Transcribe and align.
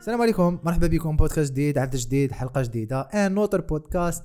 السلام 0.00 0.22
عليكم 0.22 0.58
مرحبا 0.64 0.86
بكم 0.86 1.16
بودكاست 1.16 1.52
جديد 1.52 1.78
عدد 1.78 1.96
جديد 1.96 2.32
حلقة 2.32 2.62
جديدة 2.62 3.00
ان 3.00 3.32
نوتر 3.34 3.60
بودكاست 3.60 4.24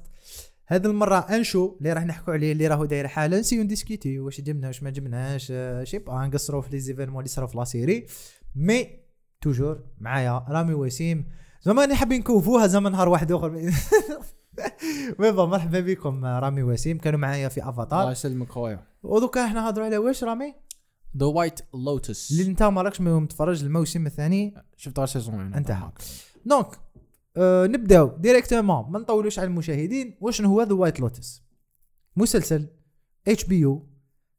هذه 0.68 0.86
المرة 0.86 1.18
أنشو 1.18 1.76
اللي 1.78 1.94
راح 1.94 2.04
نحكوا 2.06 2.34
عليه 2.34 2.52
اللي 2.52 2.68
راهو 2.68 2.86
داير 2.86 3.08
حالا. 3.08 3.40
نسيو 3.40 3.64
نديسكوتي 3.64 4.20
واش 4.20 4.42
جبنا 4.42 4.68
واش 4.68 4.84
ما 4.84 4.90
جبناش؟ 4.90 5.48
آه، 5.52 5.84
شي 5.84 6.00
با 6.00 6.14
نقصروا 6.14 6.62
في 6.62 6.70
لي 6.72 6.80
زيفينمون 6.80 7.20
اللي 7.20 7.30
صراو 7.30 7.48
في 7.48 7.58
لا 7.58 7.64
سيري 7.64 8.06
مي 8.56 8.90
توجور 9.42 9.84
معايا 9.98 10.46
رامي 10.50 10.74
وسيم. 10.74 11.26
زمان 11.62 11.96
حابين 11.96 12.20
نكوفوها 12.20 12.68
زمان 12.68 12.92
نهار 12.92 13.10
واحد 13.10 13.32
آخر. 13.32 13.50
مي 15.20 15.32
با 15.32 15.46
مرحبا 15.46 15.80
بكم 15.80 16.26
آه، 16.26 16.40
رامي 16.40 16.64
وسيم. 16.64 16.98
كانوا 16.98 17.20
معايا 17.20 17.48
في 17.48 17.60
الله 17.62 17.70
افاتار 17.70 18.12
يسلمك 18.12 18.50
خويا. 18.50 18.84
ودوكا 19.04 19.46
إحنا 19.46 19.62
نهضروا 19.62 19.86
على 19.86 19.98
واش 19.98 20.24
رامي؟ 20.24 20.54
The 21.18 21.26
White 21.26 21.60
Lotus 21.74 22.32
اللي 22.32 22.52
أنت 22.52 22.64
ما 22.64 22.82
راكش 22.82 23.02
متفرج 23.02 23.64
الموسم 23.64 24.06
الثاني. 24.06 24.54
شفت 24.78 25.00
غير 25.00 25.08
saison 25.08 25.54
انتهى. 25.54 25.92
donc 26.46 26.85
آه 27.38 27.68
نبداو. 27.68 28.18
directement 28.18 28.92
ما 28.92 29.00
نطولوش 29.00 29.40
على 29.40 29.48
المشاهدين. 29.48 30.18
واش 30.22 30.42
هو 30.42 30.62
The 30.64 30.74
White 30.74 31.00
Lotus 31.00 31.44
مسلسل 32.16 32.68
HBO 33.28 33.88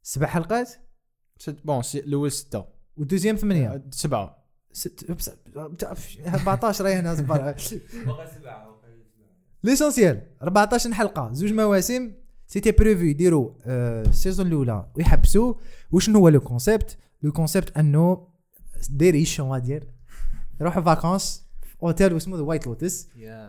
سبع 0.03 0.27
حلقات؟ 0.27 0.69
ست 1.37 1.65
bon 1.65 1.81
الأول 1.95 2.31
ستة. 2.31 2.65
وال 2.97 3.05
deuxième 3.05 3.35
ثمانية. 3.35 3.67
آه، 3.69 3.81
سبعة. 3.91 4.43
ست 4.71 5.11
بس- 5.11 5.29
بتاع- 5.55 5.95
14 6.27 6.85
راهي 6.85 6.93
هنا 6.95 7.13
زبر 7.13 7.55
l'essentiel 9.63 10.21
14 10.43 10.93
حلقة. 10.93 11.33
زوج 11.33 11.53
مواسم. 11.53 12.11
c'était 12.47 12.71
prévu 12.71 13.05
يديروا 13.05 13.51
ال 13.67 13.78
saison 13.78 14.47
الأولى 14.47 14.91
ويحبسوا 14.95 15.53
وشنو 15.91 16.19
هو 16.19 16.29
le 16.29 16.39
concept 16.39 16.97
le 17.23 17.31
concept 17.31 17.77
أنه 17.77 18.27
des 18.89 19.15
riches 19.15 19.40
on 19.40 19.49
va 19.51 19.65
dire 19.65 19.93
يروحوا 20.61 20.81
vacances 20.81 21.46
اوتيل 21.83 22.13
واسمه 22.13 22.37
The 22.37 22.43
White 22.43 22.67
Lotus 22.67 23.07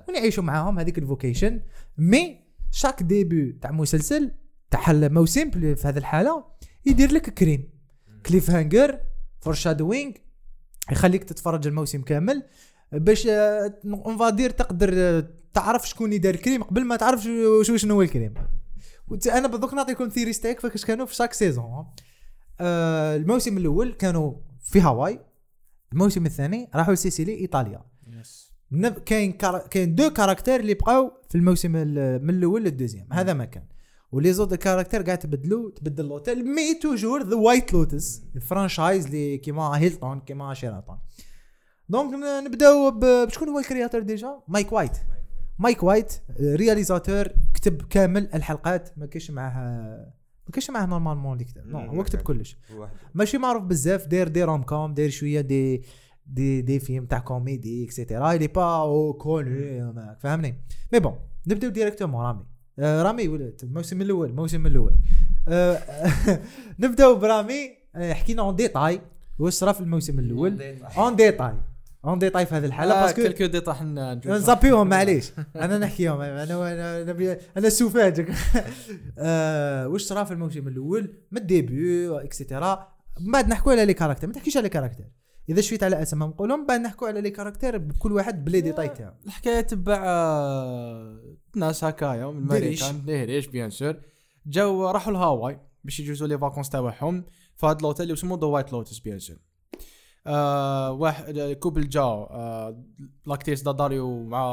ونعيشوا 0.09 0.45
معاهم 0.45 0.79
هذيك 0.79 0.98
ال 0.98 1.05
vacation 1.05 1.61
mais 1.98 2.41
chaque 2.71 3.03
début 3.03 3.53
تاع 3.53 3.71
مسلسل 3.71 4.31
تاع 4.71 4.91
الموسم 4.91 5.51
في 5.51 5.83
هذه 5.84 5.98
الحالة 5.98 6.45
يدير 6.87 7.12
لك 7.12 7.31
crime 7.31 7.71
cliffhanger 8.27 9.01
foreshadowing 9.41 10.12
يخليك 10.93 11.25
تتفرج 11.25 11.67
الموسم 11.67 12.03
كامل. 12.03 12.43
باش 12.93 13.27
on 13.27 14.17
va 14.19 14.29
dire 14.29 14.51
تقدر 14.51 14.91
آه، 14.95 15.29
تعرف 15.55 15.89
شكون 15.89 16.06
اللي 16.06 16.19
دار 16.19 16.34
ال 16.34 16.39
crime 16.39 16.62
قبل 16.62 16.84
ما 16.84 16.97
تعرف 16.97 17.23
شو 17.62 17.77
شنو 17.77 17.95
هو 17.95 18.03
ال 18.03 18.07
crime. 18.07 18.34
أنا 19.27 19.49
بالضبط 19.49 19.75
نعطيكم 19.75 20.09
caractéristiques 20.09 20.61
فاش 20.61 20.84
كانوا 20.84 21.06
في 21.06 21.15
chaque 21.15 21.33
saison 21.33 21.87
آه 22.61 23.17
الموسم 23.17 23.59
الأول 23.59 23.93
كانوا 23.93 24.34
في 24.61 24.81
هاواي 24.81 25.21
الموسم 25.93 26.27
الثاني 26.27 26.71
راحوا 26.75 26.95
لسيسيلي 26.95 27.34
إيطاليا. 27.34 27.84
yes 28.15 28.53
نب- 28.73 28.98
كاين 28.98 29.33
كار... 29.33 29.59
كاين 29.59 29.95
deux 29.95 30.11
caractères 30.11 30.61
اللي 30.61 30.75
بقاو 30.75 31.12
في 31.28 31.34
الموسم 31.34 31.77
ال- 31.77 32.25
من 32.25 32.31
الأول 32.34 32.65
لل 32.65 32.73
deuxième. 32.73 33.09
هذا 33.12 33.33
ما 33.34 33.45
كان. 33.45 33.65
و 34.12 34.33
les 34.33 34.40
autres 34.40 34.55
caractères 34.55 35.03
قاعد 35.03 35.19
تبدلوا 35.19 35.70
تبدل 35.70 36.05
l'hôtel 36.09 36.45
mais 36.45 36.75
toujours 36.75 37.23
The 37.23 37.37
White 37.37 37.73
Lotus 37.73 38.23
ال 38.37 38.44
franchise 38.44 39.07
اللي 39.06 39.39
كيما 39.39 39.62
هيلتون 39.78 40.20
كيما 40.20 40.55
شيراتون 40.55 40.98
donc 41.89 42.15
نبداو 42.47 42.91
بشكون 43.27 43.49
هو 43.49 43.59
ال 43.59 43.63
créateur 43.63 44.00
déjà؟ 44.00 44.41
مايك 44.49 44.72
وايت 44.72 44.93
مايك 45.59 45.83
وايت 45.83 46.12
réalisateur 46.41 47.28
كتب 47.54 47.83
كامل 47.83 48.28
الحلقات. 48.34 48.99
ما 48.99 49.06
كاينش 49.06 49.31
معاه 49.31 49.53
ما 50.47 50.53
كاينش 50.53 50.71
معاه 50.71 50.87
normalement 50.87 51.33
اللي 51.33 51.44
كتب. 51.44 51.66
non 51.66 51.78
مم، 51.81 51.88
هو 51.88 52.04
كتب. 52.04 52.19
كلش. 52.21 52.56
ماشي 53.15 53.38
معروف 53.38 53.62
بزاف. 53.62 54.06
داير 54.06 54.28
des 54.28 54.44
rom-coms 54.44 54.94
داير 54.94 55.10
شوية 55.10 55.41
des 55.41 55.83
des 56.28 56.62
des 56.62 56.81
films 56.81 57.06
تاع 57.06 57.19
comédie 57.19 57.84
et 57.84 57.97
cetera 57.97 58.33
اللي 58.33 58.47
pas 58.47 58.81
connus 58.81 59.93
فهمني 60.21 60.55
mais 60.93 61.00
bon 61.00 61.15
نبداو 61.47 61.71
directement 61.71 62.25
رامي 62.25 62.44
آه 62.78 63.03
رامي 63.03 63.28
ولد 63.28 63.61
الموسم 63.62 64.03
الأول 64.03 64.28
الموسم 64.28 64.66
الأول 64.66 64.94
آه 65.49 65.78
نبداو 66.78 67.15
برامي 67.15 67.71
حكينا 67.97 68.43
en 68.43 68.56
détail 68.56 69.00
واش 69.39 69.53
صرا 69.53 69.72
في 69.72 69.81
الموسم 69.81 70.19
الأول 70.19 70.62
en 70.99 71.16
détail 71.16 71.55
en 72.05 72.19
détail 72.19 72.47
في 72.47 72.55
هذه 72.55 72.65
الحاله 72.65 72.95
parce 73.00 73.14
que 73.14 73.22
quelques 73.22 73.47
dé 73.47 73.61
طاح 73.60 73.83
نصابيهم 74.27 74.89
معليش 74.89 75.33
أنا 75.56 75.78
نحكيهم 75.78 76.21
أنا 76.21 76.72
أنا 76.72 77.33
أنا 77.56 77.69
آه 79.19 79.89
واش 79.89 80.03
صرا 80.03 80.25
في 80.25 80.33
الموسم 80.33 80.69
الأول 80.69 81.15
من 81.33 81.39
ال 81.39 81.50
début 81.50 82.09
et 82.21 82.38
cetera 82.38 82.89
من 83.21 83.33
بعد 83.33 83.49
نحكوا 83.49 83.72
على 83.72 83.84
les 83.84 83.94
caractères 83.94 84.28
ما 84.28 84.34
تحكيش 84.34 84.56
على 84.56 84.69
caractère 84.69 85.06
إذا 85.48 85.60
شفيت 85.60 85.82
على 85.82 86.03
اسمهم 86.03 86.31
نقولهم 86.31 86.66
بعد 86.66 86.81
نحكوا 86.81 87.09
على 87.09 87.20
les 87.21 87.31
caractères 87.31 87.78
بكل 87.78 88.12
واحد 88.12 88.44
ب 88.44 88.49
les 88.49 88.61
détails 88.61 88.89
تاعو 88.88 89.12
الحكاية 89.26 89.60
تبع 89.60 90.03
آه، 90.06 91.36
ناس 91.56 91.84
هكايا 91.84 92.26
من 92.26 92.47
des 92.47 92.57
riches. 92.57 92.83
الامريكان 92.82 93.06
des 93.06 93.20
riches 93.20 93.47
bien 93.47 93.71
sûr. 93.71 93.97
جاو 94.47 94.91
راحوا 94.91 95.12
لهاواي 95.12 95.60
باش 95.84 96.00
يجوزوا 96.00 96.28
les 96.28 96.39
vacances 96.39 96.71
تاعهم. 96.70 97.25
في 97.56 97.66
هذا 97.66 97.78
الاوتيل 97.78 98.03
اللي 98.03 98.14
اسمه 98.14 98.38
The 98.41 98.47
White 98.47 98.72
Lotus 98.72 98.99
bien 98.99 99.19
sûr. 99.19 99.37
آه 100.28 100.93
واحد 100.93 101.56
couple 101.61 101.89
جاو 101.89 102.25
آه 102.25 102.83
l'actrice 103.27 103.62
داداريو 103.62 104.22
مع 104.22 104.44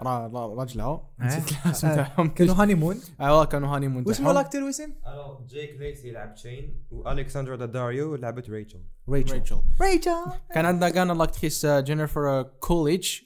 را- 0.00 0.26
را- 0.26 0.54
راجلها. 0.54 1.10
نسيت 1.20 1.42
الاسم 1.66 1.86
آه، 1.88 1.94
تاعهم. 1.94 2.28
كانوا 2.28 2.54
honeymoon 2.54 2.96
ايوا 3.20 3.44
كانوا 3.44 3.68
honeymoon 3.76 4.04
واسمه. 4.06 4.32
l'acteur 4.32 4.62
واسم 4.64 4.92
alors 5.06 5.46
جيك 5.46 5.76
ليسي 5.80 6.10
لعب 6.10 6.34
شين 6.34 6.84
والكسندرا 6.90 7.56
داداريو 7.56 8.14
لعبت 8.14 8.50
ريتشل 8.50 8.80
ريتشل 9.10 9.34
ريتشل 9.34 9.60
ريتشل 9.82 10.10
كان 10.54 10.64
عندنا 10.64 10.90
كان 10.90 11.18
l'actrice 11.18 11.66
جينيفر 11.66 12.42
كوليج 12.42 13.20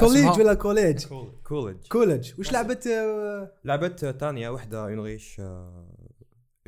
كوليج 0.00 0.38
ولا 0.40 0.54
كوليج 0.54 1.04
كولج 1.44 1.76
كوليج 1.88 2.32
واش 2.38 2.52
لعبت 2.52 2.86
آه، 2.86 3.52
لعبت 3.64 4.04
تانيا 4.04 4.48
وحدة 4.50 4.86
une 4.86 5.06
riche 5.06 5.40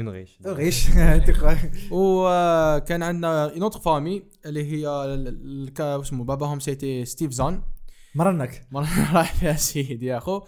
une 0.00 0.15
riche 0.15 0.38
riche 0.46 0.88
وكان 1.90 3.02
عندنا 3.02 3.52
une 3.52 3.62
autre 3.62 3.80
famille 3.80 4.22
اللي 4.46 4.64
هي 4.72 4.88
اسمه 5.80 6.24
باباهم 6.24 6.60
c'était 6.60 7.04
ستيف 7.04 7.30
زان. 7.32 7.62
مرنك. 8.14 8.66
راح 9.14 9.34
فيها 9.34 9.52
سيدي 9.56 10.06
يا 10.06 10.18
أخو. 10.18 10.42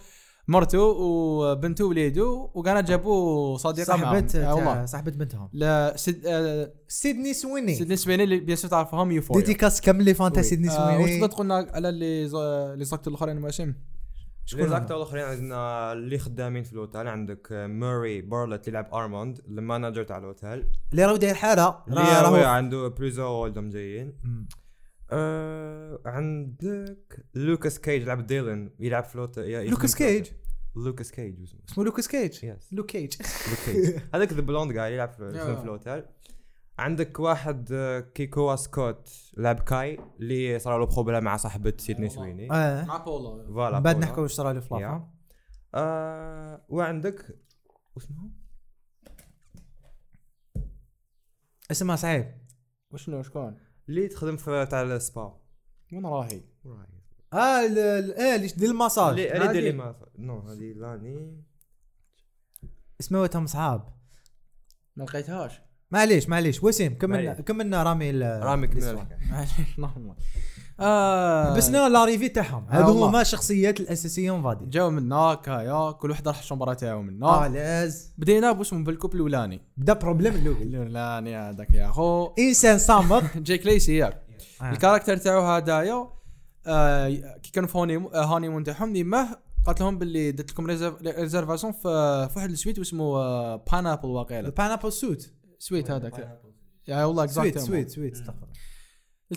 مرته 0.49 0.79
وبنته 0.79 1.85
ووليدو 1.85 2.49
وكانت 2.53 2.87
جابوا 2.87 3.57
صديقة 3.57 3.93
آه، 3.93 4.19
تاع- 4.41 4.53
والله 4.53 4.85
صاحبت 4.85 5.13
بنتهم. 5.13 5.49
لا 5.53 5.93
سيد 5.97 6.25
آه، 6.25 6.73
سيدني 6.87 7.33
سويني. 7.33 7.75
سيدني 7.75 7.95
سويني 7.95 8.23
اللي 8.23 8.39
bien 8.39 8.57
sûr 8.57 8.71
تعرفهم 8.71 9.11
يوفوريا 9.11 9.41
dédicace 9.41 9.81
كامل 9.81 10.03
les 10.05 10.13
fans 10.13 10.31
تاع 10.31 10.41
سيدني 10.41 10.67
واش 10.67 10.75
سويني 10.77 11.19
تقدر 11.19 11.31
تقول 11.33 11.45
لنا 11.45 11.67
على 11.73 11.89
اللي 11.89 12.27
ز- 12.27 12.75
les 12.77 12.85
acteurs 12.85 13.13
الأخرين 13.13 13.41
مواسم 13.41 13.73
شكون؟ 14.49 14.67
زاكتور 14.67 14.97
الاخرين 14.97 15.23
عندنا 15.23 15.93
اللي 15.93 16.17
خدامين 16.17 16.63
في 16.63 16.73
الأوتيل 16.73 17.07
عندك 17.07 17.47
موري 17.51 18.21
بارلت 18.21 18.67
اللي 18.67 18.79
لعب 18.79 18.93
أرموند 18.93 19.39
المانجر 19.47 20.03
تاع 20.03 20.17
الأوتيل. 20.17 20.67
اللي 20.91 21.05
راهو 21.05 21.15
داير 21.15 21.35
حاله 21.35 21.83
اللي 21.87 22.01
راه 22.01 22.21
راهو 22.21 22.35
عنده 22.35 22.87
بلوزو 22.87 23.43
ولدهم 23.43 23.69
جايين. 23.69 24.13
آه 25.11 25.99
عندك 26.05 27.25
لوكاس 27.35 27.79
كيج 27.79 28.03
لعب 28.03 28.27
ديلن 28.27 28.71
يلعب 28.79 29.03
فلوت 29.03 29.39
لوكاس 29.39 29.95
كيج؟ 29.95 30.27
لوكاس 30.75 31.11
كيج 31.11 31.41
اسمه. 31.43 31.59
اسمه 31.69 31.83
لوكاس 31.83 32.07
كيج؟ 32.07 32.43
يس 32.43 32.73
لوك 32.73 32.85
كيج 32.85 33.13
لوك 33.49 33.59
كيج 33.65 33.99
هذاك 34.13 34.33
ذا 34.33 34.41
بلوند 34.41 34.73
جاي 34.73 34.93
يلعب 34.93 35.11
في 35.11 35.61
الأوتيل. 35.63 36.03
عندك 36.77 37.19
واحد 37.19 37.69
آه، 37.71 37.99
كيكوا 37.99 38.55
سكوت 38.55 39.09
لعب 39.37 39.59
كاي 39.59 39.99
اللي 40.19 40.59
صار 40.59 40.79
له 40.79 40.85
بروبليم 40.85 41.23
مع 41.23 41.37
صاحبة 41.37 41.73
سيدني. 41.77 42.09
سويني. 42.09 42.51
آه. 42.51 42.85
مع 42.85 42.97
بولا 42.97 43.47
فوالا 43.47 43.79
بعد. 43.79 43.97
نحكوا 43.97 44.23
واش 44.23 44.31
صرا 44.31 44.53
له 44.53 44.59
في 44.59 44.67
لافا 44.73 44.81
يا. 44.81 45.11
آه 45.75 46.65
وعندك 46.69 47.39
واسمه؟ 47.95 48.29
اسمها 51.71 51.95
صعيب. 51.95 52.37
وشنو 52.91 53.23
شكون؟ 53.23 53.57
اللي 53.89 54.07
تخدم 54.07 54.37
في 54.37 54.65
تاع 54.65 54.81
السبا. 54.81 55.41
وين 55.93 56.05
راهي. 56.05 56.41
آه 57.33 57.65
ال- 57.65 58.13
آه 58.19 58.35
اللي 58.35 58.47
دير 58.47 58.69
المساج 58.69 59.19
اللي 59.19 59.47
دير. 59.53 59.75
ما 59.75 59.95
نو 60.17 60.39
هذه 60.39 60.73
لاني. 60.73 61.43
اسمه 62.99 63.45
سحاب 63.45 63.97
ما 64.95 65.03
لقيتهاش. 65.03 65.66
معليش 65.91 66.29
معليش. 66.29 66.63
وسيم 66.63 66.97
كملنا. 66.97 67.33
كملنا 67.33 67.83
رامي 67.83 68.11
رامي 68.21 68.67
كمل 68.67 68.77
الإسوان. 68.77 68.95
الحكاية. 68.95 69.29
معليش. 69.31 69.79
نورمال 69.79 70.15
آه 70.79 71.53
بس 71.57 71.69
نا 71.69 71.89
l'arrivée 71.89 72.29
تاعهم. 72.29 72.65
آه 72.69 72.77
هادو 72.77 72.87
والله. 72.89 73.09
هما 73.09 73.21
الشخصيات 73.21 73.79
الأساسية 73.79 74.31
on 74.31 74.43
va 74.43 74.50
dire 74.50 74.65
جاو 74.65 74.89
من 74.89 75.11
هناك 75.11 75.49
هيا 75.49 75.91
كل 75.91 76.09
واحد 76.09 76.27
راح 76.27 76.39
الشومبرا 76.39 76.73
تاعو 76.73 77.01
من 77.01 77.23
آه 77.23 77.39
هناك 77.47 77.51
لأز. 77.55 78.13
بدينا 78.17 78.51
باسمه 78.51 78.83
بال 78.83 78.91
couple 78.91 79.15
الأولاني. 79.15 79.61
بدا 79.77 79.93
problème 79.93 80.35
الأول. 80.35 80.61
الأولاني 80.61 81.35
هذاك 81.35 81.73
يا 81.73 81.87
خو 81.87 82.33
إنسان 82.39 82.77
صامت 82.77 83.37
جيك 83.47 83.65
ليسي 83.65 83.97
ياك. 83.97 84.21
آه. 84.61 84.71
ال 84.71 84.76
caractère 84.76 85.17
تاعو 85.17 85.41
هدايا 85.41 86.09
آه 86.67 87.09
كي 87.43 87.51
كانوا 87.53 87.69
في 87.69 87.77
honey 87.77 88.09
honeymoon 88.13 88.63
تاعهم 88.63 88.93
ديما 88.93 89.27
قالت 89.65 89.81
لهم 89.81 89.97
باللي 89.97 90.31
درت 90.31 90.51
لكم 90.51 90.65
réservation 91.05 91.73
في 91.73 91.87
واحد 92.35 92.49
ال 92.51 92.56
suite 92.56 92.79
اسمه 92.79 93.55
Pineapple 93.55 94.09
واقيلا. 94.09 94.47
ال 94.47 94.51
Pineapple 94.51 94.91
suite 94.91 95.31
suite 95.59 95.91
هذاك. 95.91 96.41
يا 96.87 97.05
والله 97.05 97.25
suite 97.27 97.47
exacte 97.47 97.67
suite 97.67 97.89
suite 97.89 98.13
استغفر 98.13 98.47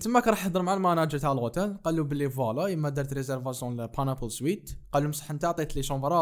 تماك 0.03 0.29
راح 0.29 0.47
يهضر 0.47 0.63
مع 0.63 0.75
ال 0.75 0.80
manager 0.80 1.19
تاع 1.19 1.33
الهوتيل. 1.33 1.77
قال 1.77 1.97
له 1.97 2.05
باللي 2.05 2.31
voilà 2.31 2.67
يما 2.67 2.89
درت 2.89 3.13
réservation 3.13 3.81
ل 3.81 3.86
Pineapple 3.86 4.31
suite 4.31 4.71
قال 4.93 5.03
له 5.03 5.09
بصح 5.09 5.31
انت 5.31 5.45
عطيت 5.45 5.77
لي 5.77 5.83
شومبرا 5.83 6.21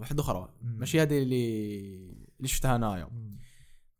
واحدة 0.00 0.22
أخرى. 0.22 0.54
ماشي 0.62 1.02
هذه 1.02 1.22
اللي 1.22 1.84
اللي 2.36 2.48
شفتها 2.48 2.76
انايا 2.76 3.10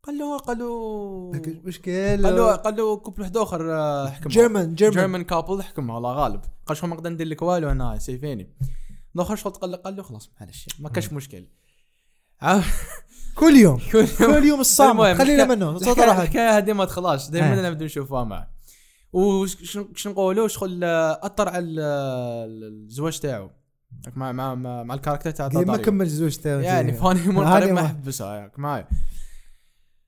قال 0.03 0.17
له 0.17 0.37
قال 0.37 0.57
له 0.57 1.31
المشكل 1.35 2.25
قال 2.25 2.35
له 2.35 2.55
قال 2.55 2.75
له 2.75 2.97
couple 2.97 3.21
واحد 3.21 3.37
آخر 3.37 4.07
حكم 4.11 4.29
German 4.29 4.75
German 4.75 4.99
German 4.99 5.23
couple 5.23 5.63
حكمها 5.63 5.95
والله 5.95 6.13
غالب. 6.13 6.41
قال 6.65 6.77
شو 6.77 6.87
ما 6.87 6.95
نقدر 6.95 7.09
ندير 7.09 7.27
لك 7.27 7.41
والو 7.41 7.69
هنا 7.69 7.97
c'est 7.97 8.26
fini. 8.26 8.55
الآخر 9.15 9.35
شغل 9.35 9.53
قال 9.53 9.71
له 9.71 9.77
قال 9.77 9.95
له 9.95 10.03
خلاص 10.03 10.31
معلش 10.39 10.67
ما 10.79 10.89
كاش 10.89 11.13
مشكل. 11.13 11.47
كل 13.35 13.55
يوم. 13.55 13.77
كل 13.91 14.07
كل 14.17 14.43
يوم 14.45 14.59
الصامت. 14.59 15.17
خلينا 15.17 15.45
منه. 15.45 15.77
صوت 15.77 15.99
راحت 15.99 16.19
الحكاية 16.21 16.57
هذه 16.57 16.73
ما 16.73 16.85
تخلاص 16.85 17.27
آه. 17.27 17.31
دائما 17.31 17.69
نبدأ 17.69 17.85
نشوفها 17.85 18.23
معه 18.23 18.55
وش 19.13 20.07
نقولوا 20.07 20.47
شغل 20.47 20.83
آه، 20.83 21.19
أثر 21.23 21.49
على 21.49 21.59
ال- 21.65 21.79
ال- 21.79 22.85
الزواج 22.87 23.19
تاعو. 23.19 23.49
مع 24.15 24.31
مع 24.31 24.55
مع, 24.55 24.83
مع 24.83 24.95
الكاركتر 24.95 25.31
تاع 25.31 25.49
ما. 25.53 25.77
كمل 25.77 26.07
زوج 26.07 26.35
تاعو. 26.35 26.59
يعني 26.59 26.93
فاني 26.93 27.19
قريب 27.39 27.73
ما. 27.73 27.87
حبسها 27.87 28.35
ياك 28.35 28.59
معايا. 28.59 28.87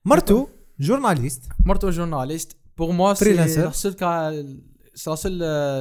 مرتو 0.04 0.46
جورناليست. 0.80 1.42
مرتو 1.64 1.90
جورناليست. 1.90 2.56
بوغ 2.78 2.90
موا 2.92 3.14
سي 3.14 3.32
لا 3.32 3.74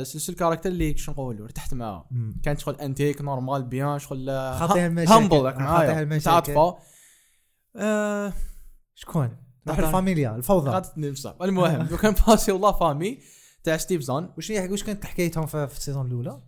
سول 0.03 0.35
كاركتر 0.35 0.69
اللي 0.69 0.97
شنو 0.97 1.13
نقولوا 1.15 1.45
ارتحت 1.45 1.73
معاه 1.73 2.05
كانت 2.43 2.59
شغل 2.59 2.75
انتيك 2.75 3.21
نورمال 3.21 3.63
بيان 3.63 3.99
شغل 3.99 4.27
خاطيها 4.59 4.87
المشاكل. 4.87 5.11
خاطيها 5.29 5.51
معايا. 5.53 6.05
متعاطفه 6.05 6.77
آه، 7.77 8.33
شكون؟ 8.95 9.37
روح 9.67 9.77
نعم. 9.77 9.87
الفاميليا 9.87 10.35
الفوضى. 10.35 10.69
غادتني 10.69 11.11
بصح 11.11 11.35
المهم 11.41 11.87
لو 11.91 11.97
كان 11.97 12.15
باسي 12.27 12.51
والله 12.51 12.71
فامي 12.71 13.19
تاع 13.63 13.77
ستيف 13.77 14.01
زان 14.01 14.29
واش 14.37 14.51
هي 14.51 14.69
واش 14.69 14.83
كانت 14.83 15.05
حكايتهم 15.05 15.45
في, 15.45 15.67
في 15.67 15.77
السيزون 15.77 16.07
الأولى؟ 16.07 16.41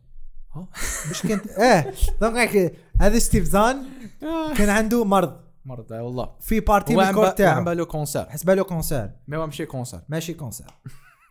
واش 1.10 1.28
كانت 1.28 1.48
آه 1.48 1.94
دونك 2.22 2.76
هذا 3.02 3.20
ستيف 3.20 3.44
زان 3.44 3.86
كان 4.58 4.70
عنده 4.70 5.04
مرض. 5.06 5.40
مرض 5.66 5.94
آه، 5.94 6.04
والله. 6.04 6.30
في 6.40 6.60
بارتي 6.60 6.96
من 6.96 7.04
الكور 7.04 7.24
هو 7.24 7.30
عم 7.30 7.36
تاعو 7.36 7.64
بالو 7.64 7.86
كونسير 7.86 8.30
حسب 8.30 8.50
له 8.50 8.64
كونسير 8.64 9.12
ما 9.28 9.38
هو 9.38 9.46
ماشي 9.46 9.66
كونسير 9.66 10.00
ماشي 10.10 10.34
كونسير 10.34 10.68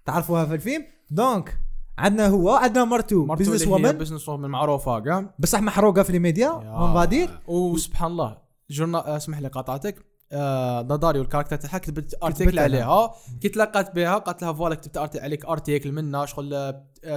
تعرفوها 0.06 0.44
في 0.46 0.54
الفيلم؟ 0.54 0.84
دونك 1.10 1.58
عندنا 1.98 2.26
هو 2.26 2.50
عندنا 2.50 2.84
مرتو 2.84 3.24
business 3.26 3.66
woman 3.66 3.92
business 3.92 4.28
woman 4.28 4.48
معروفه 4.48 5.00
كاع 5.00 5.34
بصح 5.38 5.60
محروقة 5.60 6.02
في 6.02 6.16
ال 6.16 6.22
média 6.22 6.48
on 6.48 6.94
va 6.94 7.10
dire 7.10 7.40
وسبحان 7.46 8.10
الله. 8.10 8.47
جورنا 8.70 9.08
آه، 9.08 9.16
اسمح 9.16 9.38
لي 9.38 9.48
قاطعتك. 9.48 10.04
آه 10.32 10.82
داداريو 10.82 11.22
ال 11.22 11.26
character 11.26 11.56
تاعها 11.56 11.78
كتبت 11.78 12.14
article. 12.22 12.58
عليها. 12.58 13.14
كي 13.40 13.48
تلاقات 13.48 13.94
بها 13.94 14.18
قالت 14.18 14.42
لها 14.42 14.52
voilà 14.52 14.74
كتبت 14.74 14.96
arti 14.96 15.20
عليك 15.20 15.44
article 15.44 15.92
منها 15.92 16.26
شغل 16.26 16.74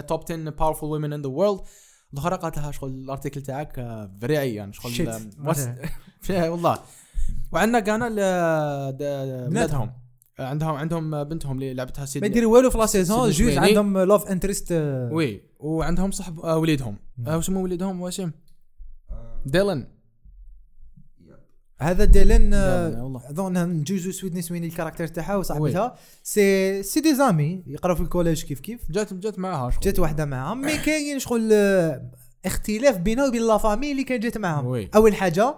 top 0.07 0.23
10 0.31 0.49
powerful 0.49 0.83
women 0.83 1.13
in 1.13 1.21
the 1.21 1.27
world 1.27 1.61
الأخرى 2.13 2.35
قالت 2.37 2.57
لها 2.57 2.71
شغل 2.71 2.89
ال 2.89 2.96
article 2.96 3.41
تاعك 3.41 3.79
آه، 3.79 4.11
فري 4.21 4.37
عيان 4.37 4.73
شغل 4.73 4.91
Shit. 4.95 5.09
آه، 5.09 5.21
وس- 5.49 5.67
فيها 6.21 6.49
والله. 6.53 6.79
وعندنا 7.51 7.79
كانا 7.79 8.09
بناتهم. 9.49 9.91
آه، 10.39 10.45
عندهم 10.47 10.75
عندهم 10.75 11.23
بنتهم 11.23 11.55
اللي 11.55 11.73
لعبتها 11.73 11.99
ما 12.01 12.05
سيدني 12.05 12.29
يديروا 12.29 12.53
والو 12.53 12.69
في 12.69 12.77
la 12.77 12.85
saison 12.85 13.29
جوج. 13.29 13.57
عندهم 13.57 13.97
love 13.97 14.27
interest. 14.27 14.71
oui. 15.11 15.41
وعندهم 15.59 16.11
صاحب 16.11 16.39
آه، 16.39 16.57
وليدهم. 16.57 16.97
آه، 17.27 17.35
واسمه 17.37 17.59
وليدهم؟ 17.59 18.01
واسم 18.01 18.31
ديلن. 19.45 19.87
هذا 21.81 22.05
ديلن، 22.05 22.53
آه، 22.53 23.21
أظن 23.29 23.83
جوجو 23.83 24.11
سيدني 24.11 24.37
سويني 24.37 24.63
ال 24.63 24.68
character 24.68 25.07
تاعها 25.07 25.35
وصاحبتها. 25.35 25.95
c'est 26.23 26.83
c'est 26.83 26.99
des 26.99 27.15
amis 27.15 27.63
يقراو 27.67 27.95
في 27.95 28.01
ال 28.01 28.06
collège 28.06 28.43
كيف 28.43 28.59
كيف. 28.59 28.91
جات 28.91 29.13
جات 29.13 29.39
معاها 29.39 29.69
شغل. 29.71 29.79
جات 29.83 29.99
واحدة 29.99 30.25
معاهم. 30.25 30.61
mais 30.61 30.77
كاين 30.77 31.19
شغل 31.19 31.49
آه، 31.53 32.11
اختلاف 32.45 32.97
بينها 32.97 33.27
وبين 33.27 33.41
la 33.41 33.57
famille 33.57 33.91
اللي 33.91 34.03
كانت 34.03 34.23
جات 34.23 34.37
معاهم. 34.37 34.65
oui. 34.65 34.89
أول 34.95 35.15
حاجة 35.15 35.55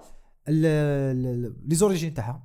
لي 0.48 1.76
زوريجين 1.76 2.14
تاعها. 2.14 2.44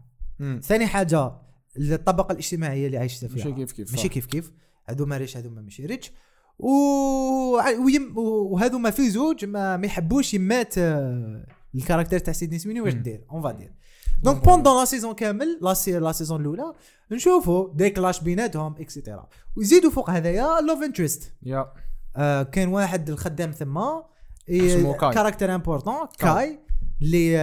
ثاني 0.62 0.86
حاجة 0.86 1.32
الطبقة 1.76 2.32
الاجتماعية 2.32 2.86
اللي 2.86 2.98
عايشة 2.98 3.26
فيها. 3.26 3.44
ماشي 3.44 3.52
كيف 3.52 3.72
كيف. 3.72 3.90
ماشي 3.90 4.08
كيف 4.08 4.26
كيف. 4.26 4.52
هادو 4.88 5.06
ما 5.06 5.16
ريش 5.16 5.36
هادو 5.36 5.50
ما 5.50 5.60
ماشي 5.60 5.86
ريتش. 5.86 6.12
و 6.58 6.70
ويم... 7.84 8.18
وهادو 8.18 8.78
ما 8.78 8.90
في 8.90 9.10
زوج 9.10 9.44
ما, 9.44 9.76
ما 9.76 9.86
يحبوش 9.86 10.34
يمات 10.34 10.74
الكاركتر 11.74 12.18
تاع 12.18 12.32
سيدني 12.32 12.58
سويني 12.58 12.80
واش. 12.80 12.92
دير 12.92 13.24
اون 13.32 13.42
فا 13.42 13.50
دير 13.52 13.72
دونك 14.22 14.44
بوندون 14.44 14.78
لا 14.78 14.84
سيزون 14.84 15.14
كامل 15.14 15.58
لا 15.62 15.74
سي 15.74 15.98
لا 15.98 16.12
سيزون 16.12 16.40
الاولى 16.40 16.72
نشوفوا 17.12 17.74
دي 17.74 17.90
كلاش 17.90 18.20
بيناتهم 18.20 18.74
اكسيتيرا 18.78 19.28
ويزيدوا 19.56 19.90
فوق 19.90 20.10
هذايا 20.10 20.60
لوف 20.60 20.82
انترست 20.82 21.32
يا 21.42 21.72
كان 22.42 22.68
واحد 22.68 23.10
الخدام 23.10 23.50
ثما. 23.50 24.04
character 25.00 25.54
important 25.54 26.08
كاي. 26.18 26.58
اللي 27.02 27.40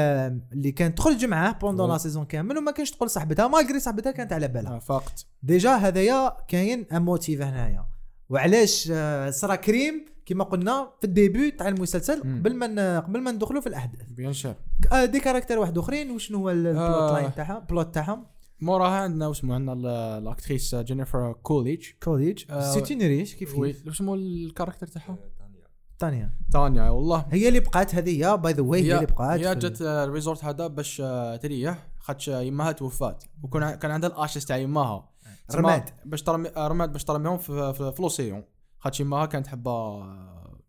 اللي 0.54 0.72
كانت 0.72 0.98
تخرج 0.98 1.26
معاه 1.26 1.52
pendant. 1.52 1.90
la 1.92 1.98
saison 1.98 2.26
كامل 2.26 2.58
وما 2.58 2.72
كانش 2.72 2.92
تقول 2.92 3.10
صاحبتها 3.10 3.48
malgré 3.48 3.80
صاحبتها 3.80 4.12
كانت 4.12 4.34
على 4.34 4.48
بالها 4.48 4.80
فقط 4.80 5.26
déjà 5.44 5.76
هذايا 5.76 6.38
كاين 6.48 6.86
un 6.92 7.02
motif 7.02 7.42
هنايا 7.42 7.86
وعلاش 8.30 8.92
صرا 9.30 9.56
crime 9.56 10.06
كما 10.26 10.44
قلنا 10.44 10.90
في 11.00 11.08
ال 11.08 11.15
début 11.15 11.52
تاع 11.52 11.68
المسلسل. 11.68 12.20
قبل 12.22 12.56
ما 12.56 13.00
قبل 13.00 13.22
ما 13.22 13.32
ندخلوا 13.32 13.62
في 13.62 13.68
الأحداث. 13.68 14.02
bien 14.12 14.34
sûr. 14.34 14.56
آه، 14.92 15.06
des 15.06 15.20
character 15.20 15.58
واحد 15.60 15.78
آخرين 15.78 16.12
وشنو 16.12 16.38
هو 16.38 16.50
ال 16.50 16.56
plot 16.56 16.78
آه. 16.78 17.14
line 17.14 17.36
تاعها؟ 17.36 17.60
plot 17.60 17.94
تاعهم؟ 17.96 18.26
موراها 18.62 18.92
عندنا 19.02 19.28
واسمو 19.28 19.54
عندنا 19.54 19.74
ال- 19.74 19.86
ال 20.24 20.30
actrice 20.30 20.76
جينيفر 20.76 21.34
كوليج 21.44 21.86
كوليج 22.04 22.44
آه، 22.50 22.74
c'est 22.74 22.98
une 22.98 23.12
riche 23.12 23.36
كيف 23.36 23.54
كيف 23.56 23.88
واسمو 23.88 24.16
ال 24.16 24.23
character 24.23 24.88
تاعها؟ 24.88 25.18
تانيا. 26.00 26.32
تانيا. 26.52 26.90
والله. 26.90 27.26
هي 27.32 27.48
اللي 27.48 27.60
بقات 27.60 27.96
هذه 27.96 28.36
by 28.36 28.54
the 28.54 28.62
way 28.62 28.82
هي 28.84 28.96
اللي 28.96 29.06
بقات 29.06 29.40
هي 29.40 29.56
جات 29.56 29.82
ال 29.82 29.91
resort 29.91 30.44
هذا 30.46 30.68
باش 30.68 31.02
آه، 31.06 31.36
تريح 31.36 31.88
خاطش 32.00 32.28
يماها 32.28 32.72
توفات. 32.72 33.24
وكان 33.44 33.76
كان 33.76 33.92
عندها 33.92 34.10
ال 34.10 34.16
ashes 34.16 34.46
تاع 34.46 34.58
يماها. 34.58 35.10
رماد. 35.56 35.90
باش 36.06 36.24
ترمي 36.24 36.50
آه، 36.58 36.68
رماد 36.68 36.92
باش 36.92 37.04
ترميهم 37.04 37.38
في 37.38 37.74
في 37.74 37.92
في 37.92 38.02
l'océan 38.02 38.44
خاطش 38.86 39.00
يماها 39.00 39.26
كانت 39.26 39.48
حبه 39.48 39.72
آه، 39.72 40.60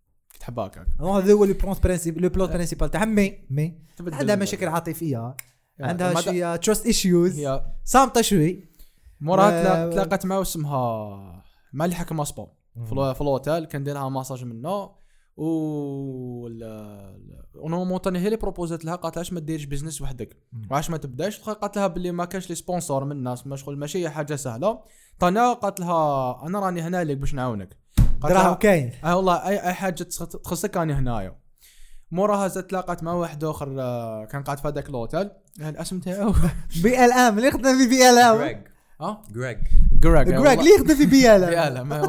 تحبها 0.40 0.66
هكاك. 0.66 0.86
هذا 1.00 1.32
هو 1.32 1.44
le 1.44 1.54
plan 1.54 1.74
princip 1.82 2.18
le 2.18 2.28
plot 2.28 2.50
principal 2.50 2.90
تاعها. 2.90 3.04
مي 3.04 3.38
مي. 3.50 3.78
عندها 4.00 4.36
مشاكل 4.36 4.68
عاطفية 4.68 5.36
عندها 5.80 6.20
شوية 6.20 6.56
trust 6.56 6.86
issues 6.86 7.40
صامتة 7.84 8.22
شوي. 8.22 8.68
موراها 9.20 9.62
تلا- 9.62 9.90
تلاقت 10.04 10.26
معاه 10.26 10.42
اسمها 10.42 11.42
مع 11.72 11.84
اللي 11.84 11.96
حكم 11.96 12.20
اسبا 12.20 12.52
في 12.86 13.20
الأوتيل 13.20 13.64
كان 13.64 13.84
دير 13.84 13.94
لها 13.94 14.08
ماساج 14.08 14.44
منه. 14.44 14.90
و 15.38 15.46
و 17.54 17.58
normalement 17.58 18.00
تاني 18.02 18.18
هي 18.18 18.26
اللي 18.26 18.36
بروبوزات 18.36 18.84
لها 18.84 18.94
قالت 18.96 19.16
لها 19.16 19.20
علاش 19.20 19.32
ما 19.32 19.40
ديرش 19.40 19.64
business 19.64 20.02
وحدك؟ 20.02 20.36
مم. 20.52 20.68
وعلاش 20.70 20.90
ما 20.90 20.96
تبداش؟ 20.96 21.40
قالت 21.40 21.76
لها 21.76 21.86
باللي 21.86 22.12
ما 22.12 22.24
كانش 22.24 22.48
les 22.50 22.54
sponsors 22.54 23.04
من 23.04 23.12
الناس 23.12 23.46
ما 23.46 23.56
شغل 23.56 23.78
ماشي 23.78 24.08
حاجة 24.08 24.34
سهلة. 24.36 24.78
تانيا 25.18 25.52
قالت 25.52 25.80
لها 25.80 26.46
أنا 26.46 26.60
راني 26.60 26.80
هنا 26.82 27.04
لك 27.04 27.16
باش 27.16 27.34
نعاونك. 27.34 27.76
دراهم 28.22 28.54
كاين. 28.54 28.92
آه 29.04 29.16
والله 29.16 29.48
اي 29.48 29.58
أي 29.66 29.72
حاجة 29.74 30.02
تخص- 30.02 30.22
تخصك 30.36 30.76
راني 30.76 30.92
هنايا. 30.92 31.36
موراها 32.10 32.48
زاد 32.48 32.64
تلاقات 32.66 33.02
مع 33.02 33.12
واحد 33.12 33.44
آخر 33.44 33.76
آه، 33.80 34.24
كان 34.24 34.42
قاعد 34.42 34.58
في 34.58 34.68
هذاك 34.68 34.88
الأوتيل. 34.88 35.30
الاسم 35.60 36.00
تاعو 36.00 36.34
BLM 36.82 37.36
اللي 37.36 37.48
يخدم 37.48 37.78
في 37.78 37.86
BLM. 37.88 38.38
جريج 38.38 38.56
آه 39.00 39.22
جريج 39.30 39.58
جراج 39.92 40.26
جراج 40.26 40.58
اللي 40.58 40.70
يخدم 40.74 40.94
في 40.94 41.06
BLM. 41.06 41.52
يا 41.64 41.70
لا 41.70 41.82
ما 41.82 42.08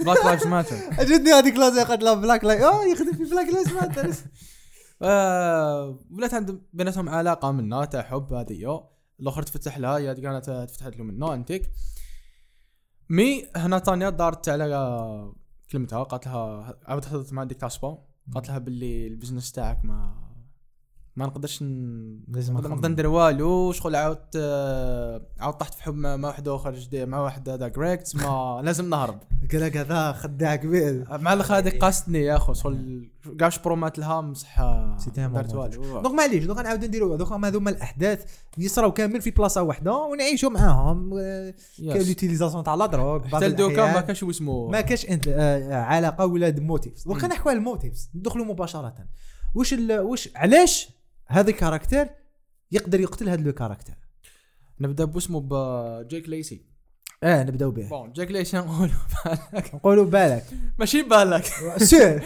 black 0.00 0.24
lives 0.24 0.46
matter 0.46 0.76
عجبني 0.98 1.30
هذيك 1.32 1.56
لازم 1.56 1.84
قالت 1.84 2.02
له 2.02 2.14
black 2.14 2.44
live 2.44 2.60
آه 2.60 2.84
يخدم 2.84 3.12
في 3.12 3.24
black 3.24 3.46
live 3.54 3.68
matter 3.72 4.10
ولات 6.10 6.34
عند 6.34 6.60
بيناتهم 6.72 7.08
علاقة 7.08 7.50
منا 7.52 7.84
تاع 7.84 8.02
حب 8.02 8.32
هذه 8.32 8.82
الآخر 9.20 9.42
تفتح 9.42 9.78
لها 9.78 9.98
هي 9.98 10.14
كانت 10.14 10.50
تفتحت 10.68 10.96
له 10.96 11.04
منه 11.04 11.34
أنتيك. 11.34 11.70
mais 13.12 13.46
هنا 13.56 13.78
تانيا 13.78 14.10
دارت 14.10 14.48
على 14.48 15.32
كلمتها 15.72 16.02
قالت 16.02 16.26
لها 16.26 16.74
عاود 16.84 17.04
حضرت 17.04 17.32
مع 17.32 17.44
ديك 17.44 17.60
تاسبا 17.60 17.98
قالت 18.34 18.48
لها 18.48 18.58
باللي 18.58 19.06
ال 19.06 19.11
business 19.11 19.52
تاعك 19.52 19.84
ما 19.84 20.31
ما 21.16 21.26
نقدرش 21.26 21.62
ن... 21.62 22.20
لازم 22.28 22.54
ما. 22.54 22.60
نقدر 22.60 22.88
ندير 22.88 23.06
والو 23.06 23.72
شغل 23.72 23.96
عاود 23.96 24.18
آه، 24.36 25.22
عاود 25.40 25.54
طحت 25.54 25.74
في 25.74 25.82
حب 25.82 25.94
مع 25.94 26.28
واحد 26.28 26.48
آخر 26.48 26.74
جديد 26.74 27.08
مع 27.08 27.20
واحد 27.20 27.48
هذا 27.48 27.68
جريكت 27.68 28.16
ما 28.16 28.60
لازم 28.64 28.90
نهرب. 28.90 29.18
قال 29.52 29.60
لك 29.60 29.76
هذا 29.76 30.12
خداع 30.12 30.56
كبير. 30.56 31.06
مع 31.10 31.32
الاخ 31.32 31.52
هذيك 31.52 31.78
قاستني 31.84 32.18
يا 32.22 32.36
أخو 32.36 32.52
شغل 32.52 33.08
كاع 33.38 33.50
برومات 33.64 33.98
لها 33.98 34.20
مصح 34.20 34.60
درت. 35.16 35.54
والو. 35.54 36.00
دونك 36.00 36.14
معليش 36.14 36.44
دونك 36.44 36.58
نعاود 36.58 36.84
نديرو 36.84 37.16
دوك 37.16 37.32
هما 37.32 37.48
هذوما 37.48 37.70
الأحداث 37.70 38.24
يصراو 38.58 38.92
كامل 38.92 39.20
في 39.22 39.30
بلاصة 39.30 39.62
واحدة 39.62 39.92
ونعيشوا 39.96 40.50
معاهم. 40.50 41.10
آه، 41.18 41.54
كاين. 41.78 42.06
لوتيليزاسيون 42.08 42.64
تاع 42.64 42.74
لا 42.74 42.86
دروغ 42.86 43.26
حتى 43.26 43.48
دوكا 43.50 43.92
ما 43.94 44.00
كانش 44.00 44.24
اسمه 44.24 44.68
ما 44.68 44.80
كاش 44.80 45.06
انت 45.10 45.28
آه، 45.28 45.74
علاقة 45.74 46.26
ولا 46.26 46.54
موتيفز 46.60 47.04
دونك. 47.04 47.24
نحكوا 47.24 47.50
على 47.50 47.58
الموتيفز 47.58 48.10
ندخلوا 48.14 48.44
مباشرة. 48.44 48.94
واش 49.54 49.72
ال- 49.74 50.00
واش 50.00 50.28
علاش 50.36 50.88
هذا 51.32 51.50
ال 51.50 51.56
character 51.56 52.08
يقدر 52.72 53.00
يقتل 53.00 53.28
هذا 53.28 53.42
le 53.42 53.52
character 53.52 53.94
نبدا 54.80 55.04
باسمه 55.04 55.40
بجيك 55.40 56.28
ليسي. 56.28 56.72
آه 57.22 57.42
نبداو 57.42 57.70
به. 57.70 57.88
bon 57.88 58.12
جيك 58.12 58.30
ليسي 58.30 58.56
نقولوا 58.56 58.94
نقولوا 59.74 60.04
بالك 60.04 60.44
ماشي 60.78 61.02
بالك 61.02 61.44
سير. 61.90 62.22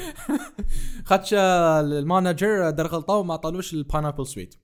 خاطش 1.04 1.34
ال 1.34 1.51
manager 1.51 2.70
دار 2.70 2.86
غلطه 2.86 3.14
وما 3.14 3.34
عطالوش 3.34 3.74
ال 3.74 3.79
pineapple 3.79 4.26
suite. 4.26 4.54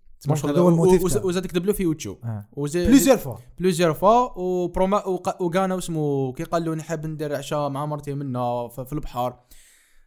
وزاد 1.25 1.47
كتب 1.47 1.67
له 1.67 1.73
في 1.73 1.83
يوتيوب. 1.83 2.19
plusieurs 2.57 3.17
fois 3.17 3.37
plusieurs 3.59 3.95
fois 3.95 4.39
وبروما 4.39 5.07
وكان 5.41 5.73
اسمه 5.73 6.33
كي 6.33 6.45
قال 6.45 6.65
له 6.65 6.75
نحب 6.75 7.07
ندير 7.07 7.37
عشاء 7.37 7.69
مع 7.69 7.87
مرتي 7.87 8.15
منا 8.15 8.69
في 8.69 8.93
البحر 8.93 9.41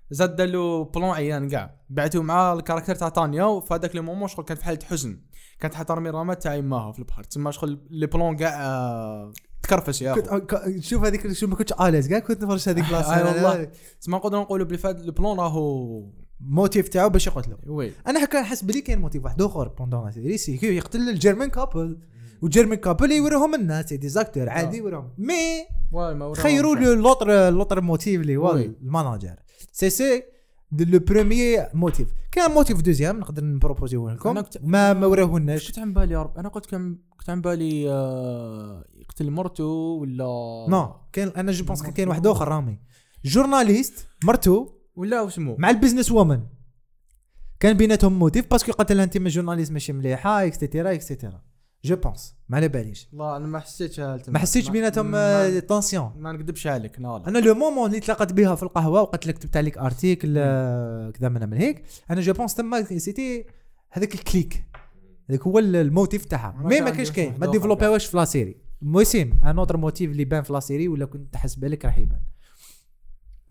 زاد 0.09 0.41
له 0.41 0.83
plan 0.83 1.09
عيان 1.09 1.49
كاع. 1.49 1.75
بعتو 1.89 2.21
مع 2.21 2.53
ال 2.53 2.57
character 2.57 2.95
تاع 2.95 3.09
تانيا 3.09 3.43
وفي 3.43 3.73
هذاك 3.73 3.95
le 3.95 4.03
moment 4.03 4.27
شغل 4.27 4.45
كانت 4.45 4.59
في 4.59 4.65
حالة 4.65 4.79
حزن. 4.85 5.19
كانت 5.59 5.73
حتى 5.73 5.93
رمي 5.93 6.09
الرماد 6.09 6.43
تاع 6.43 6.55
يماها 6.55 6.91
في 6.91 6.99
البحر. 6.99 7.23
تسمى 7.23 7.51
شغل 7.51 7.79
les 7.89 8.07
plans 8.07 8.35
كاع 8.35 8.65
آه، 8.65 9.33
تكرفس 9.63 10.01
يا 10.01 10.13
كنت 10.13 10.51
شوف 10.79 11.03
هذيك 11.03 11.31
شوف 11.31 11.49
ما 11.49 11.55
كنتش 11.55 11.73
اليز 11.81 12.07
كاع 12.07 12.19
كنت 12.19 12.43
نفرج 12.43 12.69
هذيك 12.69 12.83
آه، 12.83 12.87
البلاصه 12.87 13.25
والله. 13.25 13.71
تسمى 14.01 14.15
نقدروا 14.15 14.41
نقولوا 14.41 14.65
بلي 14.65 14.77
فهاد 14.77 14.99
ال 14.99 15.07
plan 15.07 15.39
راهو 15.39 16.03
motif 16.39 16.87
تاعو 16.87 17.09
باش 17.09 17.27
يقتلو. 17.27 17.57
oui. 17.67 17.91
أنا 18.07 18.23
هكا 18.23 18.41
نحس 18.41 18.61
بلي 18.61 18.81
كاين 18.81 18.99
motif 18.99 19.25
واحد 19.25 19.41
آخر 19.41 19.67
pendant 19.67 20.05
la 20.05 20.11
série 20.11 20.37
c'est 20.37 20.59
يقتل 20.77 21.09
ال 21.09 21.15
German 21.15 21.49
couple 21.49 21.99
وال 22.41 22.50
German 22.50 22.77
couple 22.77 23.11
يوريهم 23.11 23.55
الناس 23.55 23.93
des 23.93 24.09
acteurs 24.09 24.49
عادي 24.49 24.77
يوريهم. 24.77 25.09
mais 25.17 25.65
خيروا. 26.33 26.75
لوطر 26.75 27.49
لوطر 27.49 27.81
موتيف 27.81 28.21
اللي 28.21 28.37
هو. 28.37 28.55
الماناجر. 28.55 29.35
سي 29.75 29.89
سي 29.89 30.23
لو 30.71 30.99
بروميي 30.99 31.67
موتيف 31.73 32.07
كان 32.31 32.51
موتيف 32.51 32.81
دوزيام 32.81 33.19
نقدر 33.19 33.43
نبروبوزيوه 33.43 34.13
لكم 34.13 34.41
كنت- 34.41 34.57
ما 34.63 34.93
ما 34.93 35.07
وراهولناش 35.07 35.67
كنت 35.67 35.79
عن 35.79 35.93
بالي 35.93 36.13
يا 36.13 36.21
رب 36.21 36.37
أنا 36.37 36.49
قلت 36.49 36.65
كان 36.65 36.97
كنت 37.17 37.29
عن 37.29 37.41
بالي 37.41 37.89
آه، 37.91 38.85
يقتل 38.93 39.31
مرته 39.31 39.63
ولا؟ 39.65 40.65
نو 40.69 40.95
كان 41.13 41.27
أنا 41.27 41.51
جو 41.51 41.65
بونس 41.65 41.83
كاين 41.83 42.07
واحد 42.07 42.27
آخر 42.27 42.47
رامي. 42.47 42.79
جورناليست 43.25 44.07
مرتو 44.23 44.69
ولا 44.95 45.21
واسمو 45.21 45.55
مع 45.59 45.69
البيزنس 45.69 46.11
وومن 46.11 46.43
كان 47.59 47.77
بيناتهم 47.77 48.19
موتيف 48.19 48.51
باسكو 48.51 48.71
قتلها 48.71 49.03
انت 49.03 49.17
من 49.17 49.27
جورناليست 49.29 49.71
ماشي 49.71 49.93
مليحه 49.93 50.45
اكسترا 50.45 50.91
اكسترا 50.93 51.41
je 51.85 51.95
pense 51.95 52.35
ما 52.49 52.57
على 52.57 52.67
باليش 52.67 53.07
والله 53.11 53.37
أنا 53.37 53.47
ما 53.47 53.59
حسيتش 53.59 53.99
ما 54.29 54.39
حسيتش 54.39 54.69
بيناتهم 54.69 55.11
ما, 55.11 55.59
tension 55.59 56.11
ما 56.17 56.31
نكذبش 56.31 56.67
عليك 56.67 56.99
لا 56.99 57.07
لا 57.07 57.27
أنا 57.27 57.37
le 57.37 57.53
moment 57.53 57.87
اللي 57.89 57.99
تلاقت 57.99 58.33
بها 58.33 58.55
في 58.55 58.63
القهوة 58.63 59.01
وقالت 59.01 59.27
لك 59.27 59.33
كتبت 59.33 59.57
عليك 59.57 59.77
article 59.77 60.33
آه، 60.37 61.09
كذا 61.11 61.29
من 61.29 61.49
من 61.49 61.57
هيك. 61.57 61.83
أنا 62.11 62.21
je 62.21 62.33
pense 62.33 62.55
تما 62.55 62.83
c'était 62.83 63.45
هذاك 63.89 64.13
ال 64.15 64.24
clic. 64.24 64.65
هذاك 65.29 65.41
هو 65.41 65.59
ال- 65.59 65.75
ال 65.75 65.84
motif 65.84 66.25
تاعها. 66.25 66.55
mais 66.63 66.81
ما 66.81 66.89
واحد 66.89 67.07
كاين. 67.07 67.35
ما 67.39 67.51
développé 67.51 67.89
وهاش 67.89 68.05
في 68.05 68.17
la 68.17 68.25
série 68.25 68.57
موسم 68.81 69.33
ان 69.45 69.59
اوتر 69.59 69.77
motif 69.77 70.11
اللي 70.11 70.25
بان 70.25 70.43
في 70.43 70.53
لا 70.53 70.59
سيري 70.59 70.87
ولا 70.87 71.05
كنت 71.05 71.33
تحس 71.33 71.55
بألك 71.55 71.85
راح 71.85 71.97
يبان 71.97 72.19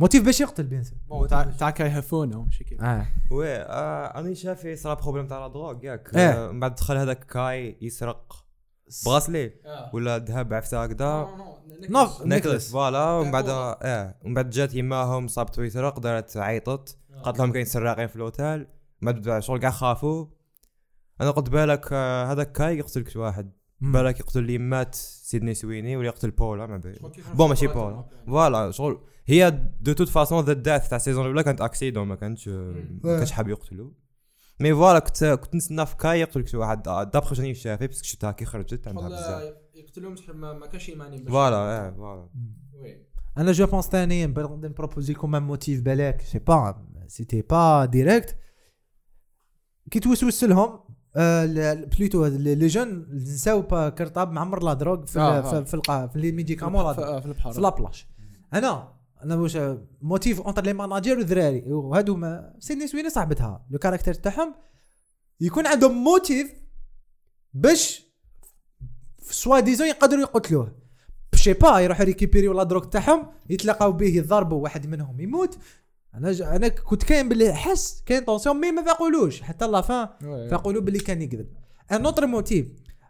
موتيف 0.01 0.25
باش 0.25 0.41
يقتل 0.41 0.63
bien 0.63 0.85
sûr 0.85 1.27
تاع 1.27 1.43
تاع 1.43 1.71
كيهفونا 1.71 2.37
ماشي 2.37 2.65
كيف 2.65 2.83
آه. 2.83 3.07
oui 3.31 3.57
آه 3.57 4.07
أنا 4.19 4.35
شافي 4.35 4.77
صرا 4.77 4.95
problème 4.95 5.27
تاع 5.27 5.39
la 5.39 5.49
drogue 5.49 5.85
ياك. 5.85 6.15
إيه. 6.17 6.31
آه، 6.31 6.51
من 6.53 6.61
بعد 6.61 6.75
دخل 6.75 6.97
هذاك 6.97 7.25
كاي 7.25 7.79
يسرق 7.81 8.45
bracelet. 9.07 9.53
ولا 9.93 10.19
ذهب 10.19 10.55
عفسة 10.55 10.83
هكذا. 10.85 11.29
non 11.89 12.23
necklace 12.23 12.73
voilà. 12.73 13.11
ومن 13.11 13.31
بعد. 13.31 13.49
آه. 13.49 14.15
ومن 14.25 14.35
بعد 14.35 14.51
جات 14.51 14.75
يماهم 14.75 15.29
صابته 15.29 15.65
يسرق 15.65 15.99
دارت 15.99 16.37
عيطت. 16.37 16.99
قالت 17.23 17.39
لهم 17.39 17.53
كاين 17.53 17.65
سراقين 17.65 18.07
في 18.07 18.17
الأوتيل. 18.17 18.67
بعد 19.03 19.39
شغل 19.39 19.59
كاع 19.59 19.71
خافوا 19.71 20.27
أنا 21.21 21.31
قلت 21.31 21.51
بالك 21.51 21.89
آه، 21.93 22.33
هذاك 22.33 22.53
كاي 22.53 22.79
يقتل 22.79 23.05
كل 23.05 23.19
واحد. 23.19 23.53
بالك 23.81 24.21
يقتل 24.21 24.43
لي 24.43 24.59
مات 24.59 24.95
سيدني 24.95 25.55
سويني 25.55 25.97
ولا 25.97 26.07
يقتل 26.07 26.31
بولا 26.31 26.67
mais 26.67 26.81
bon 27.35 27.49
ماشي 27.49 27.67
بولا. 27.67 28.05
voilà 28.27 28.71
شغل 28.71 29.01
هي 29.27 29.51
de 29.81 29.93
toute 29.93 30.09
façon 30.09 30.45
the 30.45 30.53
death 30.53 30.89
تاع 30.89 30.97
ال 30.97 31.01
saison 31.01 31.23
الأولى 31.25 31.43
كانت 31.43 31.61
accident 31.61 32.07
ما 32.09 32.15
كانش 32.15 32.49
ما 32.49 33.17
كانش 33.17 33.33
حاب 33.33 33.49
يقتلو. 33.49 33.95
mais 34.61 34.75
voilà 34.75 34.99
كنت 34.99 35.25
كنت 35.25 35.55
نستنى 35.55 35.87
في 35.87 35.97
كاي 35.97 36.21
يقتل 36.21 36.43
كل 36.45 36.59
واحد 36.59 36.83
d'après 36.83 37.35
شنو 37.35 37.55
شافي 37.55 37.87
parce 37.87 37.98
que 37.98 38.05
شفتها 38.05 38.33
كي 38.33 38.45
خرجت 38.45 38.89
عندها 38.89 39.09
بزاف. 39.09 39.55
يقتلهم 39.75 40.15
ما 40.35 40.53
ما 40.53 40.67
كانش 40.67 40.89
يماني 40.89 41.25
voilà 41.27 41.57
آه 41.57 41.91
voilà 41.91 42.29
أنا 43.39 43.53
je 43.53 43.67
pense 43.67 43.95
نقدر 43.95 44.57
ن 44.69 44.74
proposer 44.74 45.13
لكم 45.13 45.35
un 45.35 45.43
motif 45.43 45.81
بالك 45.81 46.21
c'est 46.21 46.39
pas 46.39 46.87
c'était 47.07 47.43
pas 47.43 47.85
direct 47.85 48.37
كي 49.91 50.01
توسوس 50.01 50.45
لهم 50.45 50.81
آه، 51.17 51.75
plutôt 51.75 52.27
les 52.27 52.67
jeunes 52.67 53.07
نساو 53.13 53.63
un 53.63 53.89
cartable 53.89 54.33
معمر 54.33 54.63
la 54.63 54.73
drogue 54.73 55.07
في 55.07 55.21
آه، 55.21 55.41
في 55.41 55.57
آه. 55.57 55.63
في 55.63 56.09
في 56.13 56.19
les 56.19 56.33
médicaments 56.33 56.85
la 56.85 56.93
drogue. 56.93 57.21
في 57.21 57.27
البحر. 57.27 57.53
في 57.53 57.61
la 57.61 57.75
plage 57.75 58.09
أنا 58.55 58.95
أنا 59.25 59.35
واش 59.35 59.59
motif 60.03 60.41
entre 60.41 60.65
le 60.65 60.73
manager 60.73 61.19
والذراري 61.19 61.73
وهادو 61.73 62.17
ما 62.17 62.55
سيدني 62.59 62.87
سويني 62.87 63.11
صاحبتها. 63.11 63.67
le 63.71 63.79
caractère 63.79 64.15
تاعهم 64.15 64.55
يكون 65.41 65.67
عندهم 65.67 66.05
motif 66.05 66.53
باش 67.53 68.05
soi-disant 69.23 69.89
يقدروا 69.89 70.21
يقتلوه. 70.21 70.77
je 71.35 71.41
sais 71.41 71.53
pas 71.53 71.81
يروحوا 71.81 72.05
récupéré 72.05 72.53
و 72.53 72.56
la 72.56 72.63
drogue 72.63 72.93
تاعهم 72.93 73.27
يتلاقاو 73.51 73.93
به 73.93 74.07
يضربوا 74.07 74.63
واحد 74.63 74.87
منهم 74.87 75.21
يموت. 75.21 75.59
أنا 76.15 76.33
ج... 76.33 76.43
أنا 76.43 76.69
كنت 76.69 77.03
كاين 77.03 77.29
باللي 77.29 77.55
حس 77.55 78.03
كاين 78.07 78.25
tension 78.25 78.61
mais 78.61 78.73
ما 78.73 78.83
فاقولوش. 78.83 79.43
حتى 79.43 79.67
la 79.67 79.81
fin 79.81 80.09
فاقولوا 80.51 80.83
باللي 80.83 80.99
كان 80.99 81.23
يكذب. 81.23 81.49
un 81.93 82.07
autre 82.07 82.27
motif 82.27 82.67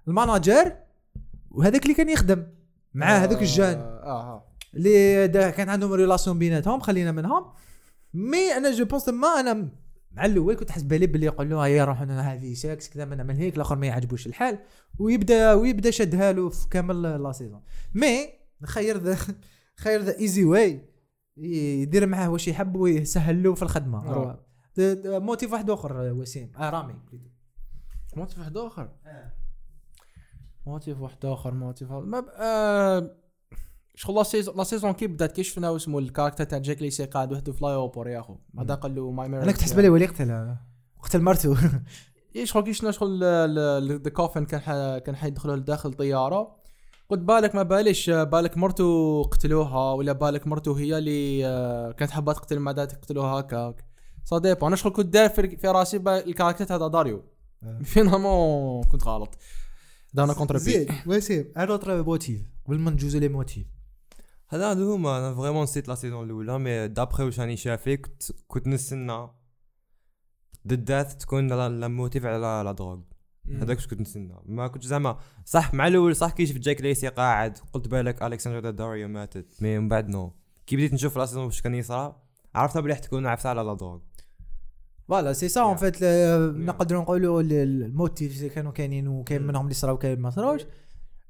ال 0.08 0.17
manager 0.17 0.76
وهذاك 1.50 1.83
اللي 1.83 1.94
كان 1.94 2.09
يخدم 2.09 2.47
مع 2.94 3.06
هذوك 3.06 3.42
الجان. 3.42 3.78
آه 3.78 4.04
آه. 4.04 4.53
اللي 4.76 5.26
دا 5.26 5.50
كان 5.50 5.68
عندهم 5.68 5.92
relation 5.92 6.38
بيناتهم 6.38 6.80
خلينا 6.80 7.12
منهم. 7.12 7.52
mais 8.14 8.52
أنا 8.56 8.70
je 8.70 8.84
pense 8.84 9.08
ما 9.08 9.28
أنا 9.28 9.68
مع 10.12 10.24
الأول 10.24 10.56
كنت 10.56 10.70
حاسس 10.70 10.82
بالي 10.82 11.06
باللي 11.06 11.26
يقول 11.26 11.50
له 11.50 11.60
هيا 11.60 11.84
روح 11.84 12.00
أنا 12.00 12.32
هذه 12.32 12.54
سكس 12.54 12.88
كذا 12.88 13.04
ما 13.04 13.16
نعمل 13.16 13.36
هيك. 13.36 13.56
الآخر 13.56 13.76
ما 13.76 13.86
يعجبوش 13.86 14.26
الحال. 14.26 14.58
ويبدا 14.98 15.52
ويبدأ 15.54 15.90
شدها 15.90 16.32
له 16.32 16.48
في 16.48 16.68
كامل 16.68 17.02
la 17.02 17.32
saison 17.32 17.62
mais 17.94 18.28
خير 18.64 18.98
the 18.98 19.18
خير 19.76 20.00
the 20.00 20.18
easy 20.18 20.44
way 20.44 20.88
يدير 21.36 22.06
معاه 22.06 22.30
واش 22.30 22.48
يحب 22.48 22.76
ويسهل 22.76 23.42
له 23.42 23.54
في 23.54 23.62
الخدمة. 23.62 23.98
آه. 24.08 24.44
motif 25.04 25.52
واحد 25.52 25.70
آخر 25.70 26.12
وسيم. 26.12 26.52
آه 26.56 26.70
رامي 26.70 26.94
motif 28.16 28.38
واحد 28.38 28.56
آخر؟ 28.56 28.88
motif 30.66 31.00
واحد 31.00 31.24
آخر 31.24 31.54
motif 31.54 31.92
ما 31.92 32.20
ب... 32.20 32.26
آه... 32.36 33.23
شغل 33.94 34.16
la 34.16 34.22
saison 34.22 34.56
la 34.56 34.64
saison 34.64 34.92
كي 34.92 35.06
بدات 35.06 35.32
كي 35.32 35.42
شفنا 35.42 35.76
اسمه 35.76 35.98
ال 35.98 36.03
caractère 36.03 36.44
تاع 36.44 36.58
جاك 36.58 36.82
ليسي 36.82 37.04
قاعد 37.04 37.32
وحده 37.32 37.52
في 37.52 37.64
l'aéroport 37.64 38.08
ياخو 38.08 38.36
بعدا 38.54 38.74
قال 38.74 38.94
له 38.94 39.10
ماي 39.10 39.26
أنا 39.26 39.52
كنت 39.52 39.60
حاسس 39.60 39.72
بالي 39.72 39.88
ولي 39.88 40.06
قتل 40.06 40.56
قتل 41.02 41.22
مرته 41.22 41.56
اي 42.36 42.46
شغل 42.46 42.62
كي 42.62 42.72
شفنا 42.72 42.90
شغل 42.90 43.24
the 44.02 44.10
coffin 44.10 44.44
كان. 44.44 44.98
كان 44.98 45.16
حيدخلوا 45.16 45.56
لداخل 45.56 45.88
الطياره 45.88 46.56
قلت 47.08 47.20
بالك 47.20 47.54
ما 47.54 47.62
باليش 47.62 48.10
بالك 48.10 48.56
مرته 48.56 49.22
قتلوها 49.22 49.92
ولا 49.92 50.12
بالك 50.12 50.46
مرته 50.46 50.78
هي 50.78 50.98
اللي 50.98 51.42
كانت 51.98 52.10
حابه 52.10 52.32
تقتل 52.32 52.58
ما 52.58 52.72
دات 52.72 52.92
تقتلوها 52.92 53.40
هكاك 53.40 53.84
ça 54.24 54.38
dépend 54.38 54.66
أنا 54.66 54.76
شغل 54.76 54.92
كنت 54.92 55.06
داير 55.06 55.28
في, 55.28 55.56
في 55.56 55.68
راسي 55.68 55.96
ال 55.96 56.04
caractère 56.04 56.76
هذا 56.76 56.88
داريو. 56.88 57.24
finalement 57.82 58.84
كنت 58.84 59.04
غلط 59.04 59.38
دانا 60.14 60.32
contre 60.32 60.54
بي 60.54 60.60
زين 60.60 60.86
وسيم 61.06 61.52
un 61.56 61.70
autre 61.70 62.02
motif 62.02 62.42
قبل 62.66 62.78
ما 62.78 62.90
ندوزو 62.90 63.18
les 63.18 63.28
motifs 63.28 63.66
هذا 64.48 64.72
هما 64.72 65.18
أنا 65.18 65.34
vraiment 65.34 65.62
نسيت 65.62 65.88
la 65.88 65.94
saison 65.94 66.24
الاولى 66.26 66.58
mais 66.58 66.88
d'après 66.88 67.22
واش 67.24 67.40
راني 67.40 67.56
شافي 67.56 67.96
كنت 67.96 68.22
كنت 68.48 68.66
نستنى 68.66 69.28
the 70.64 70.82
death 70.82 71.12
تكون 71.12 71.48
le 71.80 71.88
motif 71.88 72.24
على 72.26 72.38
la 72.64 72.72
drogue 72.72 72.98
هذاك 73.60 73.76
واش 73.76 73.86
كنت 73.86 74.00
نستنى. 74.00 74.34
ما 74.46 74.68
كنت 74.68 74.84
زعما 74.84 75.18
صح 75.44 75.74
مع 75.74 75.86
الأول 75.86 76.16
صح 76.16 76.30
كي 76.32 76.46
شفت 76.46 76.58
جاك 76.58 76.80
ليسي 76.80 77.08
قاعد 77.08 77.58
قلت 77.72 77.88
بالك 77.88 78.22
ألكسندر 78.22 78.60
داداريو 78.60 79.08
ماتت 79.08 79.62
mais 79.62 79.78
من 79.78 79.88
بعد 79.88 80.08
non 80.08 80.32
كي 80.66 80.76
بديت 80.76 80.92
نشوف 80.94 81.18
la 81.18 81.26
saison 81.26 81.44
واش 81.44 81.62
كان 81.62 81.74
يصرى 81.74 82.16
عرفت 82.54 82.78
بلي 82.78 82.94
تكون 82.94 83.26
عرفت 83.26 83.46
على 83.46 83.62
la 83.62 83.74
drogue 83.74 83.98
voilà 85.08 85.32
c'est 85.32 85.48
ça 85.48 85.60
en 85.60 85.76
fait 85.76 86.04
نقدروا 86.56 87.02
نقولوا 87.02 87.40
ال- 87.42 87.52
ال 87.52 87.66
motifs 87.66 88.44
كانوا 88.44 88.72
كاينين 88.72 89.08
وكاين 89.08 89.40
Mm. 89.40 89.44
منهم 89.44 89.62
اللي 89.64 89.74
صراو 89.74 89.94
وكاين 89.94 90.20
ما 90.20 90.30
صراوش. 90.30 90.60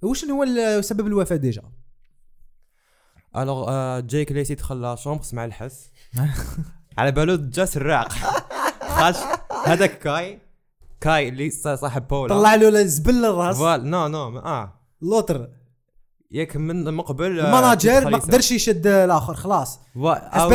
وشنو 0.02 0.42
هو 0.42 0.80
سبب 0.80 1.06
الوفاة 1.06 1.36
déjà؟ 1.36 1.62
alors 3.36 4.00
جايك 4.00 4.32
ليسي 4.32 4.54
دخل 4.54 4.80
la 4.80 4.94
chambre 4.94 5.22
سمع 5.22 5.44
الحس 5.44 5.90
على 6.98 7.12
بالو 7.12 7.36
جا 7.36 7.64
سراق. 7.64 8.12
خاش. 8.88 9.16
هذاك 9.66 9.98
كاي. 9.98 10.38
كاي 11.00 11.28
اللي 11.28 11.50
صا- 11.50 11.74
صاحب 11.76 12.08
بولا. 12.08 12.34
طلع 12.34 12.54
له 12.54 12.68
الزبل 12.68 13.14
للراس 13.14 13.56
voilà 13.56 13.90
non 13.90 14.08
non 14.08 14.38
آه. 14.38 14.80
l'autre. 15.02 15.48
ياك 16.30 16.56
من 16.56 16.94
مقبل 16.94 17.40
آه، 17.40 17.46
ال 17.46 17.53
manager 17.53 18.00
دخل 18.00 18.10
ما 18.10 18.18
قدرش 18.18 18.52
يشد 18.52 18.86
الآخر 18.86 19.34
خلاص. 19.34 19.80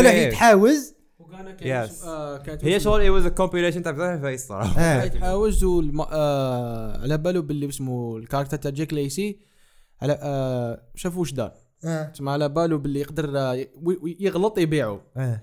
له 0.01 0.09
آه، 0.09 0.13
oui. 0.13 0.23
يتحاوز. 0.27 0.93
Yes. 1.61 2.05
آه، 2.05 2.43
هي 2.63 2.79
شغل 2.79 3.01
it 3.01 3.09
was 3.09 3.27
compilation 3.27 3.83
تاع 3.83 3.91
بزاف 3.91 4.21
عفايس 4.21 4.47
صراحة. 4.47 4.81
آه 6.11 7.01
على 7.01 7.17
بالو 7.17 7.41
باللي 7.41 7.69
اسمه 7.69 8.17
ال 8.17 8.21
caractère 8.21 8.57
تاع 8.57 8.71
جيك 8.71 8.93
ليسي. 8.93 9.39
على 10.01 10.19
آه 10.21 10.81
شافوا 10.95 11.19
واش 11.19 11.31
دار. 11.33 11.53
آه. 11.85 12.03
تسمى 12.03 12.31
على 12.31 12.49
بالو 12.49 12.77
باللي 12.77 12.99
يقدر 12.99 13.37
آه، 13.37 13.65
يغلط 14.19 14.57
يبيعه 14.57 15.01
آه. 15.17 15.41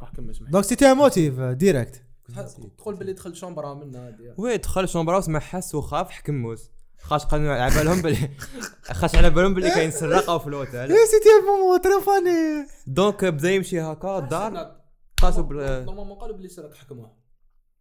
راح 0.00 0.10
كمل 0.12 0.30
اسمح 0.30 0.50
donc 0.50 0.64
c'était 0.64 0.90
un 0.90 0.96
motif 0.96 1.40
direct 1.40 2.02
تدخل 2.28 2.94
باللي 2.94 3.12
دخل 3.12 3.36
شومبرا 3.36 3.74
منها 3.74 4.06
هادي. 4.06 4.32
oui 4.38 4.56
دخل 4.56 4.88
شومبرا 4.88 5.18
وسمع 5.18 5.38
حس 5.40 5.74
وخاف 5.74 6.10
حكم 6.10 6.34
موس. 6.34 6.70
خاش 7.00 7.24
قالوا 7.24 7.52
على 7.52 7.74
بالهم 7.74 8.02
باللي 8.02 8.30
خاش 9.00 9.16
على 9.16 9.30
بالهم 9.30 9.54
باللي 9.54 9.70
كاين 9.70 9.90
سراقه 9.90 10.38
في 10.38 10.46
الأوتيل. 10.46 10.92
et 10.92 11.06
c'était 11.06 11.28
un 11.28 11.46
moment 11.46 11.80
très 11.80 12.00
funny. 12.06 12.66
donc 12.86 13.24
بدا 13.24 13.50
يمشي 13.50 13.80
هكا 13.80 14.18
الدار 14.18 14.76
قاسوا 15.22 15.42
normalement 15.84 16.18
قالوا 16.18 16.36
باللي 16.36 16.48
سرق 16.48 16.74
حكموه 16.74 17.12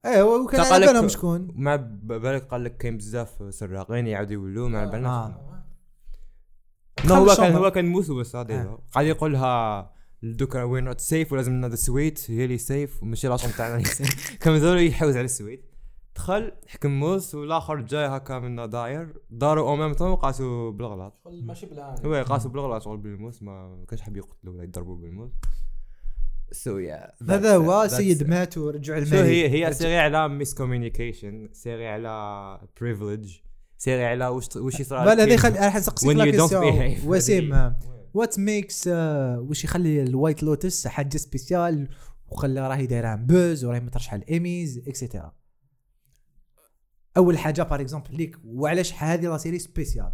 ايوا 0.06 0.38
وكان 0.38 0.62
على 0.62 0.86
بالهم 0.86 1.08
شكون. 1.08 1.52
مع 1.56 1.76
بالك 1.76 2.48
قال 2.48 2.64
لك 2.64 2.78
كاين 2.78 2.98
بزاف 2.98 3.30
سراقين 3.50 4.08
يعاودوا 4.08 4.34
يولوا 4.34 4.70
ما 4.70 4.80
على 4.80 5.36
آه. 7.00 7.08
non 7.08 7.16
هو 7.16 7.36
كان. 7.36 7.54
هو 7.56 7.72
كان 7.72 7.86
موسوس 7.86 8.36
هذا. 8.36 8.78
قاعد 8.94 9.06
يقول 9.06 9.34
لها 9.34 9.92
دوكا 10.24 10.64
we 10.64 10.82
not 10.82 11.00
safe 11.00 11.34
ولازم 11.34 11.66
the 11.66 11.76
suite 11.76 12.32
هي 12.32 12.46
اللي 12.46 12.58
safe 12.58 13.04
وماشي 13.04 13.28
la 13.28 13.33
chambre 13.33 13.52
تاعنا 13.52 13.76
اللي 13.76 13.86
safe 13.86 14.38
كان 14.38 14.56
ذول 14.56 14.88
يحوز 14.88 15.18
على 15.18 15.26
ال 15.26 15.32
suite. 15.32 15.72
دخل 16.16 16.52
حكم 16.68 17.00
موس 17.00 17.36
والآخر 17.36 17.82
جاي 17.82 18.06
هكا 18.06 18.40
من 18.40 18.70
داير 18.70 19.14
داروا 19.30 19.70
au 19.70 19.76
même 19.76 19.94
temps 19.94 20.10
وقاسوا 20.10 20.72
بالغلط. 20.72 21.14
ماشي 21.26 21.66
بالعاني 21.66 22.08
هو 22.08 22.24
قاسوا 22.24 22.52
بالغلط 22.52 22.84
شغل 22.84 22.98
بالموس. 22.98 23.44
ما 23.44 23.86
كانش 23.90 24.02
حاب 24.02 24.18
يقتلوا 24.18 24.54
ولا 24.54 24.64
يضربوا 24.64 24.96
بالموس. 24.96 25.32
so 26.52 26.78
yeah 26.78 27.12
هذا 27.30 27.56
هو 27.56 27.88
سيد 27.88 28.30
مات 28.30 28.58
ورجع 28.58 28.98
الملك. 28.98 29.14
هي 29.14 29.50
هي 29.50 29.74
série 29.74 29.98
على 29.98 30.30
miscommunication 30.30 31.50
série 31.54 31.88
على 31.88 32.60
privilege 32.82 33.38
série 33.78 34.06
على 34.06 34.28
وش 34.28 34.48
وش 34.56 34.80
يصير 34.80 34.98
بل 35.06 35.08
هذا 35.22 35.34
يخلي 35.34 35.60
راح 35.60 35.76
نسقسيك 35.76 36.10
la 36.18 36.26
question. 36.44 36.64
وسيم 37.06 37.74
what 38.14 38.40
makes 38.40 38.88
وش 39.38 39.64
يخلي 39.64 40.04
ال 40.04 40.10
White 40.10 40.44
Lotus 40.44 40.88
حاجة 40.88 41.18
spéciale 41.18 41.88
وخلى 42.28 42.68
راهي 42.68 42.86
دايرة 42.86 43.16
buzz 43.16 43.66
وراهي 43.66 43.80
مترشح 43.80 44.14
على 44.14 44.22
ال 44.24 44.33
Emmys 44.33 44.78
et 44.88 44.99
cetera 44.99 45.32
أول 47.18 47.38
حاجة 47.38 47.62
par 47.64 47.82
exemple 47.82 48.16
ليك 48.18 48.38
وعلاش 48.46 48.94
هذه 48.94 49.22
la 49.28 49.38
série 49.38 49.60
spéciale 49.60 50.12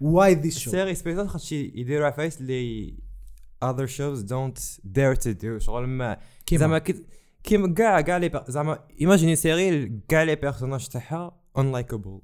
why 0.00 0.34
this 0.34 0.58
show 0.58 0.70
série 0.70 0.94
spéciale 0.94 1.28
خاطش 1.28 1.52
يديروا 1.52 2.06
عفايس 2.06 2.40
اللي 2.40 2.94
other 3.64 3.86
shows 3.88 4.18
don't 4.22 4.60
dare 4.84 5.16
to 5.24 5.30
do. 5.42 5.58
شغل 5.58 5.86
ما 5.86 6.16
زعما 6.60 6.78
كي- 6.78 7.06
كيما 7.44 7.74
كاع 7.74 8.00
كاع 8.00 8.16
لي 8.16 8.44
زعما 8.48 8.84
imaginez 9.00 9.36
série 9.36 10.00
كاع 10.08 10.22
les 10.22 10.34
personnages 10.36 10.88
تاعها 10.88 11.40
آه. 11.56 12.22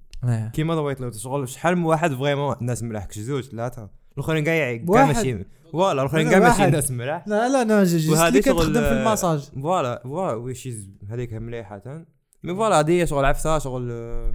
كيما 0.53 0.75
the 0.75 0.81
White 0.81 1.01
Lotus 1.01 1.19
شغل 1.19 1.49
شحال 1.49 1.77
من 1.77 1.85
واحد 1.85 2.15
vraiment 2.15 2.57
ناس 2.61 2.83
ملاح 2.83 3.05
كش 3.05 3.19
زوج 3.19 3.43
ثلاثة 3.45 3.91
الأخرين 4.15 4.45
كاع 4.45 4.77
كاع. 4.77 5.07
ماشي 5.07 5.45
voilà 5.73 6.03
الأخرين 6.03 6.31
كاع 6.31 6.39
ماشي. 6.39 6.67
ناس 6.67 6.91
ملاح. 6.91 7.29
لا 7.29 7.49
لا 7.49 7.63
أنا 7.63 7.75
وهذه 7.75 8.29
اللي 8.29 8.41
كتخدم 8.41 8.73
في 8.73 8.93
ال 8.93 8.99
massage 8.99 9.41
voilà 9.41 10.03
voilà 10.05 10.33
ويش 10.33 10.69
هذيك 11.09 11.33
مليحة. 11.33 11.79
tant 11.79 12.07
mieux 12.43 12.55
voilà 12.55 12.81
هذه 12.81 12.91
هي 12.91 13.07
شغل 13.07 13.25
عفسة 13.25 13.59
شغل 13.59 13.89
آه، 13.91 14.33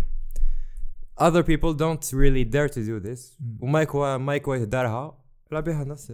other 1.21 1.43
people 1.43 1.73
don't 1.77 2.07
really 2.13 2.45
dare 2.53 2.73
to 2.73 2.79
do 2.79 3.05
this. 3.07 3.19
مم. 3.39 3.57
ومايك 3.61 3.95
مايك 3.95 4.47
وايت 4.47 4.67
دارها 4.67 5.17
لا 5.51 5.59
بها 5.59 5.83
ناس 5.83 6.13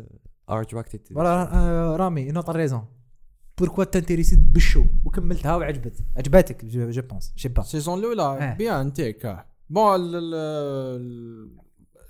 are 0.52 0.64
attracted 0.66 1.00
to 1.10 1.14
فوالا 1.14 1.56
آه، 1.56 1.96
رامي 1.96 2.32
une 2.32 2.39
autre 2.39 2.50
raison 2.50 2.86
pourquoi 3.58 3.84
تنتيريسيت 3.84 4.40
بال 4.40 4.55
show 4.55 4.86
وكملتها 5.06 5.56
وعجبت. 5.56 6.04
عجبتك 6.18 6.66
je 6.66 7.02
pense 7.02 7.34
je 7.36 7.41
sais 7.41 7.50
pas 7.50 7.62
ال 7.62 7.67
saison 7.67 8.00
الاولى 8.00 8.22
آه. 8.22 8.54
bien 8.54 8.94
أنتيك 8.94 9.46
bon 9.70 9.96
ال- 9.96 10.16
ال- 10.16 10.34
ال- 10.36 11.58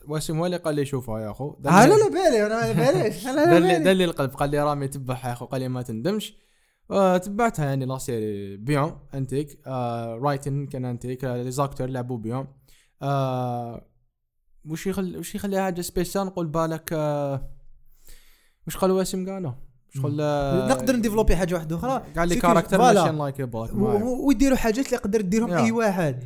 واسم 0.08 0.44
اللي 0.44 0.58
قال 0.58 0.76
لي 0.76 0.86
شوفها 0.86 1.20
يا 1.20 1.32
أخو. 1.32 1.50
آه 1.66 1.86
لا 1.86 1.94
لا 1.96 2.08
بالي 2.10 2.46
أنا 2.46 2.72
بالي 2.74 3.30
أنا 3.30 3.46
دل 3.46 3.62
بالي 3.62 3.80
دل 3.80 4.02
القلب. 4.02 4.30
قال 4.30 4.50
لي 4.50 4.64
رامي 4.64 4.88
تبعها 4.88 5.28
يا 5.28 5.34
أخو 5.34 5.46
قال 5.46 5.62
لي 5.62 5.68
ما 5.68 5.82
تندمش. 5.82 6.38
آه 6.92 7.18
تبعتها 7.18 7.66
يعني 7.66 7.86
la 7.86 7.98
série. 7.98 8.58
bien 8.58 8.96
أنتيك. 9.14 9.60
آه 9.68 10.16
writing 10.16 10.66
كان 10.68 10.86
أنتيك. 10.86 11.26
آه 11.26 11.44
les 11.44 11.52
acteurs 11.52 11.88
لعبوا 11.88 12.18
bien 12.18 12.48
آه 13.02 13.86
وش 14.70 14.88
يخلي 14.88 15.18
وش 15.18 15.36
يخليها 15.36 15.62
حاجة 15.64 15.82
spéciale 15.82 16.26
نقول 16.26 16.48
بالك 16.48 16.92
وش 18.68 18.78
قال 18.78 18.92
واسم 18.92 19.30
قالوا؟ 19.30 19.52
آه، 20.22 20.70
نقدر 20.70 20.96
نديفلوبي 20.96 21.36
حاجة 21.36 21.54
واحدة 21.56 21.76
أخرى؟ 21.76 22.04
قال 22.18 22.30
لي 22.30 22.36
caractère 22.36 22.78
و- 23.74 23.86
و- 24.04 24.28
ويديروا 24.28 24.58
حاجات 24.58 24.86
اللي 24.86 24.98
يقدر 24.98 25.20
يديرهم 25.20 25.50
يا. 25.50 25.58
أي 25.64 25.72
واحد. 25.72 26.24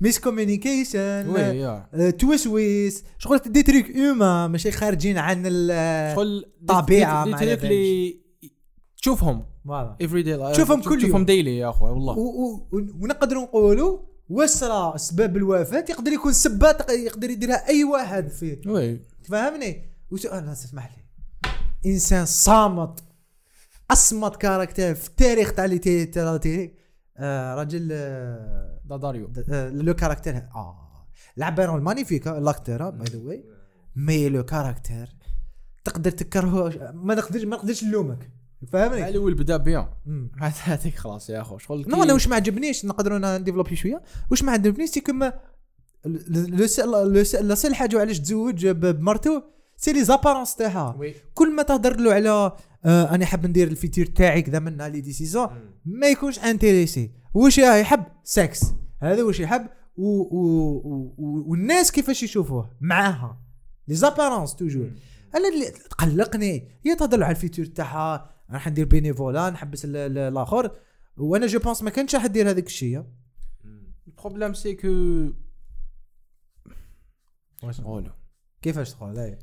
miscommunication 0.00 1.28
oui 1.28 1.66
آه، 1.66 2.10
توسويس 2.10 3.04
شغل 3.18 3.38
دي 3.38 3.62
تريك 3.62 3.96
اوما 3.96 4.48
ماشي 4.48 4.70
خارجين 4.70 5.18
عن 5.18 5.42
ال 5.46 6.14
شغل 6.16 6.44
طبيعة 6.68 7.24
des- 7.24 7.32
trucs. 7.34 7.64
اللي 7.64 8.16
تشوفهم. 9.02 9.44
voilà. 9.64 9.96
every 10.02 10.22
day 10.22 10.52
تشوفهم 10.52 10.82
كل 10.82 10.90
يوم. 10.90 10.98
تشوفهم 11.00 11.24
daily 11.24 11.58
يا 11.58 11.70
أخوي 11.70 11.90
والله. 11.90 12.16
ونقدروا 13.00 13.42
نقولوا 13.42 13.98
وسرى 14.30 14.92
أسباب 14.94 15.36
الوفاة 15.36 15.84
يقدر 15.90 16.12
يكون 16.12 16.32
سبات 16.32 16.90
يقدر 16.90 17.30
يديرها 17.30 17.68
أي 17.68 17.84
واحد 17.84 18.28
في 18.28 18.58
oui 18.66 19.00
تفهمني؟ 19.24 19.90
وس- 20.10 20.26
أنا 20.26 20.52
اسمح 20.52 20.90
لي. 20.96 21.02
إنسان 21.92 22.26
صامت 22.26 23.00
أصمت 23.90 24.36
caractère 24.36 24.94
في 24.94 25.08
التاريخ 25.08 25.52
تاع 25.52 25.64
les 25.64 25.78
séries 25.78 26.74
آه 27.18 27.54
راجل 27.54 27.88
آه 27.92 28.80
داداريو. 28.84 29.32
آه، 29.48 29.70
le 29.70 29.94
caractère. 29.94 30.36
آه 30.36 31.06
لعبه 31.36 31.76
مانيفيك 31.76 32.26
لاكتور 32.26 32.90
باي 32.90 33.06
ذا 33.08 33.18
واي 33.18 33.44
مي 33.96 34.28
لو 34.28 34.44
كاركتير. 34.44 35.16
تقدر 35.84 36.10
تكرهه 36.10 36.92
ما 36.94 37.14
نقدرش 37.14 37.42
ما 37.42 37.56
نقدرش 37.56 37.84
نلومك. 37.84 38.30
فاهمني؟ 38.72 39.08
الأول 39.08 39.34
بدا 39.34 39.56
bien. 39.56 39.88
هذيك 40.40 40.94
خلاص 40.94 41.30
يا 41.30 41.40
أخو 41.40 41.58
شغل 41.58 41.84
non 41.88 42.02
أنا 42.02 42.12
واش 42.12 42.28
ما 42.28 42.36
عجبنيش 42.36 42.84
نقدروا 42.84 43.38
نديفلوبي 43.38 43.76
شوية. 43.76 44.02
واش 44.30 44.42
ما 44.42 44.52
عجبنيش 44.52 44.90
c'est 44.90 45.00
كما 45.00 45.32
لو 46.04 46.66
la 47.40 47.54
seule 47.54 47.74
حاجة 47.74 48.00
علاش 48.00 48.20
تزوج 48.20 48.66
بمرتو 48.66 49.42
c'est 49.76 49.92
les 49.92 50.04
apparences 50.04 50.56
تاعها. 50.56 50.98
كل 51.34 51.56
ما 51.56 51.62
تهضر 51.62 52.00
له 52.00 52.14
على 52.14 52.56
آه 52.86 53.14
أنا 53.14 53.26
حاب 53.26 53.46
ندير 53.46 53.68
ال 53.68 53.74
futur 53.74 54.06
تاعي 54.06 54.42
كذا 54.42 54.58
من 54.58 54.82
les 54.82 55.00
décisions 55.00 55.48
ما 55.84 56.06
يكونش 56.06 56.38
intéressé 56.38 57.10
واش 57.34 57.58
يحب؟ 57.58 58.04
سكس 58.24 58.64
هذا 59.02 59.22
واش 59.22 59.40
يحب؟ 59.40 59.66
و 59.96 60.08
و 60.08 61.14
و 61.18 61.44
والناس 61.50 61.92
كيفاش 61.92 62.22
يشوفوه؟ 62.22 62.76
معاها. 62.80 63.42
les 63.88 63.94
apparences 63.94 64.54
toujours 64.56 64.90
أنا 65.34 65.48
اللي 65.48 65.70
تقلقني 65.70 66.68
هي 66.86 66.96
تهضر 66.96 67.22
على 67.24 67.30
ال 67.36 67.41
futur 67.41 67.64
تاعها 67.66 68.30
راح 68.50 68.68
ندير 68.68 68.86
bénévolat 68.86 69.50
نحبس 69.50 69.84
ال- 69.84 69.96
ال- 69.96 70.18
الآخر. 70.18 70.70
وأنا 71.16 71.46
je 71.46 71.58
pense 71.58 71.82
ما 71.82 71.90
كانش 71.90 72.14
راح 72.14 72.26
دير 72.26 72.50
هذاك 72.50 72.66
الشيء. 72.66 73.04
ال 74.08 74.13
problème 74.13 74.54
c'est 74.54 74.74
que 74.74 74.88
واش 77.62 77.80
نقولوا 77.80 78.12
كيفاش 78.62 78.92
تقول؟ 78.94 79.36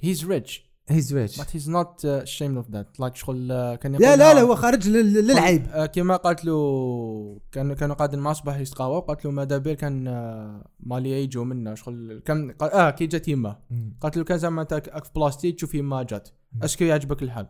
هيز 0.00 0.24
ريتش 0.24 0.75
هيز 0.88 1.14
ريتش 1.14 1.38
بات 1.38 1.56
هيز 1.56 1.70
نوت 1.70 2.06
ashamed 2.06 2.42
اوف 2.56 2.70
ذات 2.70 3.00
لايك 3.00 3.16
شغل 3.16 3.52
آه، 3.52 3.74
كان 3.74 3.92
لا 3.92 3.98
يقولها- 3.98 4.16
لا 4.16 4.34
لا 4.34 4.40
هو 4.40 4.54
خارج 4.54 4.88
لل- 4.88 5.26
للعيب. 5.26 5.66
آه، 5.68 5.86
كيما 5.86 6.16
قالت 6.16 6.44
له 6.44 7.40
كانوا 7.52 7.74
كانوا 7.74 7.94
قاعدين 7.94 8.20
مع 8.20 8.32
صباح 8.32 8.58
يتقاواو 8.58 9.00
قالت 9.00 9.24
له 9.24 9.30
ماذا 9.30 9.58
بير 9.58 9.74
كان 9.74 10.08
آه، 10.08 10.64
مالي 10.80 11.10
يجوا 11.22 11.44
منا 11.44 11.74
شغل 11.74 12.22
كان 12.24 12.50
قال- 12.50 12.70
آه 12.72 12.90
كي 12.90 13.06
جات 13.06 13.28
يما 13.28 13.56
قالت 14.00 14.16
له 14.16 14.24
كان 14.24 14.38
زعما 14.38 14.62
انت 14.62 14.74
في 14.74 15.10
بلاصتي 15.16 15.52
تشوف 15.52 15.74
يما 15.74 16.02
جات. 16.02 16.28
اسكو 16.62 16.84
يعجبك 16.84 17.22
الحال. 17.22 17.46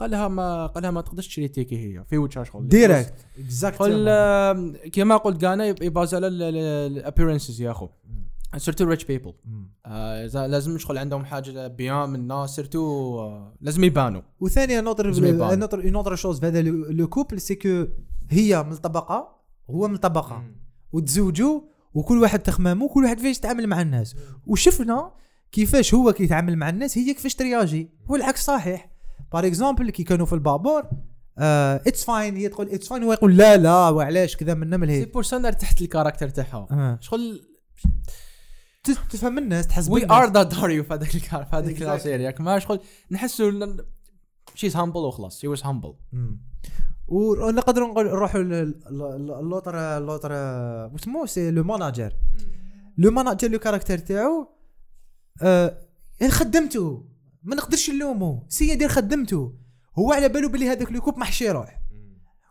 قال 0.00 0.10
لها 0.10 0.28
ما 0.28 0.66
قال 0.66 0.82
لها 0.82 0.90
ما 0.90 1.00
تقدرش 1.00 1.26
تشري 1.28 1.48
تيكي 1.48 1.76
هي. 1.98 2.04
في 2.04 2.18
وجهها 2.18 2.44
شغل. 2.44 2.68
ديريكت 2.68 3.14
شغل 3.36 3.44
اكزاكت 3.44 3.76
آه، 4.08 4.72
كيما 4.92 5.16
قلت 5.16 5.40
كانا 5.40 5.66
يبازا 5.66 6.16
على 6.16 6.26
الابيرنسز 6.28 7.60
يا 7.60 7.70
أخو. 7.70 7.88
surtout 8.56 8.84
rich 8.84 9.04
people 9.04 9.32
لازم 10.34 10.78
شغل 10.78 10.98
عندهم 10.98 11.24
حاجة 11.24 11.66
bien 11.66 12.10
من 12.10 12.20
الناس 12.20 12.56
surtout 12.56 13.18
آه، 13.18 13.56
لازم 13.60 13.84
يبانوا. 13.84 14.22
وثانيا 14.40 14.80
une 14.80 14.90
autre. 14.90 15.10
une 15.56 15.67
autre 15.67 15.84
une 15.84 15.96
autre 15.96 16.14
chose 16.14 16.40
في 16.40 16.46
هذا 16.46 16.62
le 16.62 17.08
couple 17.08 17.40
c'est 17.40 17.54
que 17.54 17.86
هي 18.30 18.62
من 18.62 18.72
الطبقة 18.72 19.42
هو 19.70 19.88
من 19.88 19.94
الطبقة. 19.94 20.44
وتزوجوا 20.92 21.60
وكل 21.94 22.18
واحد 22.18 22.38
تخمامه 22.38 22.84
وكل 22.84 23.04
واحد 23.04 23.16
كيفاش 23.16 23.36
يتعامل 23.36 23.66
مع 23.66 23.80
الناس. 23.82 24.16
وشفنا 24.46 25.12
كيفاش 25.52 25.94
هو 25.94 26.12
كيتعامل 26.12 26.56
مع 26.56 26.68
الناس 26.68 26.98
هي 26.98 27.14
كيفاش 27.14 27.34
ترياجي. 27.34 27.90
هو 28.10 28.16
العكس 28.16 28.44
صحيح. 28.44 28.90
par 29.32 29.46
exemple 29.46 29.90
كي 29.90 30.04
كانوا 30.04 30.26
في 30.26 30.32
البابور 30.32 30.82
it's 31.38 32.04
fine 32.04 32.36
هي 32.36 32.48
تقول 32.48 32.68
it's 32.68 32.88
fine 32.88 33.02
هو 33.02 33.12
يقول 33.12 33.36
لا 33.36 33.56
لا 33.56 33.88
وعلاش 33.88 34.36
كذا 34.36 34.54
من 34.54 34.80
من 34.80 34.86
سي 34.86 34.92
هيك 34.92 35.12
pour 35.12 35.22
ça 35.22 35.50
تحت 35.50 35.80
ال 35.80 35.85
caractère 35.85 36.28
تاعها. 36.28 36.66
آه. 36.70 36.98
شغل 37.00 37.55
تفهم 38.90 39.38
الناس 39.38 39.66
تحس 39.66 39.88
oui. 39.88 40.10
آه 40.10 40.32
داداريو 40.32 40.84
في 40.84 40.94
هذاك 40.94 41.14
الكار 41.14 41.44
في. 41.44 41.84
la 41.84 41.98
série 41.98 42.22
ياك 42.22 42.40
ما 42.40 42.58
شغل 42.58 42.80
نحسوا 43.10 43.76
she's 44.54 44.76
humble 44.76 45.00
وخلاص. 45.00 45.40
she 45.40 45.48
was 45.48 45.62
humble 45.62 45.94
مم. 46.12 46.40
ونقدروا 47.08 47.88
نقول 47.88 48.06
نروحوا 48.06 48.42
l'autre 49.42 49.98
l'autre 49.98 50.32
واسمو 50.92 51.26
c'est 51.26 51.50
le 51.50 51.64
manager. 51.64 52.12
le 52.98 53.10
manager 53.10 53.48
le 53.48 53.58
caractère 53.58 53.98
تاعو 53.98 54.48
آه 55.42 55.78
يعني 56.20 56.32
خدمته 56.32 57.04
ما 57.42 57.56
نقدرش 57.56 57.90
نلومه 57.90 58.42
c'est 58.48 58.68
يدير 58.68 58.88
خدمته 58.88 59.54
هو 59.98 60.12
على 60.12 60.28
باله 60.28 60.48
بلي 60.48 60.68
هذاك 60.68 60.92
le 60.92 61.00
couple 61.00 61.18
محشي 61.18 61.50
روح 61.50 61.82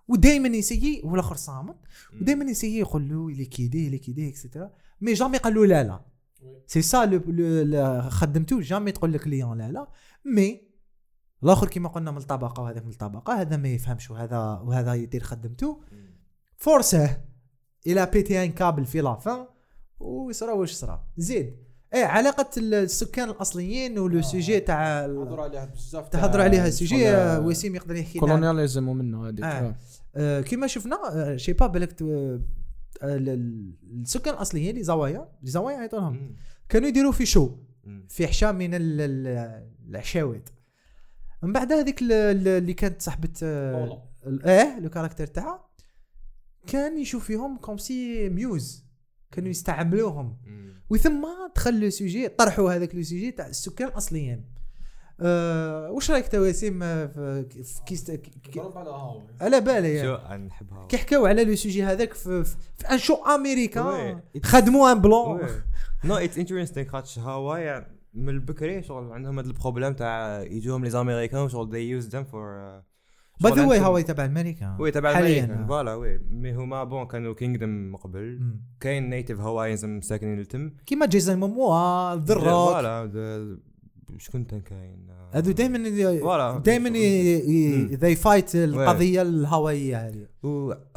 ودائما 0.08 0.48
يسيي 0.48 1.02
والاخر 1.04 1.36
صامت 1.36 1.76
ودائما 2.22 2.46
يسيي 2.46 2.80
يقول 2.80 3.10
له 3.10 3.28
اللي 3.28 3.46
كيديه 3.46 3.86
اللي 3.86 3.98
كيديه 3.98 4.30
extra 4.30 4.72
mais 5.02 5.14
jamais 5.14 5.38
قال 5.38 5.54
له 5.54 5.66
لا 5.66 5.84
لا. 5.84 6.06
c'est 6.68 6.82
ça 6.82 7.06
le 7.06 7.22
le- 7.64 8.02
خدمته 8.10 8.62
jamais 8.62 8.92
تقول 8.92 9.14
لك 9.14 9.22
client 9.24 9.58
لا 9.58 9.72
لا. 9.72 9.88
mais 10.26 10.62
الآخر 11.44 11.68
كيما 11.68 11.90
قلنا 11.90 12.12
من 12.12 12.18
الطبقة 12.18 12.64
وهذاك 12.64 12.84
من 12.86 12.92
الطبقة 12.92 13.42
هذا 13.42 13.58
ما 13.58 13.68
يفهمش 13.70 14.12
وهذا 14.12 14.38
وهذا 14.40 14.94
يدير 14.94 15.24
خدمته 15.24 15.82
force 16.58 17.18
il 17.88 18.06
a 18.14 18.20
pété 18.20 18.44
un 18.44 18.52
câble 18.52 18.86
في 18.86 19.02
la 19.02 19.19
fin 19.19 19.46
ويصرى 20.00 20.52
واش 20.52 20.72
صرا 20.72 21.08
زيد. 21.18 21.66
إيه 21.94 22.06
علاقة 22.06 22.50
السكان 22.58 23.30
الأصليين 23.30 24.00
و 24.00 24.07
le 24.07 24.22
sujet 24.22 24.60
تاع 24.60 25.06
ال- 25.06 25.40
عليها 25.40 25.66
بزاف 25.66 26.10
تهضر 26.10 26.42
عليها 26.42 26.68
ال 26.68 26.75
sujet 26.75 27.10
آه، 27.10 27.40
وسيم 27.40 27.76
يقدر 27.76 27.96
يحكي 27.96 28.18
لنا 28.20 28.28
colonialisme 28.28 28.88
ومنه 28.88 29.28
هذيك 29.28 29.44
آه. 29.44 29.48
آه. 29.48 29.76
آه، 30.16 30.42
كيما 30.42 30.68
شفنا 30.68 31.00
آه، 31.14 31.36
شي 31.38 31.54
با 31.54 31.68
بالك 31.68 32.02
آه، 32.02 32.40
السكان 33.04 34.34
الأصليين 34.34 34.76
لي 34.76 34.84
زوايا 34.84 35.30
لي 35.44 35.50
زوايا 35.50 35.78
يعيطوا 35.78 36.00
لهم 36.00 36.36
كانوا 36.70 36.88
يديروا 36.88 37.12
في 37.12 37.26
شو؟ 37.26 37.56
في 38.10 38.28
حشام 38.28 38.56
من 38.58 38.74
ال- 38.74 39.02
ال- 39.02 39.68
العشاوات 39.90 40.50
من 41.44 41.54
بعد 41.54 41.72
هذيك 41.74 42.02
ال- 42.02 42.12
ال- 42.12 42.48
اللي 42.48 42.74
كانت 42.74 43.02
صاحبة 43.02 43.30
آه 43.44 44.80
لو 44.80 44.90
كاركتر 44.90 45.28
تاعها 45.28 45.66
كان 46.68 47.00
يشوف 47.00 47.26
فيهم 47.26 47.58
كوم 47.58 47.78
سي 47.78 48.30
ميوز 48.30 48.86
كانوا 49.32 49.50
يستعملوهم. 49.50 50.38
وثم 50.90 51.26
دخل 51.56 51.80
لو 51.80 51.90
سوجي 51.90 52.28
طرحوا 52.28 52.74
هذاك 52.74 52.96
لو 52.96 53.04
سوجي 53.04 53.32
تاع 53.32 53.48
السكان 53.48 53.88
الأصليين. 53.88 54.46
أه 55.22 55.92
واش 55.92 56.12
رايك 56.12 56.36
آه، 56.84 57.06
في 57.06 57.64
في 57.64 57.82
qu'est-ce 57.88 58.12
que- 58.12 58.62
على 59.42 59.62
بالي 59.62 60.02
show 60.02 60.08
يعني. 60.30 60.48
نحبها 60.48 60.86
كي 60.88 60.98
حكاو 60.98 61.26
على 61.26 61.46
le 61.46 61.56
sujet 61.56 61.84
هذاك 61.84 62.14
في, 62.14 62.44
في, 62.44 62.56
un 62.92 62.98
show 62.98 63.14
أمريكا 63.16 63.82
oui. 63.82 64.22
خدموا 64.44 64.92
un 64.92 65.00
plan. 65.02 65.42
no 66.04 66.16
it's 66.16 66.38
interesting 66.38 66.88
خاطش 66.88 67.20
هاواي 67.20 67.86
من 68.14 68.30
البكري 68.30 68.84
شغل 68.84 69.12
عندهم 69.12 69.40
هذا 69.40 69.48
ال 69.48 69.53
problème 69.53 69.94
تاع 69.94 70.42
يجوهم 70.42 70.84
les 70.84 70.90
Américains 70.90 71.50
شغل 71.50 71.70
they 71.72 72.04
use 72.04 72.08
them 72.12 72.24
for 72.32 72.36
by 73.42 73.52
the 73.54 73.66
way 73.66 73.80
هاواي 73.80 74.04
تبع 74.04 74.26
أمريكا. 74.26 74.78
oui 74.80 74.92
تبع 74.92 75.14
حالياً. 75.14 75.44
أمريكا 75.44 75.66
voilà 75.68 75.94
oui. 75.94 76.18
mais 76.30 76.54
هما 76.56 76.84
bon 76.84 77.06
كانوا 77.08 77.34
kingdom 77.34 77.70
من 77.70 77.96
قبل. 77.96 78.40
كاين 78.80 79.10
native 79.10 79.40
Hawaiians 79.40 79.86
مساكنين 79.86 80.40
التم 80.40 80.72
كيما 80.86 81.06
جيسون 81.06 81.36
موموا 81.40 82.16
voilà 82.26 83.06
د- 83.06 83.75
شكون 84.18 84.44
كاين 84.44 85.08
هذو 85.32 85.52
دائما 85.52 85.78
دائما. 86.58 86.90
they 87.96 88.16
fight 88.16 88.56
القضية 88.56 89.22
الهوائية 89.22 90.08
هذه. 90.08 90.28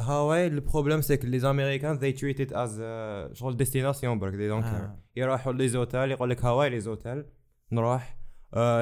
هاواي 0.01 0.47
ال 0.47 0.53
problème 0.53 1.01
c'est 1.01 1.25
que 1.25 1.39
les 1.39 1.52
Américains 1.52 1.97
it 1.97 2.51
as 2.51 2.69
uh, 2.69 3.33
شغل 3.33 3.57
destination 3.57 4.19
برك 4.19 4.33
don't 4.33 4.65
care. 4.65 4.81
آه. 4.81 4.99
يروحوا 5.15 5.53
les 5.53 5.67
hôtels 5.67 6.11
يقول 6.11 6.29
لك 6.29 6.45
هاواي 6.45 6.69
les 6.69 6.79
hôtels 6.79 7.23
نروح. 7.71 8.19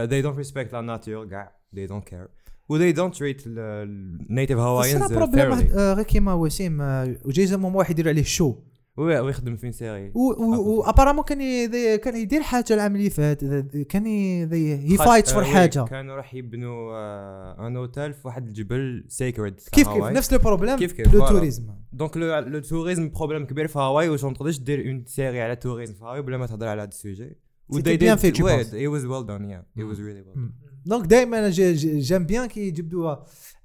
they 0.06 0.24
don't 0.24 0.44
respect 0.44 0.72
la 0.72 0.82
nature 0.82 1.30
كاع 1.30 1.52
they 1.76 1.90
don't 1.90 2.14
care. 2.14 2.30
و 2.70 2.78
they 2.78 2.96
don't 2.96 3.18
treat 3.18 3.44
ال 3.48 3.63
native 3.63 4.58
راه 4.58 5.08
problème 5.08 5.54
غير 5.54 6.04
كيما 6.04 6.34
وسيم 6.34 6.82
آه، 6.82 7.16
موموا 7.52 7.80
واحد 7.80 7.92
يدير 7.92 8.10
عليه 8.10 8.24
show 8.24 8.56
ويخدم 8.98 9.56
في 9.56 9.72
série. 9.72 10.12
و 10.16 10.25
apparemment 10.25 11.24
كان 11.24 11.70
كان 11.98 12.16
يدير 12.16 12.42
حاجة 12.42 12.66
العام 12.72 12.96
اللي 12.96 13.10
فات 13.10 13.46
كان 13.90 14.06
هي 14.06 14.98
fight 14.98 15.28
for 15.28 15.44
حاجة. 15.44 15.86
كانوا 15.86 16.16
راح 16.16 16.34
يبنوا 16.34 17.68
un 17.68 17.78
hôtel 17.78 18.14
في 18.14 18.28
واحد 18.28 18.48
الجبل 18.48 19.06
sacred 19.08 19.60
كيف 19.72 19.90
كيف؟ 19.90 20.04
نفس 20.04 20.34
le 20.34 20.40
problème 20.40 20.76
كيف 20.76 20.92
كيف، 20.92 21.14
le. 21.14 21.28
tourisme 21.28 21.68
donc 21.92 22.18
le 22.18 22.60
tourisme 22.60 23.10
problème 23.10 23.46
كبير 23.46 23.68
في 23.68 23.80
هاواي 23.80 24.10
واش 24.10 24.24
ما 24.24 24.34
تقدرش 24.34 24.60
دير 24.60 24.88
une 24.88 25.04
série 25.06 25.42
على 25.42 25.56
tourisme 25.56 25.94
في 25.94 26.04
هاواي 26.04 26.22
بلا 26.22 26.38
ما 26.38 26.46
تهضر 26.46 26.68
على 26.68 26.82
هذا 26.82 26.90
ال 26.90 26.96
sujet. 26.96 27.38
Bien 27.70 28.18
fait, 28.18 28.32
tu 28.32 28.44
penses. 28.44 28.72
it 28.86 28.90
was 28.96 29.04
well 29.12 29.26
done 29.32 29.44
yeah. 29.54 29.82
It 29.82 29.86
was 29.92 29.98
really 30.08 30.24
well 30.28 30.36
done. 30.36 30.67
donc 30.88 31.06
دائما 31.06 31.50
j'aime 31.50 32.26
bien 32.26 32.46
كي 32.46 32.68
يجبدوا 32.68 33.16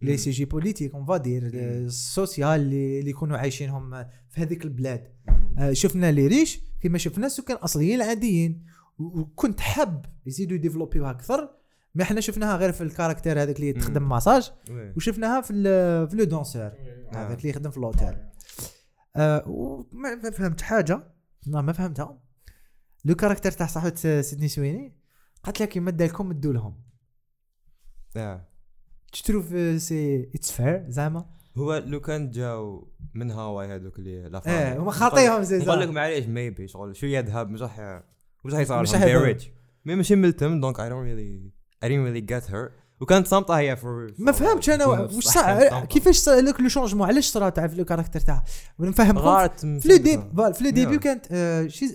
les. 0.02 0.30
sujets 0.30 0.44
politiques 0.44 0.94
on 0.94 1.04
va 1.04 1.19
dire 1.19 1.50
ال 1.54 1.69
social 1.69 2.60
اللي 2.60 3.10
يكونوا 3.10 3.38
عايشينهم 3.38 4.04
في 4.28 4.40
هذيك 4.40 4.64
البلاد. 4.64 5.12
آه، 5.58 5.72
شفنا 5.72 6.12
les 6.12 6.26
riches 6.26 6.60
كما 6.80 6.98
شفنا 6.98 7.26
السكان 7.26 7.56
الأصليين 7.56 8.02
العاديين. 8.02 8.64
وكنت 8.98 9.60
حاب 9.60 10.06
يزيدوا 10.26 10.56
يديفلوبيوها 10.56 11.10
أكثر 11.10 11.50
ما 11.94 12.02
إحنا 12.02 12.20
شفناها 12.20 12.56
غير 12.56 12.72
في 12.72 12.80
ال 12.80 12.86
caractère 12.86 13.42
هذاك 13.42 13.56
اللي 13.56 13.72
تخدم 13.72 14.08
ماساج. 14.08 14.52
وشفناها 14.96 15.40
في 15.40 15.52
في 16.10 16.16
le 16.16 16.24
danseur. 16.24 16.72
هذاك 17.14 17.38
اللي 17.38 17.48
يخدم 17.48 17.70
في 17.70 17.78
الأوتيل. 17.78 18.16
آه 19.16 19.44
وما 19.46 20.14
ما 20.14 20.30
فهمت 20.30 20.60
حاجة. 20.60 21.12
لا 21.46 21.60
ما 21.60 21.72
فهمتها. 21.72 22.18
le 23.04 23.14
caractère 23.14 23.52
تاع 23.52 23.66
صاحبة 23.66 24.20
سيدني 24.20 24.48
سويني 24.48 24.96
قالت 25.42 25.62
لك 25.62 25.76
يمد 25.76 26.02
لكم 26.02 26.28
مدوا 26.28 26.52
لهم. 26.52 26.91
Yeah. 28.16 28.52
تشتروف 29.12 29.54
سي 29.76 30.30
اتس 30.34 30.52
فير 30.52 30.84
زعما؟ 30.88 31.26
هو 31.56 31.82
لو 31.86 32.00
كان 32.00 32.30
جاو 32.30 32.88
من 33.14 33.30
هاواي 33.30 33.66
هذوك 33.66 33.98
اللي 33.98 34.28
لا 34.28 34.42
إيه 34.46 34.78
هما 34.78 34.90
خاطيهم 34.90 35.42
زي 35.42 35.58
نقول 35.58 35.80
لك 35.80 35.88
معليش 35.88 36.26
ميبي 36.26 36.68
شغل 36.68 36.96
شوية 36.96 37.20
ذهب 37.20 37.50
مش 37.50 37.62
راح 37.62 38.02
مش 38.44 38.52
راح 38.52 38.60
يصير 38.60 38.82
مش 38.82 38.94
راح 38.94 39.36
مي 39.84 39.94
ماشي 39.94 40.16
ملتم 40.16 40.60
دونك 40.60 40.76
I 40.76 40.80
don't 40.80 41.04
really 41.06 41.52
I 41.84 41.88
didn't 41.88 42.04
really 42.06 42.26
get 42.32 42.52
her 42.52 42.81
وكانت 43.02 43.26
صامتة 43.26 43.54
هي 43.58 43.76
for 43.76 44.12
ما 44.18 44.32
فهمتش 44.32 44.70
أنا 44.70 44.86
واش 44.86 45.24
صار؟ 45.24 45.84
كيفاش 45.84 46.16
صار 46.16 46.40
لك 46.40 46.60
لو 46.60 46.68
شونجمون 46.68 47.08
علاش 47.08 47.26
صرا 47.26 47.48
تاع 47.48 47.66
في 47.66 47.76
لو 47.76 47.84
كاركتر 47.84 48.20
تاعها؟ 48.20 48.44
نفهمكم 48.80 49.18
غارت 49.18 49.60
في 49.60 49.88
لو 49.88 49.96
ديب 49.96 50.36
فوالا، 50.36 50.52
في 50.52 50.64
لو 50.64 50.70
ديبي. 50.70 50.98
كانت 50.98 51.26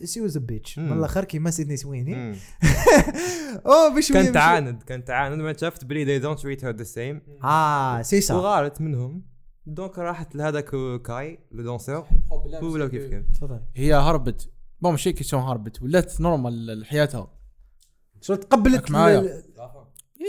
she 0.04 0.22
was 0.22 0.38
a 0.38 0.40
bitch. 0.40 0.80
من 0.80 0.94
الآخر 0.98 1.24
كيما 1.24 1.52
سيدني 1.52 1.78
سويني. 1.78 2.16
أو 3.66 3.96
باش 3.96 4.12
كانت 4.12 4.34
تعاند 4.34 4.84
كانت 4.84 5.08
تعاند. 5.08 5.42
ما 5.42 5.58
شفت 5.58 5.86
بلي 5.86 6.20
they 6.20 6.24
don't 6.24 6.40
treat 6.40 6.62
her 6.62 6.78
the 6.78 6.88
same. 6.96 7.44
آه 7.46 8.02
سي 8.02 8.22
سا 8.22 8.36
وغارت 8.36 8.82
منهم. 8.82 9.26
donc 9.66 10.00
راحت 10.00 10.36
لهذاك 10.36 10.70
كاي 11.06 11.40
le 11.52 11.64
danseur 11.64 12.08
ولا 12.62 12.88
كيف 12.88 13.10
كان 13.10 13.32
تفضل. 13.32 13.62
هي 13.76 13.94
هربت. 13.94 14.50
bon 14.82 14.92
ماشي 14.92 15.12
question 15.12 15.42
هربت؟ 15.42 15.82
ولات 15.82 16.22
normale 16.22 16.86
حياتها. 16.86 17.32
شو 18.22 18.36
تقبلت 18.36 18.92
معايا. 18.92 19.44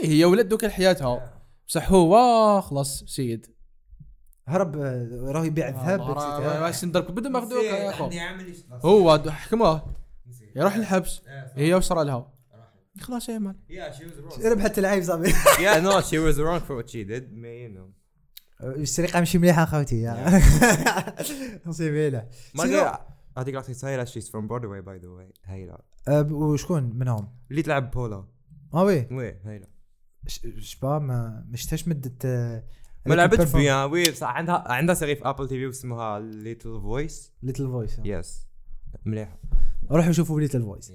إيه 0.02 0.08
هي 0.08 0.24
ولات 0.24 0.46
دوك 0.46 0.66
حياتها 0.66 1.40
بصح 1.68 1.90
هو 1.92 2.60
خلاص 2.60 3.04
سيد. 3.06 3.46
هرب 4.48 4.76
آه، 4.78 5.08
راه 5.32 5.44
يبيع 5.44 5.68
الذهب. 5.68 6.00
واش 6.62 6.84
نضربك 6.84 7.10
بدون 7.10 7.32
ما 7.32 7.38
ياخذوك 7.38 7.64
يا. 7.64 7.90
هو 8.84 9.18
حكموه. 9.30 9.94
يروح 10.56 10.74
الحبس 10.74 11.20
هي 11.54 11.74
وصرا 11.74 12.04
لها. 12.04 12.32
خلاص 13.00 13.28
يا 13.28 13.38
مان 13.38 13.56
ربحت 14.44 14.78
العيب 14.78 15.02
صاحبي 15.04 15.32
no 15.84 16.02
she 16.02 16.18
was 16.18 16.38
wrong 16.38 16.60
for 16.68 16.74
what 16.82 16.90
she 16.90 17.04
did. 17.10 17.22
ما 17.32 17.48
you 17.48 17.70
know. 17.78 17.98
السرقة 18.64 19.18
ماشي 19.18 19.38
مليحه 19.38 19.64
خوتي 19.64 20.06
نصيبي 21.66 22.10
له 22.10 22.26
ما 22.54 22.64
سينو- 22.64 22.84
قال- 22.84 22.98
هذيك 23.38 23.54
لاختي 23.54 23.74
سايلة 23.74 24.04
she's 24.04 24.24
from 24.28 24.48
Broadway 24.50 24.82
by 24.86 25.02
the 25.02 25.08
way. 25.08 25.32
هايلة 25.44 25.78
أه، 26.08 26.22
ب- 26.22 26.32
وشكون 26.32 26.82
منهم؟ 26.98 27.28
اللي 27.50 27.62
تلعب 27.62 27.90
بولا 27.90 28.24
آه 28.74 28.82
وي 28.84 29.08
وي 29.10 29.40
هايلة 29.44 29.66
ش- 29.66 29.77
شبا 30.58 30.98
ما 30.98 31.44
مدت 31.86 32.24
آه، 32.24 32.64
ما 33.06 33.14
لعبتش 33.14 33.52
bien 33.52 33.90
oui 33.90 34.10
بصح 34.10 34.26
عندها 34.26 34.72
عندها 34.72 34.94
série 34.94 35.16
في 35.16 35.28
Apple 35.28 35.48
TV 35.48 35.68
اسمها 35.68 36.18
Little 36.18 36.80
Voice 36.80 37.32
Little 37.42 37.66
Voice 37.66 38.00
yes 38.04 38.46
مليحة 39.04 39.38
روحوا 39.90 40.12
شوفوا 40.12 40.40
Little 40.40 40.62
Voice. 40.62 40.92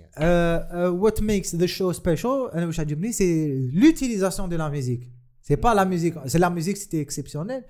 what 0.88 1.22
makes 1.22 1.56
the 1.56 1.66
show 1.66 1.92
special 1.92 2.52
أنا 2.54 2.66
واش 2.66 2.80
عجبني؟ 2.80 3.12
c'est 3.12 3.60
l'utilisation 3.74 4.50
de 4.50 4.58
la 4.58 4.70
musique 4.70 5.12
c'est 5.42 5.56
pas 5.56 5.74
la 5.74 5.84
musique 5.84 6.28
c'est 6.28 6.38
la 6.38 6.50
musique 6.50 6.78
c'était 6.78 7.02
exceptionnel 7.02 7.62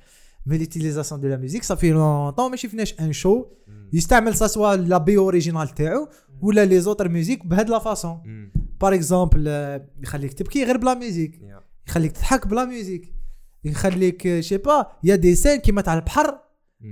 mais 0.45 0.57
l'utilisation 0.57 1.21
de 1.21 1.27
la 1.27 1.37
musique 1.37 1.63
ça 1.63 1.72
fait 1.72 1.91
longtemps 1.91 2.51
ما 2.51 2.55
شفناش 2.55 2.99
un 2.99 3.13
show 3.13 3.45
يستعمل 3.93 4.35
ça 4.35 4.47
soit 4.47 4.75
la 4.75 4.97
BO 4.97 5.17
originale 5.17 5.69
تاعو 5.69 6.09
ولا 6.41 6.65
les 6.65 6.79
autres 6.79 7.09
musiques 7.09 7.45
بهاد 7.45 7.69
la 7.69 7.79
façon 7.79 8.51
par 8.83 8.93
exemple 8.95 9.47
يخليك 10.03 10.33
تبكي 10.33 10.63
غير 10.63 10.77
بلا 10.77 10.93
musique 10.93 11.41
يخليك 11.87 12.11
تضحك 12.11 12.47
بلا 12.47 12.65
musique 12.65 13.13
يخليك 13.63 14.39
je 14.39 14.45
sais 14.45 14.57
pas 14.57 14.87
y 15.03 15.15
a 15.15 15.20
des 15.20 15.35
scènes 15.35 15.59
كيما 15.59 15.81
تاع 15.81 15.93
البحر 15.93 16.39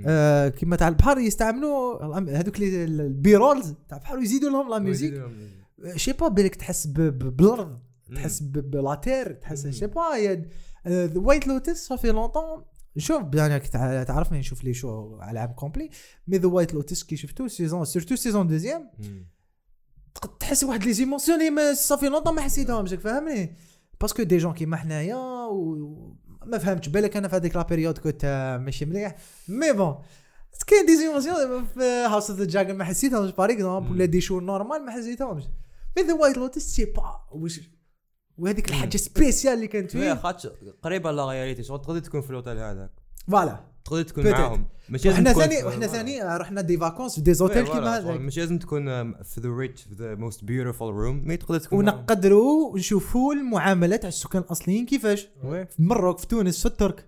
آه 0.06 0.48
كيما 0.48 0.76
تاع 0.76 0.88
البحر 0.88 1.18
يستعملوا 1.18 2.04
هذوك 2.38 2.60
les- 2.60 2.84
ال 2.84 3.36
B-rolls 3.36 3.74
تاع 3.88 3.98
البحر 3.98 4.16
ويزيدوا 4.18 4.50
لهم 4.50 4.70
la 4.70 4.78
musique 4.78 5.14
je 5.96 6.01
sais 6.01 6.12
pas 6.12 6.28
بالك 6.28 6.54
تحس 6.54 6.86
بالارض 6.86 7.78
تحس 8.16 8.40
ب- 8.42 8.70
ب 8.70 8.78
la 8.78 8.93
terre 8.93 9.32
تحس. 9.32 9.66
je 9.66 9.73
sais 9.73 9.86
pas 9.86 10.16
يا 10.16 10.48
White 11.16 11.46
Lotus 11.46 11.86
ça 11.86 11.93
fait 11.93 12.08
longtemps 12.08 12.64
شوف 12.96 13.22
يعني 13.34 13.58
تعرفني 14.04 14.38
نشوف 14.38 14.64
les 14.64 14.74
shows 14.74 15.16
على 15.20 15.40
عام 15.40 15.52
complet 15.52 15.90
mais 16.26 16.38
The 16.38 16.46
White 16.48 16.74
Lotus 16.74 17.02
كي 17.04 17.16
شفتو 17.16 17.48
saison 17.48 17.84
surtout 17.84 18.16
saison 18.16 18.46
deuxième 18.46 18.90
تحس 20.40 20.64
واحد 20.64 20.84
les 20.84 20.92
émotions 20.92 21.42
اللي 21.42 21.74
ça 21.74 21.85
fait 21.85 22.08
longtemps 22.08 22.34
ما 22.34 22.40
حسيتهمش 22.40 22.94
فاهمني 22.94 23.56
parce 24.00 24.14
que 24.14 24.22
des 24.22 24.38
gens 24.38 24.52
كيما 24.52 24.76
حنايا 24.76 25.16
و 25.46 26.16
ما 26.46 26.58
فهمتش. 26.58 26.88
بالك 26.88 27.16
أنا 27.16 27.28
في 27.28 27.36
هذيك 27.36 27.56
la 27.56 27.62
période 27.62 27.98
كنت 27.98 28.20
آه، 28.24 28.58
ماشي 28.58 28.84
مليح. 28.84 29.16
mais 29.48 29.72
bon 29.72 29.98
كاين 30.66 30.86
des 30.86 30.96
émotions 30.96 31.64
في 31.64 31.80
House 31.80 32.30
of 32.30 32.38
the 32.38 32.44
Dragon 32.44 32.76
ما 32.76 32.84
حسيتهمش. 32.84 33.30
par 33.30 33.50
exemple 33.52 33.92
ولا 33.92 34.04
des 34.04 34.20
shows 34.20 34.40
normal 34.40 34.86
ما 34.86 34.92
حسيتهمش. 34.92 35.44
mais 35.96 36.02
The 36.02 36.14
White 36.14 36.36
Lotus 36.36 36.62
je 36.62 36.69
sais 36.69 36.84
pas 36.84 37.26
واش 37.32 37.60
وهذيك 38.38 38.68
الحاجة 38.68 38.96
spéciale 38.96 39.54
اللي 39.54 39.66
كانت 39.66 39.90
فيه. 39.90 40.14
خاطش 40.14 40.46
قريبة 40.82 41.10
la 41.10 41.30
réalité 41.30 41.62
شغل 41.62 41.82
تقدر 41.82 41.98
تكون 41.98 42.20
في 42.20 42.30
الأوتيل 42.30 42.58
هذاك. 42.58 42.90
voilà 43.30 43.71
تقدر 43.84 44.02
تكون. 44.02 44.30
معاهم 44.30 44.66
ماشي 44.88 45.08
لازم 45.08 45.24
تكون 45.24 45.42
ثاني 45.42 45.62
voilà. 45.62 45.86
ثاني 45.86 46.22
آه، 46.22 46.36
رحنا 46.36 46.60
des 46.60 46.78
vacances 46.78 47.14
في 47.14 47.20
des 47.20 47.34
hôtels 47.34 47.62
oui، 47.62 47.70
كيما 47.70 47.98
هذاك 47.98 48.20
ماشي 48.20 48.40
لازم 48.40 48.58
تكون 48.58 49.12
في 49.22 49.40
the 49.40 49.48
rich 49.48 49.82
في 49.82 49.94
the 49.94 50.14
most 50.14 50.44
beautiful 50.44 50.94
room 50.94 51.22
mais 51.24 51.36
تقدر 51.36 51.58
تكون. 51.58 51.78
ونقدروا 51.78 52.78
نشوفوا 52.78 53.34
المعاملات 53.34 54.00
تاع 54.00 54.08
السكان 54.08 54.42
الأصليين 54.42 54.86
كيفاش 54.86 55.28
في 55.42 55.66
المروك 55.78 56.18
في 56.18 56.26
تونس 56.26 56.60
في 56.60 56.66
الترك. 56.66 57.06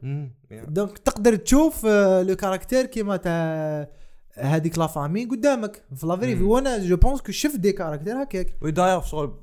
donc 0.50 0.98
تقدر 0.98 1.36
تشوف 1.36 1.86
آه، 1.86 2.22
le 2.22 2.36
caractère 2.36 2.86
كيما 2.86 3.16
تاع 3.16 3.88
هذيك 4.34 4.78
la 4.78 4.86
famille 4.86 5.24
قدامك 5.24 5.82
في 5.96 6.06
la 6.06 6.16
vraie. 6.16 6.42
وأنا 6.42 6.78
je 6.78 6.96
pense 6.96 7.20
que 7.20 7.32
شفت 7.32 7.56
des 7.56 7.72
caractères 7.72 8.22
هكاك 8.22 8.54
oui 8.62 8.70
داير 8.70 9.00
شغل 9.00 9.34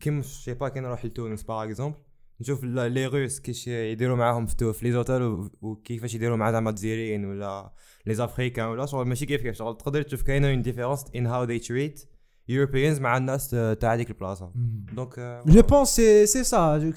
كيما 0.00 0.22
je 0.22 0.33
sais 0.33 0.54
pas 0.54 0.68
كي 0.68 0.80
نروح 0.80 1.04
لتونس 1.04 1.42
par 1.42 1.64
exemple 1.64 1.96
نشوف 2.40 2.64
les 2.64 3.06
Russes 3.06 3.40
كيش 3.40 3.68
يديروا 3.68 4.16
معاهم 4.16 4.46
في 4.46 4.72
في 4.72 4.86
les 4.86 4.92
hôtels 4.92 5.22
و- 5.22 5.50
وكيفاش 5.60 6.14
يديروا 6.14 6.36
مع 6.36 6.52
زعما 6.52 6.70
الجزائريين 6.70 7.24
ولا 7.24 7.72
les 8.06 8.14
Africains 8.14 8.66
ولا 8.66 8.86
شغل 8.86 9.06
ماشي 9.08 9.26
كيف 9.26 9.42
كيف 9.42 9.56
شغل. 9.56 9.76
تقدر 9.76 10.02
تشوف 10.02 10.22
كاينة 10.22 10.50
une 10.50 10.62
différence 10.62 11.04
in 11.16 11.26
how 11.26 11.44
they 11.44 11.58
treat 11.58 12.04
Europeans 12.48 13.00
مع 13.00 13.16
الناس 13.16 13.50
تاع 13.80 13.94
هذيك 13.94 14.10
البلاصة. 14.10 14.52
donc 14.92 15.42
je 15.46 15.62
pense 15.62 15.88
c'est 15.88 16.26
c'est 16.26 16.44
ça. 16.44 16.92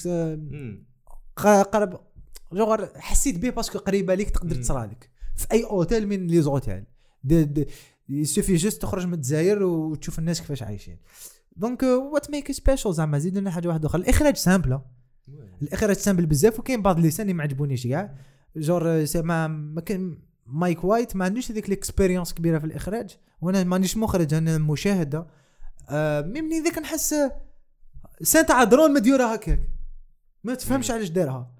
قرب 1.63 1.99
جوغ 2.53 2.85
حسيت 2.95 3.39
به 3.39 3.49
parce 3.49 3.68
que 3.68 3.79
قريبة 3.79 4.15
ليك 4.15 4.29
تقدر. 4.29 4.55
تصرى 4.55 4.87
لك. 4.87 5.09
في 5.35 5.47
أي 5.51 5.63
اوتيل 5.63 6.07
من 6.07 6.27
les 6.27 6.41
hôtels. 6.41 6.83
دي 7.23 7.43
دي 7.43 7.67
il 8.09 8.21
suffit 8.21 8.55
juste 8.55 8.81
تخرج 8.81 9.05
من 9.05 9.13
الجزائر 9.13 9.63
وتشوف 9.63 10.19
الناس 10.19 10.41
كيفاش 10.41 10.63
عايشين. 10.63 10.97
donc 11.55 11.83
what 11.83 12.31
make 12.31 12.51
special 12.51 12.93
زعما؟ 12.93 13.17
زيد 13.19 13.37
لنا 13.37 13.51
حاجة 13.51 13.67
واحدة 13.67 13.87
أخرى. 13.87 14.01
الإخراج 14.01 14.35
simple 14.35 14.79
الاخراج 15.61 15.95
simple 15.95 16.25
بزاف 16.25 16.59
وكاين 16.59 16.81
بعض 16.81 16.97
اللسان 16.97 17.23
اللي 17.23 17.33
ما 17.33 17.43
عجبونيش 17.43 17.87
كاع 17.87 18.15
جور 18.55 19.05
سي 19.05 19.21
ما 19.21 19.47
ما 19.47 19.81
كان 19.81 20.17
مايك 20.45 20.83
وايت 20.83 21.15
ما 21.15 21.25
عندوش 21.25 21.51
هذيك 21.51 21.67
الاكسبيريونس 21.67 22.33
كبيرة 22.33 22.59
في 22.59 22.65
الإخراج 22.65 23.17
وأنا 23.41 23.63
مانيش 23.63 23.97
مخرج 23.97 24.33
أنا 24.33 24.57
مشاهدة 24.57 25.27
آه 25.89 26.21
مي 26.21 26.41
منين 26.41 26.63
ذاك 26.63 26.77
نحس 26.77 27.15
سان 28.21 28.45
تاع 28.45 28.63
درون 28.63 28.93
مديوره 28.93 29.33
هكاك 29.33 29.69
ما 30.43 30.55
تفهمش. 30.55 30.91
علاش 30.91 31.09
دارها 31.09 31.51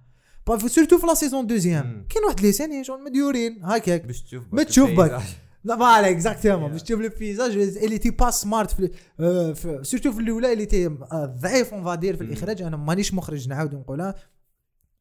سورتو 0.68 0.98
في 0.98 1.08
لا 1.08 1.14
سيزون 1.14 1.48
دوزيام. 1.48 2.06
كاين 2.10 2.26
واحد 2.26 2.42
لي 2.42 2.52
سان 2.52 2.84
شغل 2.84 3.04
مديورين 3.04 3.66
هكاك 3.66 4.06
باش 4.06 4.22
تشوف 4.24 4.44
ما 4.52 4.64
تشوف. 4.64 4.90
باك. 4.90 5.22
لا 5.64 5.76
فوالا 5.78 6.10
اكزاكتومون. 6.10 6.72
باش 6.72 6.84
تشوف 6.84 7.00
لو 7.02 7.10
بيزاج 7.20 7.58
اللي 7.58 7.98
تي 7.98 8.10
با 8.10 8.32
سمارت 8.32 8.72
في 8.72 8.88
في- 9.56 9.80
سورتو 9.84 10.12
في 10.12 10.20
الأولى 10.20 10.54
اللي 10.54 10.66
تي 10.66 10.86
آه، 10.88 11.36
ضعيف 11.42 11.74
اون 11.74 11.84
فادير 11.84 12.18
في 12.18 12.24
مم. 12.24 12.30
الإخراج. 12.30 12.62
أنا 12.62 12.78
مانيش 12.78 13.14
مخرج 13.14 13.48
نعاود 13.50 13.76
نقولها. 13.76 14.16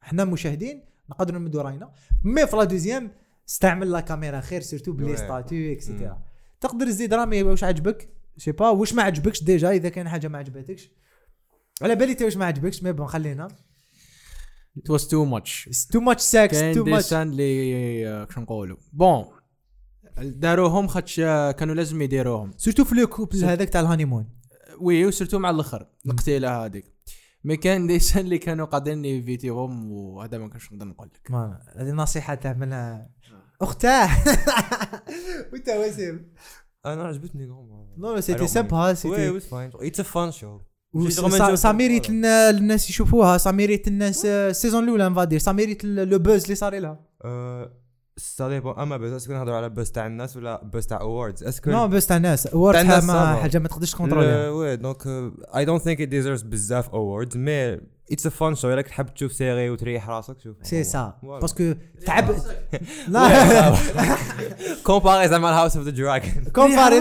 حنا 0.01 0.25
مشاهدين 0.25 0.85
نقدروا 1.11 1.39
نمدوا 1.41 1.63
راينا 1.63 1.91
mais 2.25 2.47
في 2.47 2.57
la 2.57 2.65
deuxième 2.65 3.11
استعمل 3.49 3.91
la 3.91 4.01
caméra 4.01 4.41
خير 4.41 4.61
surtout 4.61 4.93
بلي. 4.93 5.17
statues. 5.17 5.73
et 5.73 5.84
cetera 5.84 6.19
تقدر 6.61 6.87
تزيد 6.87 7.15
رامي 7.15 7.43
واش 7.43 7.65
عجبك؟ 7.65 8.09
je 8.37 8.42
sais 8.42 8.53
pas 8.53 8.69
واش 8.69 8.93
ما 8.95 9.03
عجبكش 9.03 9.43
déjà 9.43 9.71
إذا 9.71 9.89
كان 9.89 10.09
حاجة 10.09 10.29
ما 10.29 10.39
عجبتكش. 10.39 10.91
على 11.83 11.95
بالي 11.95 12.15
تا 12.15 12.25
واش 12.25 12.37
ما 12.37 12.45
عجبكش 12.45 12.83
mais 12.83 12.93
bon 12.93 13.07
خلينا. 13.07 13.49
It 14.79 14.93
was 14.93 15.03
too 15.03 15.25
much. 15.35 15.89
too 15.93 16.01
much 16.01 16.23
sex 16.23 16.59
too 16.59 16.63
كاين 16.65 16.79
much 16.79 17.05
des 17.05 17.13
scènes 17.13 17.29
اللي 17.31 18.09
آه، 18.09 18.25
كش 18.25 18.39
نقولوا؟ 18.39 18.77
bon 18.93 19.25
داروهم 20.23 20.87
خاطش 20.87 21.21
آه، 21.21 21.51
كانوا 21.51 21.75
لازم 21.75 22.03
يديروهم. 22.03 22.53
surtout 22.57 22.85
في 22.85 22.95
le 22.95 23.07
couple 23.07 23.37
سور- 23.39 23.53
هذاك 23.53 23.69
تاع 23.69 23.81
ال 23.81 23.85
honeymoon. 23.85 24.29
oui 24.81 25.07
و 25.07 25.11
surtout 25.11 25.39
مع 25.39 25.51
الأخر 25.51 25.87
القتيلة 26.07 26.65
هذيك. 26.65 26.95
mais 27.45 27.57
كان 27.57 27.87
des 27.87 28.00
scènes 28.00 28.25
اللي 28.25 28.39
كانوا 28.39 28.67
قادرين 28.67 29.05
يفيتيهم 29.05 29.93
وهذا 29.93 30.39
ما 30.39 30.49
كنتش 30.49 30.73
نقدر 30.73 30.87
نقول 30.87 31.09
لك. 31.15 31.31
ما 31.31 31.61
هذه 31.77 31.91
نصيحة 31.91 32.35
تعملها 32.35 33.11
أختاه. 33.63 34.09
وانت 35.53 35.69
وسيم 35.69 36.33
أنا 36.87 37.05
عجبتني 37.05 37.47
non 37.99 38.21
c'était 38.21 38.47
sympa 38.47 38.85
oui 38.87 38.95
c'était 38.95 39.31
ويز 39.31 39.47
fine 39.47 39.71
it's 39.75 40.01
a 40.01 40.03
fun 40.03 40.33
show 40.33 40.61
ça 41.55 41.69
mérite 41.69 42.11
الناس 42.11 42.91
يشوفوها 42.91 43.39
ساميريت 43.39 43.89
الناس 43.89 44.25
السيزون 44.25 44.85
الاولى 44.85 45.09
نفادير 45.09 45.39
ساميريت 45.39 45.85
لو 45.85 46.19
بوز 46.19 46.43
اللي 46.43 46.55
صار 46.55 46.79
لها 46.79 47.01
ça 48.19 48.49
dépend 48.49 48.75
أما 48.79 48.97
buzz 48.97 49.11
est-ce 49.13 49.26
que 49.26 49.33
نهضروا 49.33 49.57
على 49.57 49.69
buzz 49.69 49.91
تاع 49.91 50.07
الناس 50.07 50.37
ولا 50.37 50.65
buzz 50.65 50.87
تاع 50.87 51.01
awards 51.01 51.45
est-ce 51.45 51.62
que 51.62 51.71
non 51.71 51.89
buzz 51.89 52.07
تاع 52.07 52.17
الناس. 52.17 52.49
award 52.55 52.75
تاع 52.75 52.83
الناس 52.83 53.05
ما 53.57 53.69
تقدرش 53.69 53.93
تكونتروليها 53.93 54.51
oui 54.51 54.77
donc 54.77 55.07
I 55.57 55.65
don't 55.65 55.83
think 55.83 56.01
it 56.01 56.09
deserves 56.09 56.43
بزاف 56.43 56.89
awards 56.89 57.37
mais 57.37 57.81
it's 58.13 58.27
a 58.27 58.31
fun 58.31 58.55
show 58.55 58.73
الا 58.73 58.83
تحب 58.83 59.15
تشوف 59.15 59.33
série 59.33 59.71
وتريح 59.71 60.09
راسك 60.09 60.37
شوف. 60.41 60.57
c'est 60.63 60.85
ça. 60.85 61.15
parce 61.23 61.55
que 61.55 61.75
تعب 62.07 62.31
لا. 63.09 63.75
comparé 64.85 65.29
زعما 65.29 65.49
ال 65.51 65.55
House 65.55 65.77
of 65.77 65.85
the 65.85 65.91
Dragon 65.91 66.45
comparé 66.55 66.99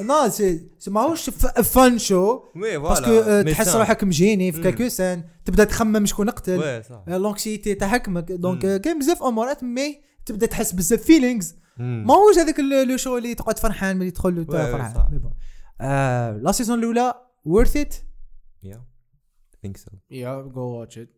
non 0.00 0.28
c'est 0.28 0.68
ماهوش 0.88 1.30
fun 1.64 1.98
show 1.98 2.40
oui 2.56 2.78
parce 2.78 2.94
que 2.94 3.04
voilà 3.22 3.52
تحس 3.52 3.76
روحك 3.76 4.04
مجيني 4.04 4.52
في 4.52 4.58
مم. 4.58 4.64
quelques 4.64 4.88
scènes 4.88 5.22
تبدأ 5.44 5.64
تخمم 5.64 6.06
شكون 6.06 6.30
قتل. 6.30 6.58
oui 6.58 6.82
صح 6.82 7.02
l'anxiété 7.08 7.74
تحكمك. 7.74 8.32
donc 8.32 8.64
مم. 8.64 8.70
آه، 8.70 8.76
كاين 8.76 8.98
بزاف 8.98 9.22
أمورات 9.22 9.64
mais 9.64 10.00
تبدا 10.26 10.46
تحس 10.46 10.72
بزاف 10.72 11.02
feelings. 11.02 11.56
ماهوش 11.78 12.38
هذاك 12.38 12.60
le 12.60 12.96
show 12.96 13.18
اللي 13.18 13.34
تقعد 13.34 13.58
فرحان 13.58 13.96
ملي 13.96 14.10
تدخل 14.10 14.38
oui، 14.38 14.44
فرحان. 14.44 14.94
صح. 14.94 15.10
mais 15.10 15.18
bon. 15.18 15.32
آه، 15.80 16.30
la 16.30 16.52
saison 16.52 16.78
الأولى 16.78 17.14
worth 17.44 17.76
it 17.76 17.94
yeah 18.62 18.84
think 19.62 19.76
so 19.76 19.90
yeah 20.10 20.42
go 20.42 20.60
watch 20.60 20.98
it 20.98 21.08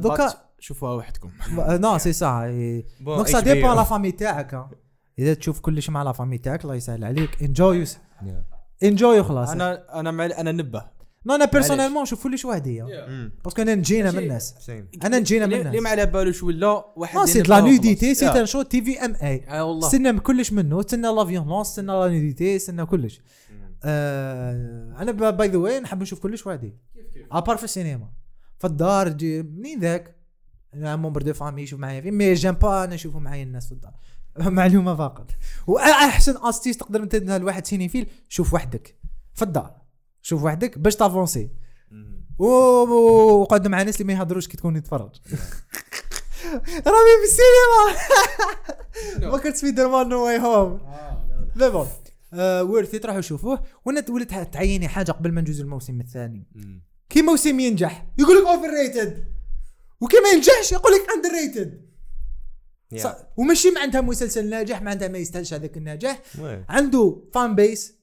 دوكا 0.00 0.34
شوفوها 0.58 0.92
وحدكم. 0.92 1.30
نو 1.56 1.98
سي 1.98 2.12
سا 2.12 2.50
دونك 3.00 3.26
سا 3.26 3.40
ديبون 3.40 3.76
la 3.76 3.82
famille 3.82 4.12
تاعك. 4.12 4.68
إذا 5.18 5.34
تشوف 5.34 5.60
كلش 5.60 5.90
مع 5.90 6.02
لا 6.02 6.12
فامي 6.12 6.38
تاعك 6.38 6.64
الله 6.64 6.74
يسهل 6.74 7.04
عليك. 7.04 7.42
انجوي 7.42 7.84
انجوي 8.82 9.20
وخلاص 9.20 9.50
أنا 9.50 9.72
أنا 9.72 10.00
أنا 10.00 10.10
مع 10.10 10.24
أنا 10.24 10.52
نبه. 10.52 10.97
non 11.26 11.34
أنا 11.34 11.44
personnellement 11.44 12.02
نشوف 12.02 12.22
كلش 12.22 12.44
وحدي 12.44 12.82
parce 13.44 13.55
que 13.55 13.62
أنا 13.62 13.74
نجينا 13.74 14.10
من 14.10 14.18
الناس. 14.18 14.70
أنا 15.04 15.18
نجينا 15.18 15.46
من 15.46 15.54
اللي 15.54 15.68
اللي 15.68 15.80
ما 15.80 15.90
الناس 15.90 15.98
على 15.98 16.06
بالوش 16.06 16.42
ولا 16.42 16.84
واحد 16.96 17.24
سي 17.24 17.42
لا. 17.42 17.60
نوديتي 17.60 18.14
سي. 18.14 18.26
ان 18.28 18.46
شو 18.46 18.62
تي 18.62 18.82
في 18.82 19.04
ام 19.04 19.14
اي 19.14 19.60
والله. 19.60 19.86
استنى 19.86 20.20
كلش 20.20 20.52
منه 20.52 20.80
استنى 20.80 21.08
la 21.08 21.24
violence 21.24 21.68
استنى 21.68 21.86
la 21.86 22.08
nudité 22.08 22.56
استنى 22.56 22.86
كلش 22.86 23.20
أنا 23.84 25.12
by 25.30 25.48
the 25.48 25.58
way 25.58 25.80
نحب 25.80 26.02
نشوف 26.02 26.20
كلش 26.20 26.46
وحدي 26.46 26.76
à 27.32 27.37
part 27.37 27.56
في 27.56 27.64
السينما. 27.64 28.10
في 28.58 28.66
الدار 28.66 29.08
جي 29.08 29.42
منين 29.42 29.80
ذاك؟ 29.80 30.16
أنا 30.74 30.96
membre 30.96 31.22
de 31.22 31.32
famille 31.32 31.62
يشوف 31.62 31.80
معايا 31.80 32.00
فيلم 32.00 32.18
mais 32.18 32.34
j'aime 32.34 32.52
pas 32.54 32.84
أنا 32.84 32.94
نشوفوا 32.94 33.20
معايا 33.20 33.42
الناس 33.42 33.66
في 33.66 33.72
الدار. 33.72 33.92
معلومة 34.58 34.96
فقط. 34.96 35.30
واحسن 35.66 36.34
astuce 36.42 36.76
تقدر 36.76 37.04
تديها 37.04 37.38
لواحد 37.38 37.66
cinéphile 37.66 38.06
شوف 38.28 38.54
وحدك. 38.54 38.98
في 39.34 39.42
الدار. 39.42 39.77
شوف 40.22 40.42
وحدك 40.42 40.78
باش 40.78 40.96
تافونسي. 40.96 41.50
وقعد 42.38 43.68
مع 43.68 43.82
ناس 43.82 44.00
اللي 44.00 44.12
ما 44.12 44.18
يهضروش 44.20 44.48
كي 44.48 44.56
تكون 44.56 44.76
يتفرج. 44.76 45.10
رامي 46.86 47.14
في 47.20 47.24
السينما! 47.28 47.86
ما 49.32 49.38
كنت 49.38 49.56
Spider-Man 49.56 50.08
No 50.08 50.24
Way 50.24 50.38
Home 50.38 50.80
لا 51.56 51.68
bon 51.68 51.86
worth 52.70 52.90
تروحوا 52.96 53.20
شوفوه. 53.20 53.62
وأنا 53.84 54.04
ولات 54.08 54.54
تعيني 54.54 54.88
حاجة 54.88 55.12
قبل 55.12 55.32
ما 55.32 55.40
نجوز 55.40 55.60
الموسم 55.60 56.00
الثاني. 56.00 56.46
كي 57.08 57.22
موسم 57.22 57.60
ينجح 57.60 58.06
يقول 58.18 58.36
لك 58.36 58.46
overrated 58.46 59.24
وكي 60.00 60.16
ما 60.20 60.28
ينجحش 60.28 60.72
يقول 60.72 60.92
لك 60.92 61.00
underrated 61.16 61.88
Yeah. 62.94 63.08
وماشي 63.36 63.70
معناتها 63.70 64.00
مسلسل 64.00 64.50
ناجح 64.50 64.82
معناتها 64.82 65.08
ما 65.08 65.18
يستاهلش 65.18 65.54
هذاك 65.54 65.76
النجاح. 65.76 66.20
عنده 66.68 67.22
fan 67.34 67.54
base 67.54 67.97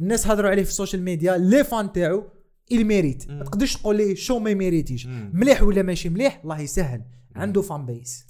الناس 0.00 0.26
هضروا 0.26 0.50
عليه 0.50 0.62
في 0.62 0.70
ال 0.70 0.75
social 0.75 1.02
media 1.02 1.36
les 1.36 1.64
fans 1.64 1.92
تاعو 1.92 2.24
le 2.72 2.85
mérite. 2.85 3.30
ما. 3.30 3.44
تقدرش 3.44 3.76
تقول 3.76 3.96
le 3.96 4.14
show 4.14 4.38
ما 4.38 4.50
يميريتيش. 4.50 5.06
مليح 5.32 5.62
ولا 5.62 5.82
ماشي 5.82 6.08
مليح؟ 6.08 6.40
الله 6.42 6.60
يسهل 6.60 7.02
عنده 7.36 7.62
fan 7.62 7.86
base 7.86 8.26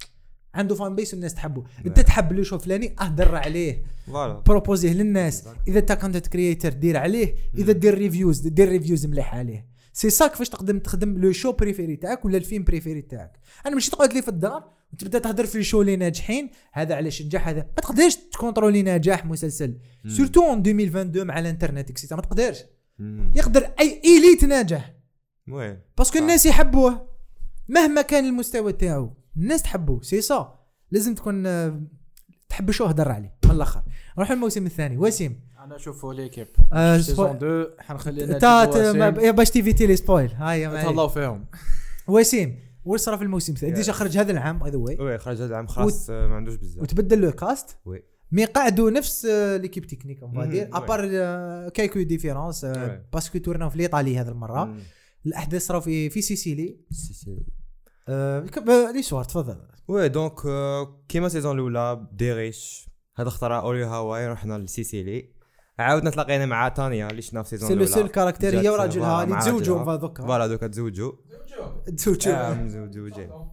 عنده 0.54 0.74
fan 0.74 0.94
base 0.94 1.14
والناس 1.14 1.34
تحبه. 1.34 1.64
انت 1.86 2.00
تحب 2.00 2.32
le 2.32 2.42
show 2.42 2.58
فلاني 2.58 2.94
اهدر 3.00 3.34
عليه. 3.34 3.82
بروبوزيه 4.46 4.92
للناس. 4.92 5.48
إذا 5.68 5.78
انت 5.78 5.92
content 5.92 6.26
creator 6.26 6.72
دير 6.72 6.96
عليه. 6.96 7.34
إذا 7.58 7.72
دير 7.72 7.94
reviews 7.94 8.40
دير 8.40 8.68
reviews 8.68 9.06
مليح 9.06 9.34
عليه. 9.34 9.66
سي 9.92 10.10
سا 10.10 10.26
كيفاش 10.26 10.48
تقدم 10.48 10.78
تخدم 10.78 11.18
le 11.18 11.32
show 11.32 11.52
préféré 11.52 11.96
تاعك 11.96 12.24
ولا 12.24 12.36
الفيلم 12.36 12.64
préféré 12.64 13.02
تاعك. 13.02 13.32
أنا 13.66 13.74
ماشي 13.74 13.90
تقعد 13.90 14.12
لي 14.12 14.22
في 14.22 14.28
الدار 14.28 14.75
وتبدا 14.96 15.18
تهضر 15.18 15.46
في 15.46 15.58
ال 15.58 15.63
show 15.63 15.80
اللي 15.80 15.96
ناجحين 15.96 16.50
هذا 16.72 16.94
علاش 16.94 17.22
نجح 17.22 17.48
هذا 17.48 17.60
ما 17.60 17.82
تقدرش 17.82 18.16
تكونترولي 18.16 18.82
نجاح 18.82 19.24
مسلسل. 19.26 19.78
surtout 20.06 20.42
en 20.42 20.58
2022 20.58 21.26
مع 21.26 21.38
الانترنت 21.38 21.90
et 21.90 21.97
cetera 21.97 22.16
ما 22.16 22.22
تقدرش. 22.22 22.58
يقدر 23.34 23.70
أي 23.80 24.02
ايليت 24.04 24.44
ناجح. 24.44 24.92
oui. 25.48 25.78
parce 25.98 26.09
que. 26.09 26.18
الناس 26.18 26.46
يحبوه. 26.46 27.08
مهما 27.68 28.02
كان 28.02 28.24
المستوى 28.24 28.72
تاعو 28.72 29.12
الناس 29.36 29.62
تحبوه. 29.62 30.02
سي 30.02 30.20
سا 30.20 30.58
لازم 30.90 31.14
تكون 31.14 31.46
آه، 31.46 31.80
تحب 32.48 32.70
show 32.70 32.84
هدر 32.84 33.08
عليه. 33.08 33.36
من 33.44 33.50
الآخر. 33.50 33.82
نروح 34.18 34.30
الموسم 34.30 34.66
الثاني. 34.66 34.96
وسيم. 34.96 35.40
أنا 35.64 35.76
أشوف 35.76 36.06
l'équipe. 36.06 36.46
آه، 36.72 36.98
saison 36.98 37.26
spo- 37.28 37.36
2 37.36 37.66
حنخلي 37.80 38.26
تا 38.38 39.30
باش 39.30 39.50
تيفيتي 39.50 39.86
les 39.86 39.96
spoils. 39.96 40.32
هاي. 40.34 40.66
تهلاو 40.66 41.08
فيهم. 41.08 41.44
وسيم. 42.08 42.58
وش 42.86 43.00
صار 43.00 43.16
في 43.16 43.24
الموسم؟ 43.24 43.52
الثاني 43.52 43.72
déjà 43.72 43.92
خرج 43.92 44.18
هذا 44.18 44.32
العام 44.32 44.58
by 44.58 44.70
the 44.70 44.78
way 44.78 44.96
oui 45.00 45.18
خرج 45.18 45.36
هذا 45.36 45.46
العام 45.46 45.66
خلاص 45.66 46.10
آه، 46.10 46.26
ما 46.26 46.36
عندوش 46.36 46.54
بزاف. 46.54 46.82
وتبدل 46.82 47.20
le 47.20 47.30
cast 47.30 47.76
oui. 47.84 48.02
mais 48.32 48.44
قعدوا 48.44 48.90
نفس 48.90 49.26
l'équipe 49.60 49.86
technique 49.86 50.22
on 50.22 50.32
va 50.32 50.43
dire. 50.43 50.68
à 50.72 50.80
part 50.80 51.08
quelques 51.68 52.02
différences. 52.02 52.64
parce 53.12 53.29
que 53.29 53.38
تورناو 53.38 53.70
في 53.70 53.76
l'Italie 53.76 54.18
هذه 54.18 54.28
المرة. 54.28 54.64
مم. 54.64 54.78
الأحداث 55.26 55.66
صاروا 55.66 55.80
في 55.80 56.10
في 56.10 56.22
Sicily 56.22 56.80
c'est 56.90 57.14
c'est 57.14 57.46
آه، 58.08 58.46
آه، 58.68 58.90
لي 58.90 59.02
سوار 59.02 59.24
تفضل. 59.24 59.56
oui 59.88 60.08
donc 60.08 60.40
كيما 61.08 61.26
ال 61.26 61.30
saison 61.30 61.54
الأولى 61.54 62.06
direct 62.12 62.90
هذا 63.16 63.28
اخترع 63.28 63.60
au 63.60 63.68
lieu 63.68 63.84
Hawaii 63.84 64.28
رحنا 64.28 64.58
ل 64.58 64.69
Sicily 64.69 65.36
عاودنا 65.78 66.10
تلاقينا 66.10 66.46
مع 66.46 66.68
تانيا 66.68 67.10
اللي 67.10 67.22
شفنا 67.22 67.42
في 67.42 67.52
ال 67.52 67.55
saison 67.55 67.68
c'est 67.68 67.74
le 67.74 67.82
الأولى. 67.82 68.00
seul 68.00 68.08
caractère 68.08 68.60
هي 68.60 68.68
وراجلها 68.68 69.24
اللي 69.24 69.36
تزوجوا. 69.36 69.96
دوكا 69.96 70.22
voilà 70.22 70.46
دوكا 70.46 70.66
تزوجوا. 70.66 71.12
آه، 71.66 73.52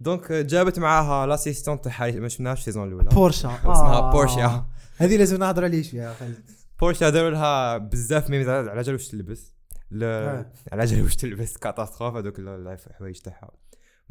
donc 0.00 0.32
آه، 0.32 0.42
جابت 0.42 0.78
معاها 0.78 1.26
l'assistante 1.26 1.84
تاعها 1.84 2.08
اللي 2.08 2.20
ما 2.20 2.28
شفناهاش 2.28 2.56
في 2.58 2.68
ال 2.68 2.71
saison 2.71 2.88
الأولى. 2.88 3.08
Portia 3.08 3.48
اسمها 3.58 3.94
آه. 3.98 4.10
Portia. 4.12 4.66
هذه 4.96 5.16
لازم 5.16 5.36
نهضر 5.38 5.64
عليه 5.64 5.82
شوية. 5.82 6.12
خالد 6.12 6.50
Portia 6.80 7.10
داروا 7.10 7.30
لها 7.30 7.78
بزاف 7.78 8.30
memes. 8.30 8.48
على 8.48 8.82
جال 8.82 8.94
واش 8.94 9.08
تلبس. 9.08 9.54
آه. 10.02 10.52
على 10.72 10.84
جال 10.84 11.02
واش 11.02 11.16
تلبس. 11.16 11.56
catastrophe 11.56 12.14
هذوك 12.16 12.38
ال- 12.38 12.78
الحوايج 12.88 13.18
تاعها. 13.18 13.50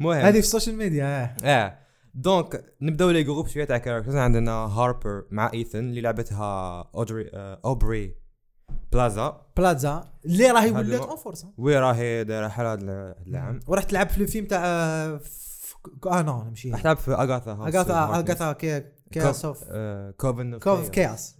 المهم 0.00 0.16
هذه 0.16 0.32
في 0.32 0.38
ال 0.38 0.43
social 0.43 0.76
media 0.76 1.04
آه. 1.04 1.36
آه. 1.44 1.78
donc 2.14 2.64
نبداو 2.80 3.10
les 3.10 3.22
groupes 3.22 3.48
شوية 3.48 3.64
تاع 3.64 3.78
characters 3.78 4.16
عندنا 4.16 4.52
Harper 4.52 5.24
مع 5.30 5.50
Ethan 5.54 5.78
اللي 5.78 6.00
لعبتها 6.00 6.80
Audrey 6.94 7.30
آه 7.34 7.60
Aubrey 7.64 8.16
Plaza. 8.92 9.46
Plaza 9.56 10.04
اللي 10.24 10.50
راهي 10.50 10.70
ولات 10.70 11.00
en 11.00 11.16
force. 11.16 11.46
oui 11.58 11.78
راهي 11.78 12.24
دايرة 12.24 12.48
حال 12.48 12.66
هذا 12.66 13.14
العام. 13.26 13.60
وراح 13.66 13.84
تلعب 13.84 14.08
في 14.08 14.18
الفيلم 14.18 14.46
تاع 14.46 14.64
آه، 14.64 15.20
آه 16.06 16.22
non 16.22 16.44
ماشي. 16.44 16.70
راح 16.70 16.80
تلعب 16.80 16.96
في 16.96 17.12
Agatha 17.12 17.52
Agatha. 17.52 18.04
Agatha 18.04 18.52
كي 18.52 18.84
Chaos 19.10 19.44
of 19.44 19.64
آه، 19.70 20.10
Coven 20.10 20.58
Cov 20.58 20.78
of 20.78 20.88
Chaos 20.88 21.36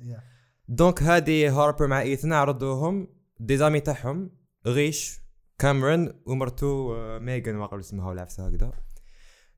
donc 0.68 1.02
هادي 1.02 1.48
Harper 1.48 1.86
مع 1.86 2.00
Ethan 2.00 2.32
عرضوهم. 2.32 3.08
des 3.40 3.58
amis 3.58 3.80
تاعهم 3.80 4.30
riches 4.66 5.20
Cameron 5.58 6.22
ومرتو 6.26 6.94
آه، 6.94 7.18
ميغان 7.18 7.66
قبل 7.66 7.80
اسمها 7.80 8.08
ولا 8.08 8.22
عفسه 8.22 8.46
هكذا. 8.46 8.72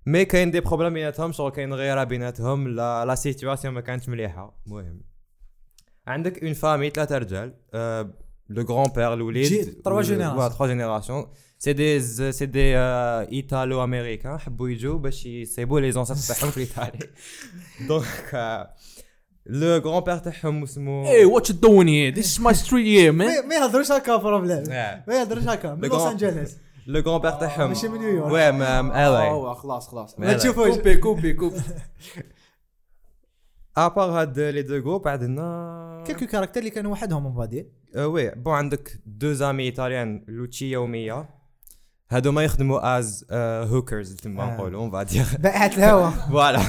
mais 0.06 0.24
كاين 0.24 0.50
des 0.50 0.60
problèmes 0.60 0.94
بيناتهم 0.94 1.32
شغل 1.32 1.50
كاين 1.50 1.74
غيرة 1.74 2.04
بيناتهم. 2.04 2.68
لا 2.68 3.04
لا 3.04 3.70
ما 3.70 3.80
كانتش 3.80 4.08
مليحة. 4.08 4.62
المهم 4.66 5.13
عندك 6.06 6.44
une 6.44 6.52
famille 6.52 6.90
ثلاثة 6.90 7.18
رجال 7.18 7.54
le 8.48 8.62
grand-père 8.64 9.14
الوليد 9.14 9.82
trois 9.88 10.06
générations. 10.06 10.38
oui 10.38 10.48
trois 10.48 10.66
générations 10.66 11.26
c'est 11.58 11.72
des 11.72 12.46
c'est 12.46 12.65
des 12.65 12.76
italo-américains 12.76 14.38
حبوا 14.38 14.68
يجوا 14.68 14.98
باش 14.98 15.26
يصيبوا 15.26 15.80
les 15.80 15.92
ancêtres 15.92 16.16
تاعهم 16.16 16.50
في 16.50 16.60
Italie 16.60 16.98
donc 17.88 18.68
le 19.46 19.76
grand-père 19.76 20.18
تاعهم 20.18 20.62
اسمه 20.62 21.04
doing 21.52 21.86
here? 21.86 22.16
This 22.18 22.26
is 22.26 22.40
my 22.40 22.52
street 22.52 22.86
here, 22.86 23.12
man. 23.12 23.46
ما 23.48 23.54
يهضروش 23.54 23.92
هكا 23.92 24.16
problème. 24.16 24.64
ما 25.08 25.14
يهضروش 25.20 25.44
هكا 25.44 25.74
من 25.74 25.88
لوس 25.88 26.02
انجلوس 26.02 26.50
le 26.86 27.00
grand-père 27.00 27.30
تاعهم 27.30 27.68
ماشي 27.68 27.88
من 27.88 27.98
نيويورك. 27.98 28.32
oui 28.32 28.52
من 28.52 28.90
Oh, 28.90 29.56
خلاص 29.56 29.88
خلاص. 29.88 30.18
ما 30.18 30.32
تشوفوش 30.32 30.68
coupez 30.68 30.96
coupez 30.96 31.32
coupez. 31.32 31.60
à 33.76 33.83
part 33.83 34.10
هاد 34.10 34.40
les 34.40 34.62
deux 34.62 34.78
groupes 34.80 35.08
عندنا 35.08 36.04
quelques 36.06 36.26
caractères 36.26 36.60
اللي 36.62 36.70
كانوا 36.70 36.92
وحدهم 36.92 37.26
on 37.26 37.34
va 37.36 37.46
dire 37.46 37.66
آه، 37.96 38.06
oui. 38.06 38.30
bon 38.30 38.54
عندك 38.54 39.00
deux 39.06 39.32
amies 39.32 39.62
italiennes 39.62 40.24
لوتشيا 40.28 40.78
وميا 40.78 41.28
هادو 42.10 42.32
ما 42.32 42.44
يخدموا 42.44 42.98
as 42.98 43.26
hookers 43.32 44.16
تما 44.16 44.42
آه. 44.42 44.54
نقولوا 44.56 44.80
on 44.80 44.90
va 44.90 45.02
dire 45.02 45.24
بائعة 45.38 45.66
الهوا. 45.76 46.10
voilà 46.30 46.60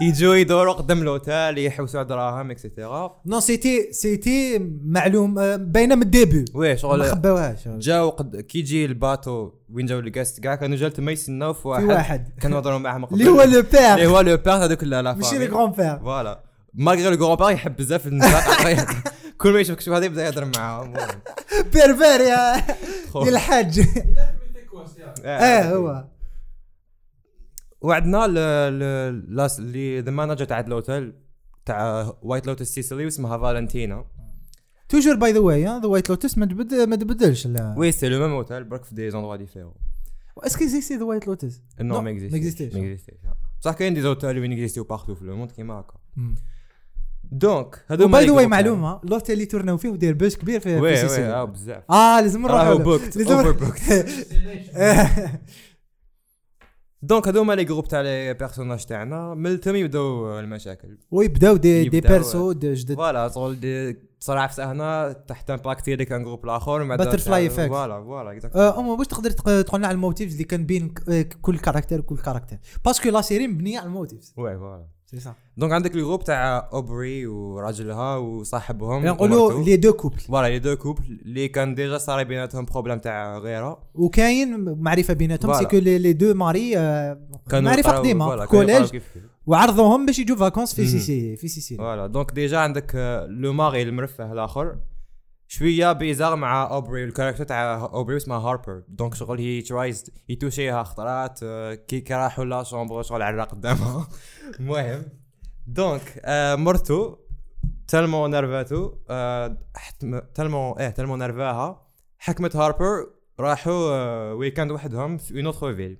يجوا 0.00 0.34
يدوروا 0.34 0.72
قدام 0.72 1.02
l'hôtel 1.02 1.58
يحوسوا 1.58 2.00
على 2.00 2.08
دراهم 2.08 2.50
et 2.50 2.67
cetera 2.67 3.20
non 3.26 3.40
c'était 3.40 3.92
c'était 3.92 4.58
معلوم 4.84 5.38
آه، 5.38 5.56
باينة 5.56 5.94
من 5.94 6.02
ال 6.02 6.08
début. 6.08 6.44
oui 6.54 6.68
ما 6.68 6.74
شغل 6.74 7.04
خباوهاش. 7.04 7.68
جاو 7.68 8.10
قد 8.10 8.36
كي 8.36 8.58
يجي 8.58 8.84
ال 8.84 8.93
bateau 8.93 9.50
وين 9.72 9.86
جاو 9.86 9.98
ال 9.98 10.04
guests 10.04 10.40
كاع 10.40 10.54
كانوا 10.54 10.76
جال 10.76 10.92
تما 10.92 11.12
يستناو 11.12 11.52
في 11.52 11.62
في 11.62 11.68
واحد. 11.68 11.84
واحد. 11.84 12.28
كانوا 12.40 12.58
يهضروا 12.58 12.78
معاهم 12.78 13.04
اللي 13.12 13.28
هو 13.28 13.34
le 13.36 13.42
اللي 13.42 13.62
père 13.62 14.08
هو 14.08 14.20
le 14.20 14.36
père 14.36 14.52
هذوك 14.52 14.84
لا 14.84 15.02
لا 15.02 15.14
ماشي 15.14 15.38
les 15.38 15.46
grands-pères 15.46 15.98
voilà 15.98 16.53
malgré 16.74 17.16
le 17.16 17.26
grand-père 17.26 17.50
يحب 17.50 17.76
بزاف 17.76 18.06
النساء. 18.06 18.86
كل 19.40 19.52
ما 19.52 19.60
يشوفك 19.60 19.80
شوف 19.80 19.94
هذا 19.94 20.04
يبدأ 20.04 20.26
يهضر 20.26 20.44
معاهم. 20.44 20.92
بير 21.72 21.92
بير 21.92 22.20
يا 22.20 22.62
يا 23.14 23.28
الحاج. 23.28 23.80
آه 25.24 25.62
هو. 25.62 26.04
وعندنا 27.80 28.26
اللي 28.26 30.00
ذا 30.00 30.10
manager 30.10 30.44
تاع 30.44 30.60
الاوتيل 30.60 31.12
تاع 31.64 32.12
White 32.22 32.46
Lotus 32.46 32.66
Sicily 32.74 33.04
واسمها 33.04 33.38
فالنتينا. 33.38 34.04
toujours 34.88 35.14
by 35.14 35.32
the 35.32 35.38
way 35.38 35.64
The 35.64 35.86
White 35.86 36.10
Lotus 36.10 36.38
ما 36.38 36.46
ما 36.86 36.96
تبدلش 36.96 37.46
لا. 37.46 37.74
oui 37.78 37.92
c'est 37.92 38.08
le 38.08 38.20
même 38.20 38.36
hôtel 38.36 38.64
برك 38.64 38.84
في 38.84 38.94
des 38.94 39.10
endroits 39.10 39.36
différents. 39.36 39.74
est-ce 40.38 40.64
que 40.64 40.96
ذا 40.96 41.04
وايت 41.04 41.26
لوتس 41.26 41.62
no 41.80 41.94
ما 41.94 42.00
ما 42.00 42.10
اكزيستيش. 42.10 42.74
ما 42.74 42.80
اكزيستيش 42.80 43.16
بصح 43.60 43.72
كاين 43.72 43.94
des 43.94 44.00
hôtels 44.00 44.38
وين 44.38 44.52
اكزيستيو 44.52 44.84
partout 44.84 45.14
في 45.14 45.24
le 45.24 45.36
monde 45.36 45.52
كيما 45.52 45.74
هكا 45.74 45.94
donc 47.38 47.84
هذو 47.88 48.08
by 48.08 48.26
the 48.26 48.32
way 48.32 48.46
معلومة 48.46 49.00
l'hôtel 49.04 49.32
اللي 49.34 49.46
تورناو 49.46 49.76
فيه 49.76 49.88
وداير 49.88 50.14
بوز 50.14 50.36
كبير 50.36 50.60
في 50.60 50.74
في 50.76 50.80
oui 50.80 50.92
oui 51.04 51.24
آه 51.32 51.44
بزاف. 51.44 51.90
آه 51.90 52.20
لازم 52.20 52.42
نروح 52.42 52.62
له. 52.62 52.78
pocket 52.78 53.16
لازم 53.16 53.34
over 53.34 53.50
pocket. 53.50 54.06
donc 57.02 57.28
هذوما 57.28 57.52
les 57.52 57.64
groupes 57.64 57.88
تاع 57.88 58.00
les 58.00 58.34
personnages 58.34 58.84
تاعنا 58.84 59.34
ملتهم 59.34 59.76
يبداو 59.76 60.38
المشاكل. 60.38 60.98
ويبداو 61.10 61.56
des 61.56 61.88
des 61.88 62.00
persos 62.00 62.52
جدد. 62.52 62.94
voilà 62.94 63.28
شغل 63.34 63.60
دي 63.60 63.92
تصرع 64.20 64.46
في 64.46 64.54
سهنا 64.54 65.12
تحت 65.12 65.50
امباكتي 65.50 65.96
ديك 65.96 66.12
un 66.12 66.24
groupe 66.24 66.44
الآخر 66.44 66.84
مع 66.84 66.96
Butterfly 66.96 67.50
effect. 67.50 67.68
voilà 67.68 68.02
voilà. 68.04 68.40
آه، 68.54 68.80
اما 68.80 68.92
واش 68.92 69.06
تقدر 69.06 69.30
تق- 69.30 69.62
تقول 69.62 69.78
لنا 69.80 69.88
على 69.88 69.94
ال 69.94 69.99
motives 69.99 70.32
اللي 70.32 70.44
كان 70.44 70.66
بين 70.66 70.94
آه، 71.08 71.26
كل 71.42 71.58
character 71.58 72.00
وكل 72.00 72.16
character 72.16 72.56
parce 72.84 72.99
que 72.99 73.08
la 73.08 73.20
série 73.20 73.46
مبنية 73.48 73.78
على 73.78 73.86
ال 73.86 73.91
motives. 73.91 74.34
oui 74.36 74.56
voilà 74.58 74.86
donc 75.56 75.72
عندك 75.72 75.94
ال 75.94 75.98
groupe 75.98 76.24
تاع 76.24 76.68
اوبري 76.72 77.26
وراجلها 77.26 78.16
وصاحبهم 78.16 79.06
نقولوا. 79.06 79.64
les 79.64 79.76
deux 79.76 79.92
couples 79.92 80.18
voilà 80.18 80.48
les 80.48 80.58
deux 80.58 80.76
couples 80.76 81.20
اللي 81.22 81.48
كان 81.48 81.74
déjà 81.74 81.98
صار 81.98 82.22
بيناتهم 82.22 82.64
problème 82.64 82.98
تاع 82.98 83.38
غيره 83.38 83.78
وكاين 83.94 84.60
معرفه 84.78 85.14
بيناتهم 85.14 85.52
voilà. 85.52 85.68
c'est 85.68 85.80
que 85.80 85.84
les 85.84 86.12
deux 86.12 86.34
maris 86.34 86.76
معرفه 87.52 87.90
قديمه 87.90 88.44
collège. 88.44 89.00
وعرضوهم 89.46 90.06
باش 90.06 90.18
يجوا 90.18 90.36
vacances 90.36 90.74
في. 90.74 90.86
سيسي 90.86 91.36
في 91.36 91.48
سيسي 91.48 91.76
فوالا 91.76 92.06
دونك 92.06 92.32
ديجا 92.32 92.58
عندك 92.58 92.94
le 93.28 93.52
mari 93.52 93.82
المرفه 93.82 94.32
الآخر 94.32 94.76
شوية 95.48 95.92
بيزار 95.92 96.36
مع 96.36 96.70
أوبري 96.70 97.04
ال 97.04 97.08
character 97.08 97.44
تاع 97.44 97.84
أوبري 97.84 98.16
اسمها 98.16 98.38
هاربر. 98.38 98.82
donc 98.88 99.14
شغل 99.14 99.38
he 99.38 99.60
tries 99.62 100.10
يتوشيها 100.28 100.82
خطرات 100.82 101.40
آه، 101.42 101.74
كي 101.74 102.00
كي 102.00 102.14
راحوا 102.14 102.44
la 102.44 102.62
chambre 102.62 103.02
شغل 103.02 103.22
عرق 103.22 103.50
قدامها 103.50 104.08
المهم 104.60 105.04
donc 105.66 106.20
آه، 106.24 106.54
مرتو 106.54 107.16
tellement 107.88 108.26
نرفاتو 108.26 108.94
آه، 109.10 109.56
tellement 110.34 110.72
إيه 110.72 110.88
tellement 110.90 111.16
نرفاها. 111.16 111.86
حكمت 112.18 112.56
هاربر 112.56 113.10
راحوا 113.40 113.92
آه، 113.92 114.34
weekend 114.34 114.70
وحدهم 114.70 115.18
في 115.18 115.34
une 115.36 115.46
autre 115.46 115.74
ville 115.74 115.98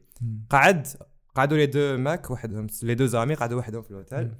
قعد 0.50 0.86
قعدوا 1.34 1.56
les 1.58 1.66
deux 1.66 1.96
mecs 1.96 2.30
وحدهم 2.30 2.66
les 2.82 2.94
deux 2.94 3.06
amis 3.06 3.34
قعدوا 3.34 3.58
وحدهم 3.58 3.82
في 3.82 3.90
الاوتيل 3.90 4.30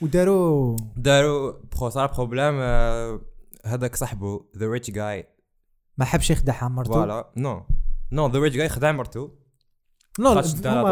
وداروا 0.00 0.76
داروا 0.96 1.52
برو 1.76 1.88
صار 1.90 2.06
problème 2.12 2.54
آه، 2.60 3.20
هذاك 3.64 3.96
صاحبه 3.96 4.44
the 4.58 4.66
rich 4.66 4.90
guy 4.90 5.28
ما 5.98 6.04
حبش 6.04 6.30
يخدعها 6.30 6.68
مرته 6.68 6.92
voilà. 6.92 7.30
non 7.36 7.62
non 8.12 8.26
the 8.28 8.38
rich 8.38 8.56
guy 8.56 8.68
خدع 8.68 8.92
مرته 8.92 9.30
نو. 10.20 10.34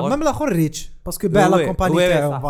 ميم 0.09 0.23
الآخر 0.23 0.49
ريتش 0.53 0.91
باسكو 1.07 1.29
باع 1.29 1.47
لا 1.47 1.67
كومباني 1.67 2.09
تاعو 2.09 2.41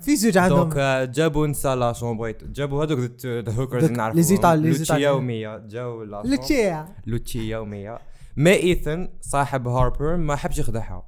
في 0.00 0.16
زوج 0.16 0.32
دونك 0.32 0.42
عندهم 0.52 0.70
آه، 0.76 1.04
جابوا 1.04 1.46
نسا 1.46 1.76
لا 1.76 1.92
شومبر 1.92 2.30
جابوا 2.30 2.84
هذوك 2.84 2.98
ذا 3.26 3.52
هوكرز 3.52 3.84
دوك 3.84 3.92
نعرفوا 3.96 4.16
لي 4.16 4.22
زيطال- 4.22 4.58
لي 4.58 4.70
لوتشيا. 4.70 5.10
وميا 5.10 5.58
جاوا 5.68 6.04
لا. 6.04 6.22
لوتشيا 6.24 6.94
لوتشيا 7.06 7.58
وميا 7.58 7.98
ما 8.36 8.50
ايثن 8.50 9.08
صاحب 9.20 9.68
هاربر 9.68 10.16
ما 10.16 10.36
حبش 10.36 10.58
يخدعها. 10.58 11.06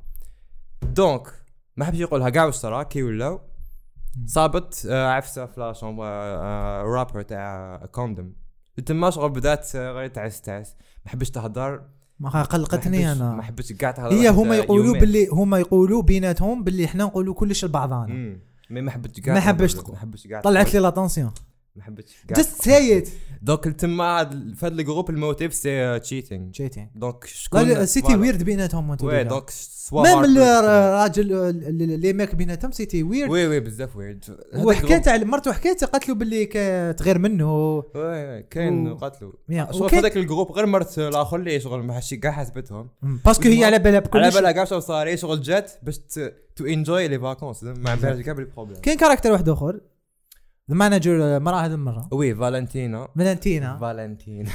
دونك 0.82 1.28
ما 1.76 1.84
حبش 1.84 1.98
يقولها. 1.98 2.28
كاع 2.30 2.44
واش 2.44 2.54
صرا 2.54 2.82
كي 2.82 3.02
ولاو. 3.02 3.40
صابت 4.26 4.86
آه، 4.90 5.08
عفسه 5.08 5.46
شومبر 5.72 6.04
آه، 6.06 6.82
رابر 6.82 7.22
تاع 7.22 7.76
كوندوم 7.92 8.32
تما 8.86 9.10
شغل 9.10 9.30
بدات 9.30 9.76
آه، 9.76 9.92
غير 9.92 10.08
تعس 10.08 10.40
تعس 10.40 10.74
ما 11.04 11.10
حبش 11.12 11.30
تهدر 11.30 11.82
ما 12.18 12.30
ما 12.30 12.42
قلقتني 12.42 13.08
حبش- 13.08 13.18
ما 13.20 13.32
أنا 13.34 13.42
حبش 13.42 13.72
كاع 13.72 13.90
تهدر 13.90 14.12
هي 14.14 14.28
هما 14.28 14.56
يقولوا. 14.56 14.98
باللي 14.98 15.28
هما 15.32 15.58
يقولوا 15.58 16.02
بيناتهم 16.02 16.64
باللي 16.64 16.84
إحنا 16.84 17.04
نقولوا 17.04 17.34
كلش 17.34 17.64
لبعضنا. 17.64 18.38
مي 18.70 18.80
ما 18.80 18.90
حبش 18.90 19.20
كاع 19.20 19.34
ما 19.34 19.40
حبش. 19.40 19.76
ما 19.76 19.94
كاع 20.26 20.40
طلعت. 20.40 20.74
لي 20.74 20.80
لاتونسيون 20.80 21.30
ما 21.76 21.82
حبش 21.82 22.04
كاع 22.28 22.38
جست 22.38 22.62
سايت 22.64 23.08
دونك 23.42 23.64
تما 23.64 24.04
هاد- 24.04 24.54
في 24.56 24.66
هذا 24.66 24.74
الجروب 24.74 25.10
الموتيف 25.10 25.54
سي 25.54 25.98
تشيتينغ 25.98 26.50
تشيتين 26.50 26.90
دونك 26.94 27.24
شكون 27.24 27.86
سيتي. 27.86 28.16
ويرد 28.16 28.42
بيناتهم 28.42 28.90
وي. 29.02 29.24
دونك 29.24 29.50
سوا 29.50 30.02
ميم 30.02 30.24
الراجل 30.38 31.26
لي 32.00 32.12
ميك 32.12 32.34
بيناتهم 32.34 32.70
سيتي 32.72 33.02
ويرد 33.02 33.30
وي 33.30 33.46
وي 33.46 33.60
بزاف 33.60 33.96
ويرد 33.96 34.24
وحكات 34.54 35.08
على 35.08 35.24
مرته 35.24 35.52
حكات 35.52 35.84
قالت 35.84 36.08
له 36.08 36.14
باللي 36.14 36.46
تغير 36.98 37.18
منه. 37.18 37.54
وي 37.94 38.42
كاين 38.42 38.98
شغل 38.98 39.10
وكان- 39.74 39.88
في 39.88 39.96
هذاك 39.98 40.16
الجروب 40.16 40.52
غير 40.52 40.66
مرت 40.66 40.98
الآخر 40.98 41.36
اللي 41.36 41.60
شغل 41.60 41.82
ما 41.82 41.94
حشي 41.94 42.16
كاع 42.16 42.32
حسبتهم 42.32 42.88
باسكو 43.24 43.48
هي 43.48 43.64
على 43.64 43.78
بالها 43.78 44.00
بكل 44.00 44.18
على. 44.18 44.30
بالها 44.34 44.52
كاع 44.52 44.64
شغل 44.64 44.82
صار 44.82 45.16
شغل 45.16 45.42
جات 45.42 45.72
باش 45.82 45.98
تو 46.56 46.64
انجوي 46.64 47.08
لي 47.08 47.18
فاكونس 47.18 47.62
ما 47.64 47.90
عندهاش 47.90 48.20
كاع 48.20 48.32
بالبروبليم 48.34 48.80
كاين 48.80 48.96
كاركتر 48.96 49.32
واحد 49.32 49.48
آخر. 49.48 49.80
المانجر 50.72 51.40
مراه 51.40 51.60
هذه 51.60 51.74
المرة. 51.74 52.08
وي 52.12 52.34
فالنتينا 52.34 53.08
فالنتينا 53.16 53.76
فالنتينا 53.76 54.50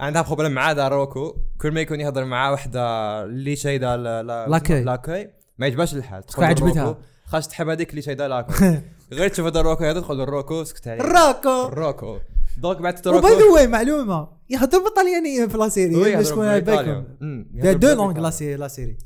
عندها 0.00 0.22
بروبليم 0.22 0.52
مع 0.52 0.72
دا 0.72 0.88
روكو. 0.88 1.36
كل 1.60 1.70
ما 1.70 1.80
يكون 1.80 2.00
يهضر 2.00 2.24
معاه 2.24 2.52
وحدة 2.52 2.80
اللي 3.24 3.56
شايده 3.56 3.96
لا 3.96 4.22
لا 4.22 4.48
لاكاي. 4.48 4.84
لاكاي 4.84 5.30
ما 5.58 5.66
يعجبهاش 5.66 5.94
الحال. 5.94 6.20
باسكو 6.20 6.42
عجبتها. 6.42 6.98
خاش 7.26 7.46
تحب 7.46 7.68
هذيك 7.68 7.90
اللي 7.90 8.02
شايده 8.02 8.28
لاكاي 8.28 8.82
غير 9.12 9.28
تشوف 9.28 9.46
هذا 9.46 9.60
الروكو 9.60 9.84
هذا 9.84 10.00
تدخل 10.00 10.20
الروكو 10.20 10.64
سكت 10.64 10.88
عليه. 10.88 11.00
الراكو 11.00 11.66
الروكو 11.66 12.18
دونك 12.58 12.80
بعد 12.80 13.06
وباي 13.06 13.18
الروكو 13.18 13.44
ذا 13.44 13.52
واي 13.52 13.66
معلومة. 13.66 14.28
يهضر 14.50 14.78
بالطليانية 14.78 15.46
في 15.46 15.58
لا 15.58 15.68
سيري. 15.68 16.16
باش 16.16 16.28
تكون 16.28 16.46
على 16.46 16.60
بالكم 16.60 17.04
دا 17.52 17.72
دو 17.72 17.88
لونغ 17.88 18.20
لا 18.20 18.30
سيري 18.30 18.56
لا 18.56 18.68
سيري. 18.68 18.98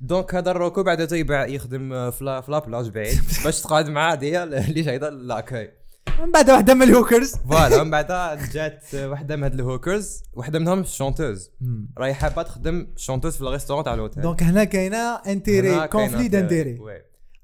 دونك 0.00 0.34
هذا 0.34 0.50
الروكو 0.50 0.82
بعد 0.82 1.06
تيبع 1.06 1.46
يخدم 1.46 1.92
آه، 1.92 2.10
في 2.10 2.24
لا 2.24 2.40
في 2.40 2.50
لابلاج 2.50 2.88
بعيد. 2.88 3.20
باش 3.44 3.60
تقعد 3.60 3.88
معاه 3.88 4.14
ديال 4.14 4.54
اللي 4.54 4.84
شايده 4.84 5.10
لاكاي 5.10 5.81
من 6.20 6.30
بعد 6.32 6.50
واحدة 6.50 6.74
من 6.74 6.82
الهوكرز. 6.82 7.36
فوالا 7.36 7.82
من 7.84 7.90
بعد 7.90 8.38
جات 8.52 8.94
وحده 8.94 9.36
من 9.36 9.42
هاد 9.42 9.54
الهوكرز. 9.54 10.22
وحده 10.34 10.58
منهم 10.58 10.84
شونتوز 10.84 11.50
راهي 11.98 12.14
حابه 12.14 12.42
تخدم 12.42 12.86
شونتوز 12.96 13.36
في 13.36 13.42
الريستورون 13.42 13.84
تاع 13.84 13.94
الهوتيل. 13.94 14.22
دونك 14.22 14.42
هنا 14.42 14.64
كاينة 14.64 15.14
انتيري 15.14 15.88
كونفلي 15.88 16.28
دانتيري. 16.28 16.80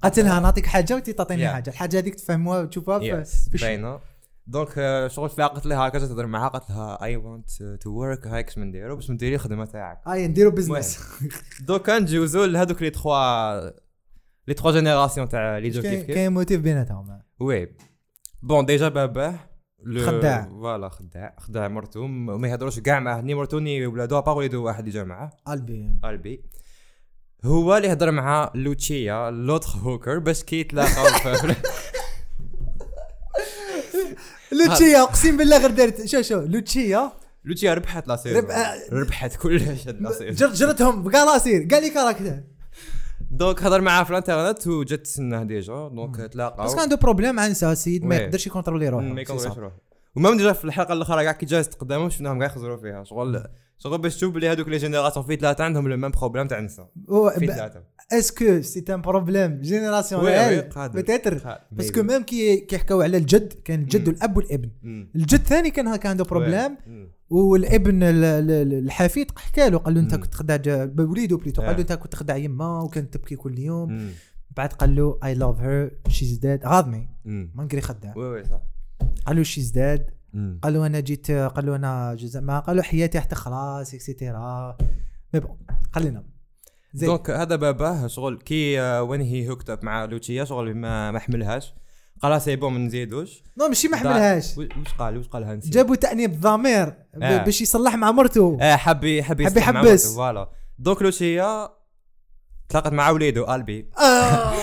قالت 0.03 0.19
لها 0.19 0.39
نعطيك 0.39 0.65
حاجة 0.65 0.93
وانت 0.93 1.09
تعطيني 1.09 1.47
Yeah. 1.47 1.51
حاجة. 1.51 1.69
الحاجة 1.69 1.97
هذيك 1.99 2.15
تفهموها 2.15 2.61
وتشوفها 2.61 2.99
في 3.23 3.57
باينة. 3.61 3.99
دونك 4.47 4.69
آه، 4.77 5.07
شغل 5.07 5.29
في 5.29 5.43
قلت 5.43 5.65
لها 5.65 5.87
هكذا 5.87 6.07
تهضر 6.07 6.25
معها 6.25 6.47
قالت 6.47 6.69
لها 6.69 7.03
اي 7.03 7.15
ونت 7.15 7.63
تو 7.81 7.89
ورك 7.89 8.27
هايكس 8.27 8.57
من 8.57 8.67
نديرو 8.67 8.95
باش 8.95 9.11
نديري 9.11 9.35
الخدمة 9.35 9.65
تاعك. 9.65 10.01
اي 10.07 10.27
نديرو 10.27 10.51
بزنس 10.51 10.99
دوك 11.61 11.89
نجوزو 11.89 12.45
لهذوك 12.45 12.81
لي 12.81 12.89
تخوا 12.89 13.69
لي 14.47 14.53
تخوا 14.53 14.71
جينيراسيون 14.71 15.29
تاع 15.29 15.57
لي 15.57 15.69
جو 15.69 15.81
كيف 15.81 16.03
كيف؟ 16.05 16.15
كاين 16.15 16.31
موتيف 16.31 16.61
بيناتهم. 16.61 17.21
وي. 17.39 17.75
بون 18.43 18.65
ديجا 18.65 18.89
باباه 18.89 19.39
خداع. 20.05 20.45
فوالا 20.49 20.89
خداع 20.89 21.35
خداع 21.39 21.67
مرتو 21.67 22.07
م- 22.07 22.41
ما 22.41 22.47
يهضروش 22.47 22.79
كاع 22.79 22.99
معاه 22.99 23.21
ني 23.21 23.33
مرتو 23.35 23.59
ني 23.59 23.85
ولادو 23.87 24.17
ابار 24.17 24.37
وليدو 24.37 24.63
واحد 24.65 24.79
اللي 24.79 24.91
جا 24.91 25.03
معاه 25.03 25.29
قلبي 25.47 25.89
البي 26.05 26.43
هو 27.45 27.77
اللي 27.77 27.91
هضر 27.93 28.11
مع 28.11 28.51
لوتشيا 28.55 29.31
لوتر 29.31 29.69
هوكر 29.69 30.19
باش 30.19 30.43
كي 30.43 30.59
يتلاقاو 30.59 31.05
في- 31.05 31.55
لوتشيا 34.51 35.01
اقسم 35.03 35.37
بالله 35.37 35.57
غير 35.57 35.71
دارت. 35.71 36.05
شو 36.05 36.21
شو؟ 36.21 36.39
لوتشيا 36.39 37.11
لوتشيا 37.45 37.73
ربحت 37.73 38.07
لا 38.07 38.17
ربحت 38.91 39.35
كلش 39.35 39.87
هاد 39.87 40.01
لا 40.01 40.31
جر- 40.31 40.53
جرتهم 40.53 41.03
بقى 41.03 41.25
لا 41.25 41.37
سير 41.37 41.67
قال 41.71 41.83
لي 41.83 41.89
كاركتر 41.89 42.43
دونك 43.31 43.63
هضر 43.63 43.81
معاه 43.81 44.03
في 44.03 44.09
الانترنت 44.09 44.67
وجات 44.67 44.99
تسناه 44.99 45.43
ديجا 45.43 45.87
دونك 45.87 46.15
تلاقاو 46.15 46.65
باسكو 46.65 46.81
عنده 46.81 46.95
بروبليم 46.95 47.35
مع 47.35 47.47
نسا 47.47 47.71
السيد 47.71 48.05
ما. 48.05 48.15
يقدرش 48.15 48.47
يكونترولي 48.47 48.89
روحه 48.89 49.05
ما 49.05 49.23
صح. 49.23 49.57
روحه 49.57 49.77
ومام 50.15 50.37
ديجا 50.37 50.53
في 50.53 50.65
الحلقة 50.65 50.93
الأخرى 50.93 51.23
كاع 51.23 51.31
كي 51.31 51.45
جالس 51.45 51.67
قدامهم 51.67 52.09
شفناهم 52.09 52.39
كاع 52.39 52.47
يخزروا 52.47 52.77
فيها 52.77 53.03
شغل 53.03 53.43
شغل 53.77 53.97
باش 53.97 54.15
تشوف 54.15 54.33
بلي 54.33 54.49
هذوك 54.49 54.67
لي 54.67 54.77
جينيراسيون 54.77 55.25
في 55.25 55.35
ثلاثة 55.35 55.63
عندهم 55.63 55.87
لو 55.87 55.97
ميم 55.97 56.11
بروبليم 56.11 56.47
تاع 56.47 56.59
النساء 56.59 56.91
في 57.39 57.47
ثلاثة 57.47 57.83
اسكو 58.11 58.61
سي 58.61 58.85
ان 58.89 59.01
بروبليم 59.01 59.61
قادر. 60.75 61.01
بتاتر. 61.01 61.57
باسكو. 61.71 62.03
ميم 62.03 62.23
كي 62.23 62.57
كيحكاو 62.57 63.01
على 63.01 63.17
الجد 63.17 63.53
كان 63.53 63.81
الجد. 63.81 64.07
والاب 64.07 64.37
والابن. 64.37 64.69
الجد 65.15 65.43
ثاني 65.43 65.71
كان 65.71 65.95
كان 65.95 66.11
عنده 66.11 66.23
بروبليم. 66.23 66.77
والابن 67.29 68.03
ال- 68.03 68.23
ال- 68.23 68.51
ال- 68.51 68.73
الحفيد 68.73 69.31
حكى 69.39 69.69
له 69.69 69.77
قال 69.77 69.93
له 69.93 69.99
انت. 69.99 70.15
كنت 70.15 70.25
تخدع 70.25 70.87
وليدو 70.99 71.37
بليتو 71.37 71.61
قال 71.61 71.71
له 71.71 71.77
آه. 71.77 71.81
انت 71.81 71.93
كنت 71.93 72.11
تخدع 72.13 72.35
يما 72.35 72.79
وكانت 72.81 73.13
تبكي 73.13 73.35
كل 73.35 73.59
يوم. 73.59 74.11
بعد 74.57 74.73
قال 74.73 74.95
له 74.95 75.19
اي 75.23 75.33
لاف 75.33 75.59
هير 75.59 75.99
شيز 76.07 76.37
ديد 76.37 76.65
غاضمي 76.65 77.07
مم. 77.25 77.51
ما 77.55 77.63
نقري 77.63 77.81
خدع 77.81 78.13
وي 78.17 78.25
وي 78.25 78.43
صح 78.43 78.61
قال 79.25 79.35
له 79.37 79.43
شيز 79.43 79.69
ديد. 79.71 80.05
قال 80.63 80.73
له 80.73 80.85
أنا 80.85 80.99
جيت 80.99 81.31
قال 81.31 81.65
له 81.65 81.75
أنا 81.75 82.15
جزء 82.15 82.41
ما 82.41 82.59
قال 82.59 82.75
له 82.75 82.81
حياتي 82.83 83.19
حتى 83.19 83.35
خلاص 83.35 83.93
اكسيتيرا 83.93 84.77
مي 85.33 85.39
بون 85.39 85.57
خلينا 85.91 86.23
دونك 86.93 87.29
هذا 87.29 87.55
باباه 87.55 88.07
شغل 88.07 88.37
كي 88.37 88.79
وين 88.99 89.21
هي 89.21 89.49
هوكت 89.49 89.69
اب 89.69 89.85
مع 89.85 90.05
لوتشيا 90.05 90.43
شغل 90.43 90.75
ما 90.75 91.11
ما 91.11 91.19
حملهاش 91.19 91.73
قال 92.21 92.41
سي 92.41 92.55
بون 92.55 92.73
ما 92.73 92.79
نزيدوش. 92.79 93.43
نو 93.57 93.67
ماشي 93.67 93.87
ما 93.87 93.97
حملهاش. 93.97 94.57
واش 94.57 94.67
قال؟ 94.99 95.17
واش 95.17 95.27
قالها 95.27 95.55
نسيت 95.55 95.73
جابوا 95.73 95.95
تأنيب 95.95 96.31
الضمير 96.33 96.93
آه. 97.21 97.43
باش 97.43 97.61
يصلح 97.61 97.95
مع 97.95 98.11
مرته 98.11 98.57
آه 98.61 98.75
حب 98.75 99.03
ي- 99.03 99.23
حب 99.23 99.41
حب 99.41 99.47
يصلح 99.47 99.69
مع 99.69 99.83
يحبس. 99.85 100.13
فوالا. 100.15 100.49
دونك 100.79 101.01
لوتشيا 101.01 101.69
تلاقت 102.69 102.93
مع 102.93 103.09
وليدو 103.09 103.45
البي 103.55 103.89
آه. 103.99 104.53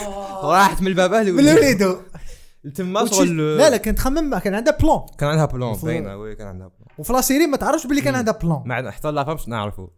راحت 0.52 0.80
من 0.82 0.86
الباباه 0.88 1.22
من 1.22 1.26
لوليدو 1.44 1.56
وليدو. 1.60 1.96
تما 2.74 3.00
وتشي- 3.00 3.14
شغل 3.14 3.56
لا 3.58 3.70
لا 3.70 3.76
كانت 3.76 3.98
تخمم 3.98 4.38
كان 4.38 4.54
عندها 4.54 4.76
بلان 4.80 5.00
كان 5.18 5.28
عندها 5.28 5.44
بلون 5.44 5.76
باينة 5.82 6.16
وي 6.16 6.34
كان 6.34 6.46
عندها 6.46 6.66
بلون 6.68 6.88
وفي 6.98 7.12
لا 7.12 7.20
سيري 7.20 7.46
ما 7.46 7.56
تعرفش 7.56 7.86
باللي 7.86 8.00
كان. 8.02 8.14
عندها 8.14 8.34
بلان 8.42 8.62
مع 8.64 8.90
حتى 8.90 9.10
لا 9.10 9.24
فهمش 9.24 9.48
نعرفو 9.48 9.88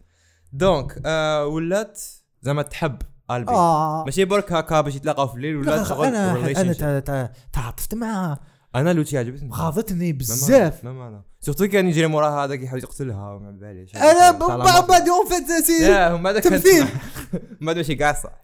دونك 0.52 1.02
آه 1.06 1.46
ولات 1.46 2.00
زعما 2.42 2.62
تحب. 2.62 3.02
ألبي. 3.30 3.52
آه. 3.52 4.04
ماشي 4.04 4.24
برك 4.24 4.52
هكا 4.52 4.80
باش 4.80 4.94
يتلاقاو 4.96 5.26
في 5.28 5.34
الليل 5.34 5.56
ولا 5.56 6.08
أنا 6.08 6.60
أنا 6.60 7.30
تعاطفت 7.52 7.94
معها 7.94 8.40
أنا 8.74 8.92
لوتشي 8.92 9.18
عجبتني. 9.18 9.50
غاضتني 9.52 10.12
بزاف. 10.12 10.84
ما 10.84 11.08
أنا 11.08 11.22
سورتو 11.40 11.68
كان 11.68 11.88
يجري 11.88 12.06
موراها 12.06 12.44
هذاك 12.44 12.62
يحاول 12.62 12.82
يقتلها 12.82 13.32
وما 13.32 13.50
باليش 13.50 13.96
أنا 13.96 14.30
بعد 14.80 15.08
اون 15.08 15.26
فيت 15.28 15.64
سي 15.66 15.88
لا 15.88 16.12
هم 16.16 16.26
هذاك 16.26 16.42
تمثيل. 16.44 16.86
ما 17.60 17.72
ماشي 17.74 17.94
كاع 17.94 18.12
صح 18.12 18.42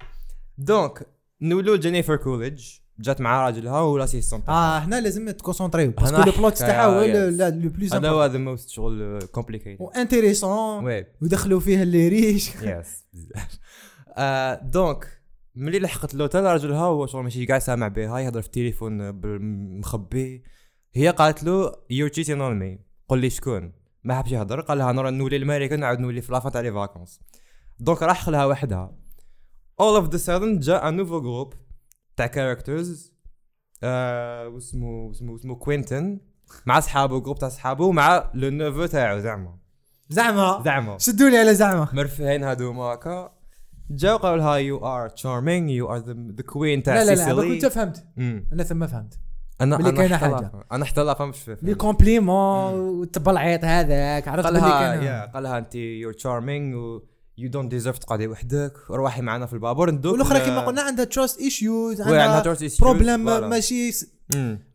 donc 0.58 1.06
نولو 1.40 1.76
جينيفر 1.76 2.16
كوليدج 2.16 2.64
جات 3.00 3.20
مع 3.20 3.44
راجلها 3.44 3.80
و 3.80 4.06
l'assistante 4.06 4.42
آه 4.48 4.78
هنا 4.78 5.00
لازم 5.00 5.30
ت 5.30 5.37
concentr 5.37 5.90
يو 5.90 5.96
parce 5.96 6.09
que 6.09 6.16
le 6.22 6.32
plot 6.32 6.58
تاعها 6.58 6.86
هو. 6.86 7.04
le 7.30 7.68
plot 7.68 7.94
هذا 7.94 8.08
هو 8.08 8.26
the 8.26 8.38
most 8.38 8.68
شغل 8.70 9.18
complicated 9.32 9.80
و 9.82 9.93
intéressant 9.93 11.04
ودخلوا 11.22 11.60
فيه 11.60 11.82
les 11.82 12.08
riches. 12.08 12.48
yes 12.48 13.04
بزاف 13.12 13.58
آه، 14.16 14.54
donc 14.54 15.20
ملي 15.54 15.78
لحقت 15.78 16.14
l'hôtel 16.14 16.44
راجلها 16.44 16.80
هو 16.80 17.06
شغل 17.06 17.22
ماشي 17.22 17.46
كاع 17.46 17.58
سامع 17.58 17.88
بها 17.88 18.18
يهضر 18.18 18.40
في 18.40 18.46
التليفون 18.46 19.12
مخبي 19.78 20.44
هي 20.94 21.08
قالت 21.08 21.42
له 21.44 21.72
you 21.90 22.08
cheating 22.08 22.40
on 22.40 22.58
me 22.58 22.78
قول 23.08 23.18
لي 23.18 23.30
شكون؟ 23.30 23.72
ما 24.04 24.18
حبش 24.18 24.32
يهضر. 24.32 24.60
قال 24.60 24.78
لها 24.78 24.92
نرى 24.92 25.10
نولي 25.10 25.38
لامريكا 25.38 25.76
نعاود 25.76 25.98
نولي 25.98 26.20
في 26.20 26.32
la 26.32 26.40
fin 26.40 26.52
تاع 26.52 26.60
les 26.60 26.72
vacances 26.72 27.20
donc 27.78 28.02
راح 28.02 28.22
خلها 28.22 28.46
وحدها. 28.46 28.96
All 29.82 30.02
of 30.02 30.06
the 30.10 30.18
sudden 30.18 30.58
جاء 30.58 30.88
un 30.88 30.96
nouveau 30.96 31.20
groupe 31.20 31.54
تاع 32.16 32.26
characters 32.26 33.12
آه 33.82 34.48
واسمه 34.48 34.88
واسمه 34.88 35.36
اسمه 35.36 35.54
كوينتن 35.54 36.20
مع 36.66 36.80
صحابه 36.80 37.20
groupe 37.20 37.38
تاع 37.38 37.48
صحابه 37.48 37.84
ومع 37.84 38.30
le 38.34 38.50
neveu 38.50 38.86
تاعو 38.86 39.18
زعما. 39.18 39.58
زعما؟ 40.08 40.62
زعما. 40.64 40.98
شدوا 40.98 41.28
لي 41.28 41.38
على 41.38 41.54
زعما. 41.54 41.88
مرفهين 41.92 42.44
هادوما 42.44 42.82
هكا 42.82 43.33
جاو 43.90 44.16
قالوا 44.16 44.36
لها 44.36 44.54
you 44.56 44.86
are 44.86 45.08
charming 45.08 45.70
you 45.70 45.90
are 45.92 45.98
the 45.98 46.42
queen 46.46 46.82
تاع 46.82 46.94
la 46.94 47.04
la 47.04 47.10
la 47.10 47.16
Sicile 47.16 47.60
كنت 47.60 47.66
فهمت. 47.72 48.04
أنا 48.52 48.62
ثم 48.62 48.86
فهمت 48.86 49.18
أنا 49.60 49.76
بلي 49.76 50.06
أنا. 50.06 50.18
فهم- 50.18 50.62
أنا 50.72 50.84
حتى 50.84 51.04
لا 51.04 51.14
فهمت 51.14 51.58
les 51.62 51.74
compliments 51.74 52.72
والتبلعيط 52.74 53.64
هذاك 53.64 54.28
عرفت 54.28 54.44
قال 54.46 54.54
بلي 54.54 54.62
لها 54.62 54.94
كان 54.94 55.04
يا 55.04 55.26
قال 55.34 55.42
لها 55.42 55.58
انت 55.58 55.74
you're 55.74 56.12
charming 56.12 56.74
you 57.38 57.48
don't 57.48 57.70
deserve 57.70 57.98
تقعدي 57.98 58.28
وحدك 58.28 58.72
روحي 58.90 59.22
معنا 59.22 59.46
في 59.46 59.52
البابور 59.52 59.90
ندوك 59.90 60.12
والأخرى 60.12 60.40
كما 60.40 60.60
قلنا 60.66 60.82
عندها 60.82 61.04
trust 61.04 61.40
issues 61.40 62.00
عندها 62.00 62.42
problème. 62.80 63.24
ماشي. 63.50 63.90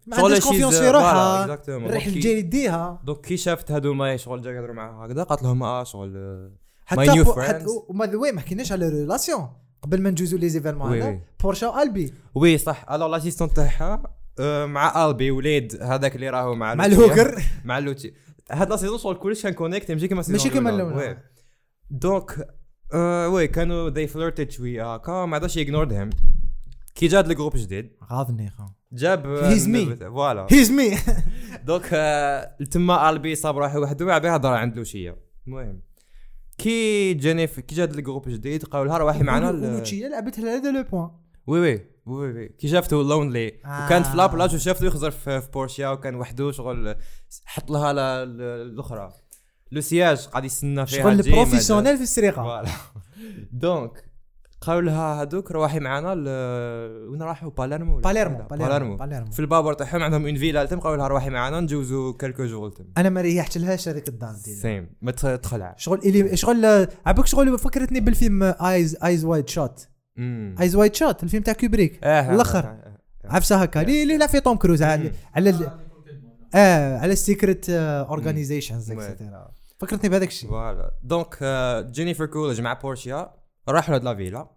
ما 0.08 0.18
عندهاش 0.18 0.44
confiance 0.44 0.80
في 0.80 0.90
روحها. 0.90 1.46
الريح 1.70 2.06
الجاي 2.06 2.40
يديها 2.40 3.02
donc 3.06 3.22
كي 3.22 3.38
شافت 3.38 3.72
هادو 3.72 3.94
ما 3.94 4.18
شغل 4.18 4.42
جا 4.42 4.52
يهضروا 4.52 4.76
معاها 4.76 5.06
هكذا 5.06 5.24
قالت 5.24 5.44
لهم 5.44 5.64
آه 5.64 5.84
شغل 5.84 6.14
آه، 6.18 6.52
حتى 6.90 7.66
وما 7.90 8.16
oui 8.16 8.32
ما 8.32 8.42
حكيناش 8.42 8.72
على 8.72 8.90
relation 8.90 9.48
قبل 9.82 10.02
ما 10.02 10.10
ندوزو 10.10 10.38
les 10.38 10.50
événements 10.50 11.02
هذا. 11.02 11.20
بورشا 11.44 11.68
والبي 11.68 12.14
oui 12.36 12.58
صح. 12.58 12.86
alors 12.92 13.08
l'assistante 13.08 13.54
تاعها 13.54 14.04
آه، 14.40 14.66
مع 14.66 15.06
البي 15.06 15.32
وليد 15.32 15.82
هذاك 15.82 16.16
اللي 16.16 16.30
راهو 16.30 16.56
مع 16.56 16.76
مع. 16.76 16.86
ال 16.86 16.94
hooker 16.94 17.44
مع 17.66 17.80
لوتشي 17.80 18.14
هاد 18.52 18.70
la 18.70 18.76
saison 18.78 18.98
شغل 18.98 19.16
كلش 19.16 19.44
كان 19.44 19.54
connecté 19.54 19.92
ماشي 19.92 20.08
كيما 20.08 20.24
ماشي 20.30 20.50
كيما. 20.50 20.84
oui. 20.84 21.18
donc 21.90 22.48
آه، 22.94 23.30
oui 23.30 23.48
كانوا 23.48 23.90
they 23.90 24.10
flirted 24.10 24.50
شوية. 24.50 24.94
هكا 24.94 25.26
من 25.26 25.34
بعد 25.34 25.46
she 25.46 25.58
ignored 25.58 25.94
him 25.94 26.10
كي 26.96 27.08
جات 27.08 27.26
ال 27.30 27.33
groupe 27.33 27.56
جديد 27.58 27.92
غاضني 28.12 28.52
جاب 28.92 29.40
He's 29.42 29.64
me. 29.68 30.04
voilà 30.04 30.48
he's 30.52 30.72
me 30.72 30.98
donc 31.64 31.90
آه، 31.94 32.56
تما 32.72 33.10
البي 33.10 33.36
صاب 33.36 33.58
روحه 33.58 33.80
وحده 33.80 34.06
وعبي 34.06 34.30
هضر 34.30 34.54
عند 34.54 34.78
لوشيا 34.78 35.16
المهم. 35.48 35.82
كي 36.60 37.14
جينيف 37.14 37.60
كي 37.60 37.76
جات 37.76 37.98
ال 37.98 38.02
groupe 38.02 38.30
جديد 38.30 38.64
قالوا 38.64 38.88
لها 38.88 38.98
روحي 38.98 39.24
معنا 39.24 39.50
ولوتشيا 39.50 40.10
لعبت 40.10 40.40
هذا 40.40 40.72
le 40.72 40.84
point. 40.84 41.10
oui 41.48 41.60
oui 41.60 41.86
oui 42.06 42.32
oui 42.34 42.48
كي 42.48 42.68
شافته 42.68 43.04
lonely 43.04 43.48
آه. 43.66 43.86
وكانت 43.86 44.08
في 44.08 44.18
la 44.18 44.29
plage 44.29 44.56
وشافته 44.56 44.86
يخزر 44.86 45.12
في, 45.12 45.42
في 45.42 45.52
بورشيا 45.52 45.90
وكان 45.90 46.16
وحده 46.16 46.52
شغل 46.52 46.96
حط 47.46 47.72
لها 47.72 47.92
الاخرى 48.24 49.14
لو 49.72 49.82
سياج 49.82 50.28
قاعد 50.28 50.46
يستنى 50.46 50.86
فيها 50.86 51.04
شغل 51.04 51.20
تجي، 51.20 51.30
ما 51.30 51.36
professionnelle 51.36 51.98
في. 51.98 52.04
السرقة. 52.04 52.64
donc 53.52 54.04
قالوا 54.62 54.82
لها 54.82 55.22
هذوك 55.22 55.52
روحي 55.52 55.80
معنا 55.80 56.16
ل- 56.16 57.10
وين 57.10 57.22
راحوا 57.22 57.50
باليرمو 57.50 57.98
باليرمو؟ 57.98 58.44
باليرمو 58.50 58.96
باليرمو. 58.96 59.32
في 59.32 59.40
البابور 59.40 59.74
تاعهم 59.74 60.04
عندهم 60.04 60.26
une 60.26 60.36
villa 60.36 60.66
تم 60.66 60.80
قالوا 60.80 60.98
لها 60.98 61.08
روحي 61.08 61.30
معنا 61.30 61.60
نجوزو 61.60 62.14
quelques 62.14 62.46
jours 62.46 62.70
تم 62.70 62.86
أنا 62.98 63.10
ما 63.10 63.22
ريحت 63.22 63.58
لها 63.58 63.76
شركه 63.76 64.12
دار 64.12 64.36
ديالي. 64.46 64.60
same 64.62 64.90
ما 65.02 65.12
تخ- 65.12 65.40
تخلعش 65.42 65.84
شغل 65.84 66.00
إلي 66.00 66.38
شغل 66.38 66.66
عباك 67.06 67.26
شغل 67.26 67.60
فكرتني 67.60 68.00
بالفيلم 68.00 68.44
Eyes 68.44 68.98
Eyes 69.04 69.26
Wide 69.26 69.50
Shut. 69.50 69.88
Eyes 70.62 70.76
Wide 70.76 70.96
Shut 70.96 71.24
الفيلم 71.24 71.44
تاع 71.44 71.54
كوبريك. 71.54 72.00
آه، 72.04 72.34
الأخر. 72.36 72.60
آه، 72.60 72.62
آه. 73.26 73.34
عفسه 73.36 73.56
هكا 73.56 73.82
اللي 73.82 74.04
اللي 74.04 74.18
لعب 74.18 74.30
فيه 74.30 74.40
توم 74.40 74.58
كروز 74.58 74.84
على. 74.84 75.12
على 75.36 75.50
ال- 75.50 75.70
آه 76.56 76.98
على 76.98 77.14
ال 77.14 77.22
secret 77.22 77.70
organizations. 77.70 78.92
etcetera 78.92 79.52
فكرتني 79.80 80.10
بهذاك 80.10 80.28
الشيء. 80.28 80.50
voilà 80.50 80.92
donc 81.04 81.38
جينيفر 81.92 82.26
كولج 82.26 82.62
مع 82.62 82.74
بورشيا 82.74 83.39
راحوا 83.70 83.90
لهاد 83.90 84.04
la 84.04 84.16
villa. 84.16 84.50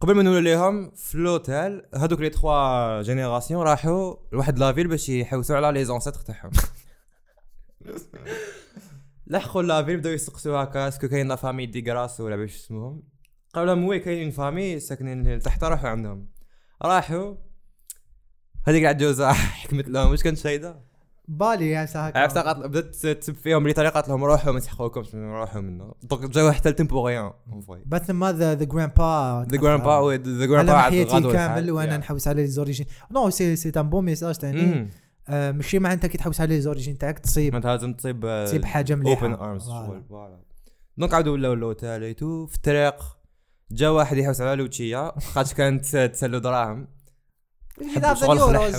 قبل 0.00 0.14
ما 0.14 0.22
نقول 0.22 0.44
لهم 0.44 0.90
في 0.90 1.14
الأوتيل 1.14 1.82
هذوك 1.94 2.20
les 2.20 2.30
trois 2.30 3.02
générations 3.02 3.62
راحوا 3.62 4.16
لواحد 4.32 4.58
la 4.58 4.67
ville 4.67 4.88
باش 4.88 5.08
يحوسوا 5.08 5.56
على 5.56 5.78
les 5.78 5.84
ancêtres 5.84 6.20
تاعهم. 6.20 6.50
لحقوا 9.26 9.62
la 9.62 9.72
ville 9.72 9.96
بداو 9.96 10.12
يسقسوا 10.12 10.62
هكا 10.62 10.88
est-ce 10.88 11.01
que 11.01 11.08
كاين 11.08 11.28
la 11.28 11.36
famille 11.36 11.66
Di 11.66 11.90
Grasso 11.90 12.20
ولا 12.20 12.36
باش 12.36 12.54
اسمهم. 12.54 13.02
قالوا 13.54 13.74
لهم 13.74 13.84
oui 13.84 13.98
كاين 13.98 14.30
famille 14.30 14.80
ساكنين 14.80 15.38
تحت 15.40 15.64
راحوا 15.64 15.88
عندهم. 15.88 16.28
راحوا. 16.82 17.34
هذيك 18.66 18.82
العجوزة 18.82 19.32
حكمت 19.62 19.88
لهم 19.88 20.10
واش 20.10 20.22
كانت 20.22 20.38
شايدة؟ 20.38 20.85
بالي 21.28 21.76
عفسه 21.76 22.06
هكا 22.06 22.18
عرفت 22.18 22.38
قالت 22.38 22.58
بدأت 22.58 22.94
تسب 22.94 23.34
فيهم 23.34 23.64
بطريقه 23.64 23.90
قالت 23.90 24.08
لهم 24.08 24.24
روحوا 24.24 24.52
ما 24.52 24.60
تحقوكمش 24.60 25.14
روحوا 25.14 25.60
منه. 25.60 25.94
donc 26.02 26.30
جاو 26.30 26.52
حتى 26.52 26.70
لتم 26.70 26.87
pour 26.87 27.09
rien 27.09 27.32
بات 27.86 28.10
mais 28.10 28.32
the 28.32 28.54
grandpa 28.54 29.46
the 29.50 29.56
grandpa 29.56 30.16
the 30.16 30.46
grandpa 30.46 30.78
حياتي 30.78 31.32
كامل 31.32 31.70
وأنا 31.70 31.96
نحوس 31.96 32.28
على 32.28 32.42
les 32.42 32.48
origines 32.48 32.86
non 33.10 33.30
c'est 33.30 33.56
c'est 33.56 33.72
un 33.76 33.90
bon 33.90 34.04
message 34.04 34.34
ثاني 34.34 34.90
آه، 35.28 35.52
ماشي 35.52 35.78
معناتها 35.78 36.08
كي 36.08 36.18
تحوس 36.18 36.40
على 36.40 36.54
les 36.54 36.60
origines 36.60 36.98
تاعك 36.98 37.18
تصيب. 37.18 37.54
انت 37.54 37.66
لازم 37.66 37.94
تصيب 37.94 38.44
تصيب 38.46 38.64
حاجة 38.64 38.94
مليحة. 38.94 39.26
open 39.26 39.34
arms 39.34 39.70
donc 40.98 41.14
عاودوا 41.14 41.32
ولاو 41.32 41.52
ال 41.52 41.60
hôtel 41.60 42.02
et 42.02 42.17
tout 42.17 42.46
في 42.46 42.56
الطريق 42.56 42.94
جا 43.70 43.88
واحد 43.88 44.16
يحوس 44.16 44.40
على 44.40 44.62
لوتشيا. 44.62 45.12
خاطش 45.20 45.54
كانت 45.54 45.96
تسلو 45.96 46.38
دراهم. 46.38 46.88
شغل 48.14 48.72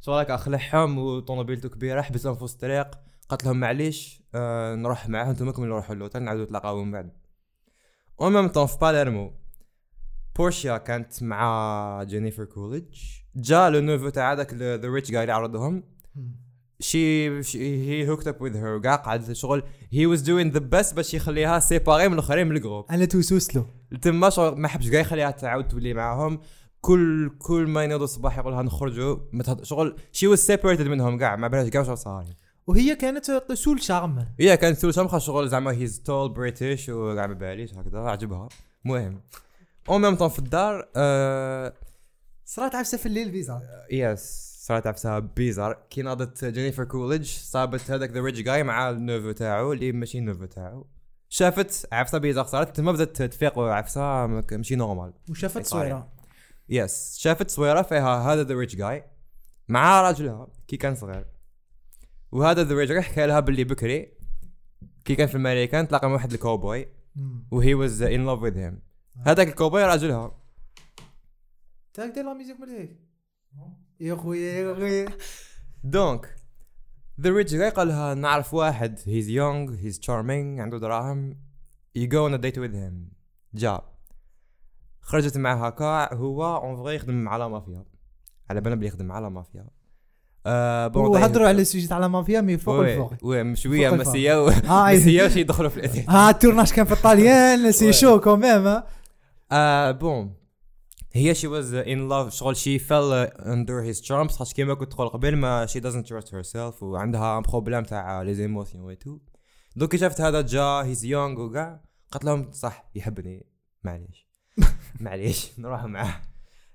خلعهم 0.00 0.06
شغل 0.06 0.14
هكا 0.14 0.36
خلعهم 0.36 0.98
وطوموبيلتو 0.98 1.68
كبيرة 1.68 2.02
حبسهم 2.02 2.34
في 2.34 2.44
وسط 2.44 2.54
الطريق 2.54 2.86
قالت 3.28 3.44
لهم 3.44 3.60
معليش 3.60 4.22
آه 4.34 4.74
نروح 4.74 5.08
معاهم 5.08 5.28
أنتم 5.28 5.50
كملوا 5.50 5.76
روحوا 5.76 5.94
للوتيل 5.94 6.22
نعاودوا 6.22 6.44
نتلاقاو 6.44 6.84
من 6.84 6.92
بعد. 6.92 7.12
en 8.20 8.32
même 8.32 8.48
temps 8.48 8.66
في 8.66 8.78
باليرمو 8.80 9.32
بورشيا 10.36 10.76
كانت 10.76 11.22
مع 11.22 12.02
جينيفر 12.02 12.44
كوليدج 12.44 12.98
جا 13.36 13.70
le 13.70 13.80
neveu 13.80 14.08
تاع 14.08 14.32
هذاك 14.32 14.54
the 14.54 14.88
rich 14.88 15.10
guy 15.10 15.22
اللي 15.22 15.32
عرضهم. 15.32 15.84
she 16.80 17.28
he 17.58 18.08
hooked 18.08 18.28
up 18.28 18.42
with 18.42 18.56
her 18.56 18.74
وكاع 18.74 18.96
قعد 18.96 19.32
شغل. 19.32 19.62
he 19.92 20.06
was 20.06 20.20
doing 20.20 20.50
the 20.50 20.58
best 20.58 20.94
باش 20.94 21.14
يخليها 21.14 21.58
séparée 21.58 22.08
من 22.08 22.14
الأخرين 22.14 22.46
من 22.46 22.56
ال 22.56 22.60
groupe 22.60 22.86
أنا 22.90 23.04
توسوس 23.04 23.56
له. 23.56 23.66
تما 24.02 24.30
شغل 24.30 24.60
ما 24.60 24.68
حبش 24.68 24.90
كاع 24.90 25.00
يخليها 25.00 25.30
تعاود 25.30 25.68
تولي 25.68 25.94
معاهم. 25.94 26.40
كل 26.80 27.30
كل 27.38 27.66
ما 27.66 27.84
ينوضوا 27.84 28.04
الصباح 28.04 28.38
يقول 28.38 28.52
لها 28.52 28.62
نخرجوا. 28.62 29.18
شغل 29.62 29.96
she 30.12 30.26
was 30.26 30.38
separated 30.38 30.86
منهم 30.86 31.18
كاع 31.18 31.36
ما 31.36 31.48
بالهاش 31.48 31.68
كاع 31.68 31.82
شغل 31.82 31.98
صار 31.98 32.24
وهي 32.66 32.96
كانت 32.96 33.42
so 33.52 33.82
charmed 33.82 34.26
هي 34.40 34.56
كانت 34.56 34.76
so 34.76 34.94
charmée 34.94 35.18
شغل 35.18 35.48
زعما 35.48 35.70
he's 35.70 36.02
tall 36.02 36.28
British 36.28 36.88
وكاع 36.88 37.26
ما 37.26 37.34
باليش 37.34 37.74
هكذا 37.74 37.98
عجبها. 37.98 38.48
المهم 38.84 39.20
en 39.88 40.02
même 40.02 40.14
temps 40.14 40.28
في 40.28 40.38
الدار 40.38 40.88
آه 40.96 41.72
صرات 42.44 42.74
عفسة 42.74 42.98
في 42.98 43.06
الليل 43.06 43.30
bizarre 43.30 43.62
yes 43.92 44.50
صارت 44.66 44.86
عفسة 44.86 45.18
bizarre 45.18 45.78
كي 45.90 46.02
ناضت 46.02 46.44
جينيفر 46.44 46.84
كوليدج 46.84 47.26
صابت 47.26 47.90
هذاك 47.90 48.10
the 48.10 48.20
rich 48.20 48.40
guy 48.40 48.62
مع 48.62 48.90
ال 48.90 48.97
neveu 48.97 49.32
تاعو 49.32 49.72
اللي 49.72 49.92
ماشي 49.92 50.18
ال 50.18 50.22
neveu 50.22 50.44
تاعو. 50.44 50.86
شافت 51.28 51.88
عفسة 51.92 52.18
bizarre 52.18 52.44
صارت 52.44 52.76
تما 52.76 52.92
بدات 52.92 53.22
تفيق 53.22 53.58
عفسه 53.58 54.26
ماشي 54.26 54.76
normal 54.76 55.12
وشافت 55.30 55.66
صحيح. 55.66 56.06
صويره 56.70 56.84
yes 56.84 57.18
شافت 57.18 57.42
تصويره 57.42 57.82
فيها 57.82 58.32
هذا 58.32 58.42
the 58.42 58.54
rich 58.54 58.76
guy 58.76 59.04
مع 59.68 60.02
راجلها. 60.02 60.48
كي 60.68 60.76
كان 60.76 60.94
صغير. 60.94 61.26
وهذا 62.32 62.64
the 62.64 62.74
rich 62.74 62.92
guy 62.92 63.02
حكى 63.02 63.26
لها 63.26 63.40
باللي 63.40 63.64
بكري. 63.64 64.12
كي 65.04 65.14
كان 65.14 65.26
في 65.26 65.34
الامريكان 65.34 65.88
تلاقى 65.88 66.08
مع 66.08 66.14
واحد 66.14 66.32
ال 66.32 66.39
cowboy. 66.39 66.86
و 67.50 67.74
he 67.74 67.85
was 67.85 68.02
in 68.02 68.26
love 68.26 68.42
with 68.42 68.56
him 68.56 68.82
هذاك 69.26 69.48
الكوبوي 69.48 69.84
راجلها. 69.84 70.40
تاع 71.94 72.14
دير 72.14 72.24
la 72.24 72.34
musique 72.34 72.56
هيك. 72.68 73.00
يا 74.00 74.14
خويا 74.14 74.52
يا 74.52 74.74
خويا. 74.74 75.08
donc 75.84 76.36
the 77.20 77.30
rich 77.30 77.54
guy 77.54 77.70
قال 77.70 77.88
لها 77.88 78.14
نعرف 78.14 78.54
واحد. 78.54 79.00
he's 79.06 79.28
young 79.28 79.74
he's 79.74 80.00
charming 80.00 80.60
عنده 80.60 80.78
دراهم. 80.78 81.40
you 81.94 82.08
go 82.08 82.26
on 82.26 82.40
date 82.40 82.58
with 82.58 82.74
him 82.74 83.12
جا. 83.54 83.80
خرجت 85.00 85.38
معاه 85.38 85.66
هكا 85.66 86.14
هو 86.14 86.56
en 86.56 86.76
vrai 86.76 86.94
يخدم 86.94 87.14
مع 87.14 87.36
la 87.36 87.48
mafia. 87.48 87.84
على 88.50 88.60
بالنا 88.60 88.76
بلي 88.76 88.86
يخدم 88.86 89.06
مع 89.06 89.18
la 89.18 89.28
mafia. 89.28 89.66
آه 90.46 90.86
bon 90.86 91.06
وهضروا 91.06 91.48
على 91.48 91.62
ال 91.62 91.66
sujet 91.66 91.86
تاع 91.86 91.98
la 91.98 92.08
mafia 92.08 92.40
mais 92.40 92.58
فوق 92.58 92.74
oui 92.74 92.92
الفوق. 92.92 93.14
oui 93.22 93.56
شوية 93.56 93.88
فوق 93.88 93.98
الفوق. 93.98 94.14
مسيه 94.14 94.44
و... 94.44 94.48
آه 94.48 94.92
مسيه 94.92 95.24
وشي 95.24 95.40
يدخلوا 95.40 95.70
في 95.70 95.76
الاثنين 95.76 96.10
ها 96.10 96.30
ال 96.30 96.35
tournage 96.35 96.72
كان 96.72 96.86
في 96.86 96.92
الطاليان 96.92 97.72
si 97.72 97.86
oui. 97.86 97.92
شو 97.92 98.20
quand 98.20 98.54
même 98.54 98.82
آه. 99.52 99.90
bon 99.90 100.34
هي 101.12 101.34
she 101.34 101.46
was 101.46 101.74
in 101.74 102.08
love 102.08 102.32
شغل 102.32 102.56
she 102.56 102.78
fell 102.78 103.12
under 103.12 103.80
his 103.80 104.00
charms 104.00 104.30
خاطر 104.30 104.52
كيما 104.52 104.74
كنت 104.74 104.92
تقول 104.92 105.08
قبل 105.08 105.36
ما 105.36 105.66
she 105.66 105.80
doesn't 105.80 106.08
trust 106.08 106.34
herself 106.34 106.82
وعندها 106.82 107.38
un 107.38 107.42
problème 107.42 107.82
تاع 107.82 108.22
les 108.22 108.34
émotions 108.34 108.84
و 108.84 108.92
tout 108.92 109.18
donc 109.76 109.96
شافت 109.96 110.20
هذا 110.20 110.40
جا 110.40 110.62
he's 110.62 111.04
young 111.04 111.40
وكاع 111.40 111.80
قالت 112.12 112.24
لهم 112.24 112.52
صح 112.52 112.90
يحبني 112.94 113.46
معليش. 113.84 114.29
معليش 115.00 115.58
نروح 115.58 115.84
معاه 115.84 116.14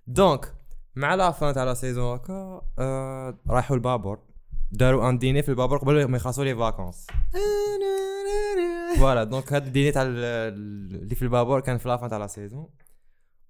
donc 0.07 0.53
مع 0.95 1.15
la 1.15 1.31
fin 1.31 1.53
تاع 1.53 1.63
la 1.63 1.73
saison 1.73 2.15
هكا 2.15 2.61
آه 2.79 3.37
راحوا 3.49 3.75
البابور. 3.75 4.19
داروا 4.71 5.09
un 5.09 5.17
dîner 5.17 5.41
في 5.43 5.49
البابور 5.49 5.77
قبل 5.77 6.05
ما 6.05 6.17
يخلصوا 6.17 6.43
les 6.43 6.55
vacances. 6.55 7.07
voilà 8.99 9.23
donc 9.23 9.53
هاد 9.53 9.65
ال 9.65 9.69
dîner 9.69 9.91
تاع 9.91 10.01
ال- 10.01 10.07
ال- 10.17 10.95
اللي 11.01 11.15
في 11.15 11.21
البابور 11.21 11.59
كان 11.59 11.77
في 11.77 11.87
la 11.89 11.97
fin 11.97 12.09
تاع 12.09 12.17
la 12.17 12.27
saison. 12.27 12.67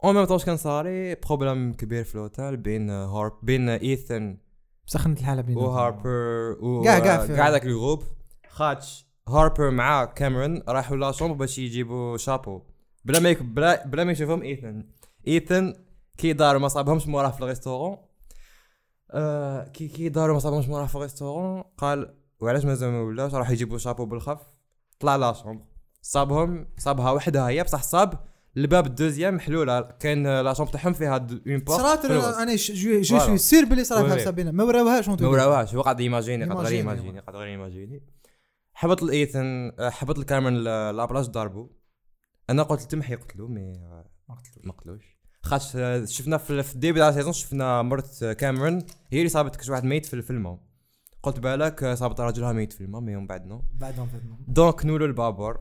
en 0.04 0.16
même 0.16 0.26
temps 0.26 0.40
كان 0.40 0.58
صاري 0.58 1.16
problème 1.16 1.74
كبير 1.74 2.04
في 2.04 2.16
الاوتيل 2.16 2.58
بين 2.58 2.90
هارب 2.90 3.34
بين 3.44 3.70
إيثن 3.70 4.38
سخنت 4.86 5.20
الحالة 5.20 5.42
بينهم 5.42 5.64
وهاربر 5.64 6.10
و 6.62 6.84
كاع- 6.84 7.00
كاع 7.00 7.26
كاع 7.26 7.50
ذاك 7.50 7.64
ال 7.64 7.69
groupe. 7.69 8.04
خاطش 8.50 9.06
هاربر 9.30 9.72
مع 9.72 10.06
كاميرون 10.06 10.62
راحوا 10.70 10.98
la 10.98 11.12
chambre 11.12 11.34
باش 11.36 11.60
يجيبوا 11.60 12.18
شابو. 12.18 12.62
بلا 13.06 13.20
ما. 13.20 13.34
بلا 13.34 13.88
بلا 13.88 14.04
ما 14.04 14.12
يشوفهم 14.12 14.42
إيثن. 14.42 14.84
إيثن 15.28 15.74
كي 16.18 16.34
دار 16.34 16.58
ما 16.58 16.68
صابهمش 16.68 17.08
موراه 17.08 17.32
في 17.32 17.42
ال 17.42 17.47
restaurant 17.47 17.98
آه 19.12 19.64
كي 19.68 19.88
كي 19.88 20.10
داروا 20.10 20.34
ما 20.34 20.40
صابهمش 20.40 20.68
موراه 20.68 20.86
في 20.86 20.96
ال 20.96 21.02
restaurant 21.02 21.64
قال 21.78 22.16
وعلاش 22.40 22.66
مازال 22.66 22.92
ما 22.92 23.02
ولاش 23.02 23.34
راح 23.34 23.50
يجيبوا 23.50 23.78
شابو 23.78 24.06
بالخف. 24.06 24.40
طلع 25.00 25.16
la 25.16 25.34
chambre. 25.34 25.66
صابهم 26.02 26.68
صابها 26.78 27.12
وحدها 27.12 27.48
هي 27.50 27.64
بصح 27.64 27.84
صاب 27.84 28.20
الباب 28.58 28.86
ال 28.86 28.91
deuxième 28.91 29.36
محلوله 29.36 29.82
كاين 29.82 30.42
la 30.42 30.54
chambre 30.54 30.72
تاعهم 30.72 30.94
فيها 30.94 31.18
une 31.18 31.58
porte 31.60 31.70
صرات. 31.82 32.06
أنا 32.06 32.56
je. 32.56 33.04
suis 33.04 33.38
sûr 33.38 33.66
بلي 33.66 33.84
صرات 33.84 34.06
Oui, 34.06 34.10
هاد 34.10 34.20
oui. 34.20 34.24
سابينا 34.24 34.52
ما 34.52 34.64
وراوهاش 34.64 35.10
ما 35.10 35.28
وراوهاش. 35.28 35.76
هو 35.76 35.82
قاعد 35.82 36.00
ي 36.00 36.05
imaginer 36.05 36.46
قاعد 36.46 36.58
غير 36.66 36.80
ي 36.80 36.84
imaginer 36.84 37.20
قاعد 37.20 37.36
غير 37.36 37.48
ي 37.48 37.53
imaginer. 37.53 38.04
حبط 38.74 39.04
الايثن 39.04 39.72
آه، 39.80 39.90
حبط 39.90 40.18
الكاميرون 40.20 40.58
ل- 40.64 40.96
la 40.98 41.06
plage 41.06 41.26
ضربوا 41.26 41.68
أنا 42.50 42.64
قلت 42.64 42.82
تمحي 42.82 43.14
يقتلوا 43.14 43.50
mais 43.50 43.72
آه، 43.74 44.06
ما 44.64 44.72
قتلوش 44.74 45.16
خاطش 45.42 45.76
آه، 45.76 46.06
شفنا 46.06 46.38
في 46.38 46.74
ال 46.76 46.80
début 46.80 47.00
تاع 47.00 47.10
ال 47.10 47.13
saison 47.13 47.34
شفنا 47.34 47.82
مرت 47.82 48.24
آه، 48.24 48.34
كاميرون 48.34 48.78
هي 49.12 49.18
اللي 49.18 49.30
صابت 49.30 49.56
كاش 49.56 49.70
واحد 49.70 49.84
ميت 49.84 50.06
في 50.06 50.14
الفيلم. 50.14 50.60
قلت 51.24 51.40
بالك 51.40 51.84
آه، 51.84 51.96
صابت 51.96 52.20
راجلها 52.20 52.52
ميت 52.54 52.74
في 52.74 52.82
الماء 52.82 53.02
mais 53.02 53.16
من 53.16 53.28
بعد 53.28 53.46
non 53.48 53.62
فاتنا. 54.06 54.38
donc 54.48 54.86
نولو 54.86 55.06
البابور 55.06 55.60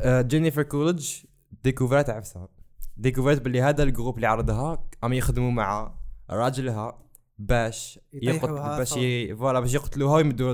آه، 0.00 0.22
جينيفر 0.22 0.62
كولج 0.62 1.16
découvrات 1.64 2.10
عفسة. 2.10 2.48
découvrات 2.96 3.42
باللي 3.42 3.62
هذا 3.62 3.82
ال 3.82 3.87
groupe 3.87 4.16
اللي 4.16 4.26
عرضها 4.26 4.84
عم 5.02 5.12
يخدموا 5.12 5.50
مع 5.50 5.94
راجلها 6.30 6.98
باش 7.38 8.00
يقتل 8.12 8.52
باش. 8.78 8.92
voilà 9.38 9.60
باش 9.60 9.74
يقتلوها 9.74 10.16
ويمدوا 10.16 10.52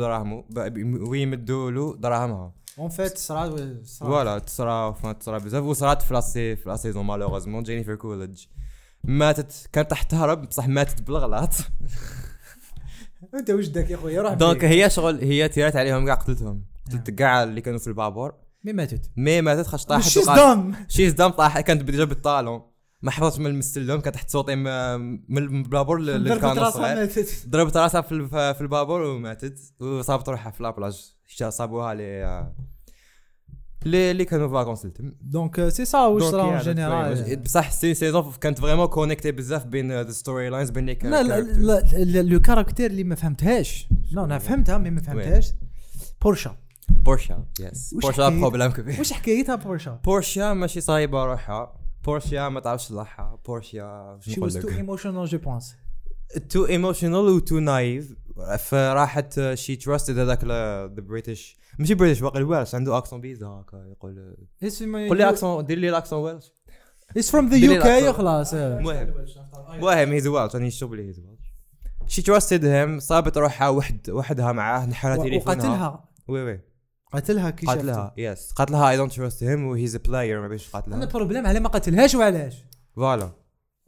ب- 0.51 1.09
ويمدوا 1.09 1.70
له 1.70 1.97
دراهمها. 1.97 2.55
en 2.79 2.89
fait 2.89 3.18
صرات 3.18 3.61
voilà 3.87 4.39
تصرا 4.39 5.12
تصرا 5.12 5.39
بزاف 5.39 5.64
وصرات 5.64 6.03
في 6.03 6.14
la 6.14 6.29
sai- 6.29 6.57
في 6.57 6.68
la 6.68 6.78
saison 6.78 7.05
malheureusement 7.05 7.62
جينيفر 7.62 7.95
كولج 7.95 8.45
ماتت 9.05 9.68
كانت 9.72 9.91
راح 9.93 10.03
تهرب 10.03 10.49
بصح 10.49 10.68
ماتت 10.68 11.03
بالغلط 11.03 11.53
انت 13.35 13.51
وجدك 13.51 13.91
يا 13.91 13.97
خويا 13.97 14.22
روح 14.22 14.33
donc. 14.33 14.64
هي 14.64 14.91
شغل 14.91 15.20
هي 15.20 15.49
tirات 15.49 15.77
عليهم 15.77 16.07
كاع 16.07 16.14
قتلتهم 16.14 16.64
قتلت 16.87 17.11
كاع 17.11 17.43
اللي 17.43 17.61
كانوا 17.61 17.79
في 17.79 17.87
البابور 17.87 18.35
mais 18.64 18.72
ماتت 18.72 19.11
mais 19.16 19.41
ماتت 19.41 19.66
خاطش 19.66 19.85
طاحت 19.85 20.09
she's 20.09 20.27
dumb 20.27 20.75
she's 20.89 21.12
dumb 21.12 21.31
طاح 21.31 21.61
كانت 21.61 21.83
déjà 21.83 22.05
بال 22.05 22.21
talon 22.21 22.62
ما 23.03 23.11
حفظتش 23.11 23.39
من 23.39 23.47
المستلم 23.47 24.01
كانت 24.01 24.14
تحت 24.14 24.31
صوتي 24.31 24.55
من 24.55 25.39
البابور 25.39 26.01
ضربت 26.05 26.16
للكان 26.16 26.59
راسها 26.59 26.95
ماتت. 26.95 27.47
ضربت 27.49 27.77
راسها 27.77 28.01
في 28.53 28.61
البابور 28.61 29.03
وماتت 29.03 29.59
وصابت 29.81 30.29
روحها 30.29 30.53
في 30.53 30.62
لابلاج 30.62 31.14
صابوها 31.49 31.95
لي 31.95 32.53
لي 33.85 34.11
اللي 34.11 34.25
كانوا 34.25 34.77
دونك 35.20 35.68
سي 35.68 35.85
سا 35.85 36.07
واش 36.07 36.22
دونك 36.22 36.33
صرا 36.33 36.47
يا 36.47 36.53
اون 36.53 36.59
جينيرال؟ 36.59 37.37
بصح 37.37 37.70
سي 37.70 37.95
سيزون 37.95 38.33
كانت 38.41 38.59
فريمون 38.59 38.87
كونيكتي 38.87 39.33
بزاف 39.33 39.66
بين 39.66 40.01
ذا 40.01 40.11
ستوري 40.11 40.49
لاينز 40.49 40.70
بين 40.70 40.87
لي 40.87 40.99
لا 41.03 42.22
لو 42.22 42.41
كاركتير 42.41 42.91
اللي 42.91 43.05
ما 43.05 43.14
فهمتهاش. 43.14 43.89
لا 44.12 44.25
أنا 44.25 44.39
فهمتها 44.39 44.79
مي 44.79 44.91
ما 44.91 45.01
فهمتهاش. 45.01 45.53
بورشا. 46.22 46.57
بورشا 46.89 47.47
يس 47.61 47.95
بورشا؟ 47.95 48.29
بروبليم 48.29 48.70
كبير. 48.70 48.99
واش 48.99 49.12
حكايتها 49.12 49.55
بورشا؟ 49.55 50.01
بورشا 50.05 50.53
ماشي 50.53 50.81
صايبه 50.81 51.25
روحها. 51.25 51.81
بورشا 52.05 52.49
ما 52.49 52.61
تعرفش 52.61 52.85
تصلحها 52.85 53.39
بورشا 53.47 54.18
شي 54.20 54.41
واز 54.41 54.59
تو 54.59 54.68
ايموشنال 54.68 55.27
جو 55.27 55.39
بونس 55.39 55.77
تو 56.49 56.66
ايموشنال 56.66 57.29
و 57.29 57.39
تو 57.39 57.59
نايف 57.59 58.14
فراحت 58.59 59.55
she 59.55 59.77
trusted 59.77 60.18
هذاك 60.18 60.45
the 60.45 60.87
British 60.87 61.57
ماشي 61.78 61.95
British 61.95 62.22
واقع 62.22 62.41
ال 62.41 62.46
Welsh 62.46 62.75
عنده 62.74 62.99
accent 62.99 63.20
bizarre 63.20 63.47
هكا 63.47 63.76
يقول 63.76 64.37
قول 65.09 65.18
لي 65.18 65.28
اكسون 65.28 65.66
دير 65.66 65.78
لي 65.78 65.89
ال 65.89 65.93
accent 65.93 66.18
Welsh 66.22 66.53
it's 67.11 67.31
from 67.31 67.49
the 67.49 67.57
UK. 67.57 68.12
خلاص 68.12 68.55
المهم 68.55 69.14
المهم 69.74 70.12
he's 70.12 70.27
Welsh 70.27 70.55
راني 70.55 70.66
نشوف 70.66 70.91
بلي 70.91 71.09
he's 71.09 71.18
Welsh 71.18 71.55
she 72.07 72.22
trusted 72.22 72.64
him 72.64 73.01
صابت 73.01 73.39
روحها 73.39 73.68
وحد 73.68 74.11
وحدها 74.11 74.53
معاه 74.53 74.87
نحالها 74.87 75.16
تليفونها. 75.16 75.57
وقتلها 75.57 76.05
oui 76.29 76.43
oui. 76.43 76.61
قتلها 77.12 77.51
كي. 77.51 77.66
قاتلها 77.66 78.14
يس 78.16 78.53
قاتلها 78.53 78.91
اي 78.91 78.97
دونت 78.97 79.12
تراست 79.12 79.43
هيم 79.45 79.66
وهيز 79.66 79.95
ا 79.95 79.99
بلاير 79.99 80.41
ما 80.41 80.49
بيش 80.49 80.68
أنا 80.74 80.80
قاتلها 80.82 81.03
البروبليم 81.03 81.47
على 81.47 81.61
ما 81.61 81.68
قتلهاش 81.68 82.14
وعلاش؟ 82.14 82.64
فوالا. 82.97 83.30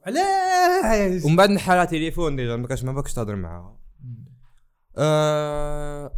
علاش؟ 0.06 1.24
ومن 1.24 1.36
بعد 1.36 1.50
نحالها 1.50 1.84
تليفون 1.84 2.36
ديجا 2.36 2.56
ما 2.56 2.66
كانش 2.66 2.84
ما 2.84 2.92
باكش 2.92 3.12
تهضر 3.12 3.36
معاها. 3.36 3.75
آه 4.98 6.12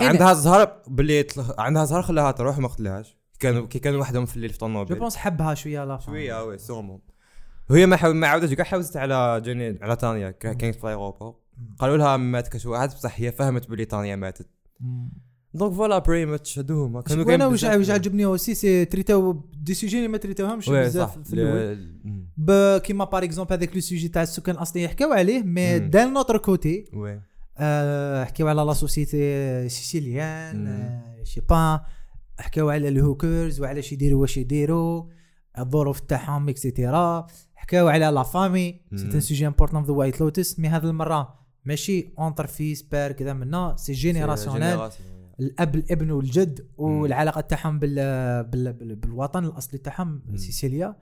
أين؟ 0.00 0.08
عندها 0.10 0.32
زهر 0.32 0.82
باللي 0.88 1.26
عندها 1.58 1.84
زهر 1.84 2.02
خلاها 2.02 2.30
تروح 2.30 2.58
ما 2.58 2.68
قتلهاش 2.68 3.16
كانوا 3.40 3.66
كي 3.66 3.78
كانوا 3.78 4.00
وحدهم 4.00 4.26
في 4.26 4.36
الليل 4.36 4.50
في 4.50 4.58
جو 4.58 4.66
الطوموبيل 4.66 4.98
بونس 4.98 5.16
حبها 5.16 5.54
شوية 5.54 5.84
لا 5.84 5.98
شوية 5.98 6.44
وي 6.44 6.58
سورمون 6.58 7.00
وهي 7.70 7.86
ما 7.86 8.08
ما 8.12 8.26
عاودتش 8.26 8.54
كاع 8.54 8.64
حاولت 8.64 8.96
على 8.96 9.40
جيني 9.44 9.78
على 9.82 9.96
تانيا 9.96 10.30
كا- 10.30 10.52
كانت 10.52 10.74
في 10.74 10.84
الايروبور 10.84 11.34
قالوا 11.78 11.96
لها 11.96 12.16
مات 12.16 12.48
كاش 12.48 12.66
واحد 12.66 12.88
بصح 12.88 13.20
هي 13.20 13.32
فهمت 13.32 13.70
بلي 13.70 13.84
تانيا 13.84 14.16
ماتت. 14.16 14.48
دونك 15.54 15.72
فوالا 15.74 15.98
بري 15.98 16.26
ماتش 16.26 16.58
هادوما 16.58 17.00
كانوا 17.00 17.24
كاين 17.24 17.42
واش 17.42 17.64
واش 17.64 17.90
عجبني 17.90 18.24
اوسي 18.24 18.54
سي 18.54 18.84
تريتاو 18.84 19.32
دي 19.54 19.74
سوجي 19.74 19.96
اللي 19.96 20.08
ما 20.08 20.18
تريتاوهمش 20.18 20.68
وي 20.68 20.80
بزاف 20.84 21.18
في 21.18 21.32
الأول. 21.34 22.78
كيما 22.80 23.04
باغ 23.04 23.24
اكزومبل 23.24 23.52
هذاك 23.52 23.74
لو 23.74 23.80
سوجي 23.80 24.08
تاع 24.08 24.22
السكان 24.22 24.54
الاصلي 24.54 24.82
يحكيو 24.82 25.12
عليه 25.12 25.42
مي. 25.42 25.78
دان 25.78 26.12
نوتر 26.12 26.36
كوتي 26.38 26.84
وي. 26.92 27.20
حكيو 28.24 28.48
على 28.48 28.62
لا 28.62 28.72
سوسيتي 28.72 29.68
سيسيليان. 29.68 30.66
آه، 30.66 31.22
شي 31.24 31.40
با 31.40 31.80
حكاو 32.38 32.70
على 32.70 32.88
الهوكرز 32.88 33.60
وعلاش 33.60 33.92
يديروا 33.92 34.20
واش 34.20 34.36
يديروا 34.36 35.04
الظروف 35.58 36.00
تاعهم 36.00 36.48
اكسيتيرا 36.48 37.26
حكاو 37.54 37.88
على 37.88 38.06
la 38.06 38.22
famille 38.22 38.80
c'est. 38.94 39.04
un 39.04 39.20
sujet 39.20 39.46
important 39.46 39.84
The 39.84 39.92
White 39.92 40.20
Lotus 40.20 40.58
mais 40.58 40.68
هذه 40.68 40.84
المرة 40.84 41.34
ماشي 41.64 42.14
entre 42.18 42.46
fils 42.46 42.82
père 42.82 43.12
كذا 43.12 43.32
منا 43.32 43.76
c'est 43.78 43.92
générationnel 43.92 44.62
génération. 44.62 45.08
الأب 45.40 45.74
الابن 45.74 46.10
والجد 46.10 46.66
والعلاقة 46.76 47.40
تاعهم 47.40 47.78
بال 47.78 47.94
بال 48.44 48.72
بال 48.72 48.96
بالوطن 48.96 49.44
الأصلي 49.44 49.78
تاعهم. 49.78 50.22
سيسيليا 50.36 50.96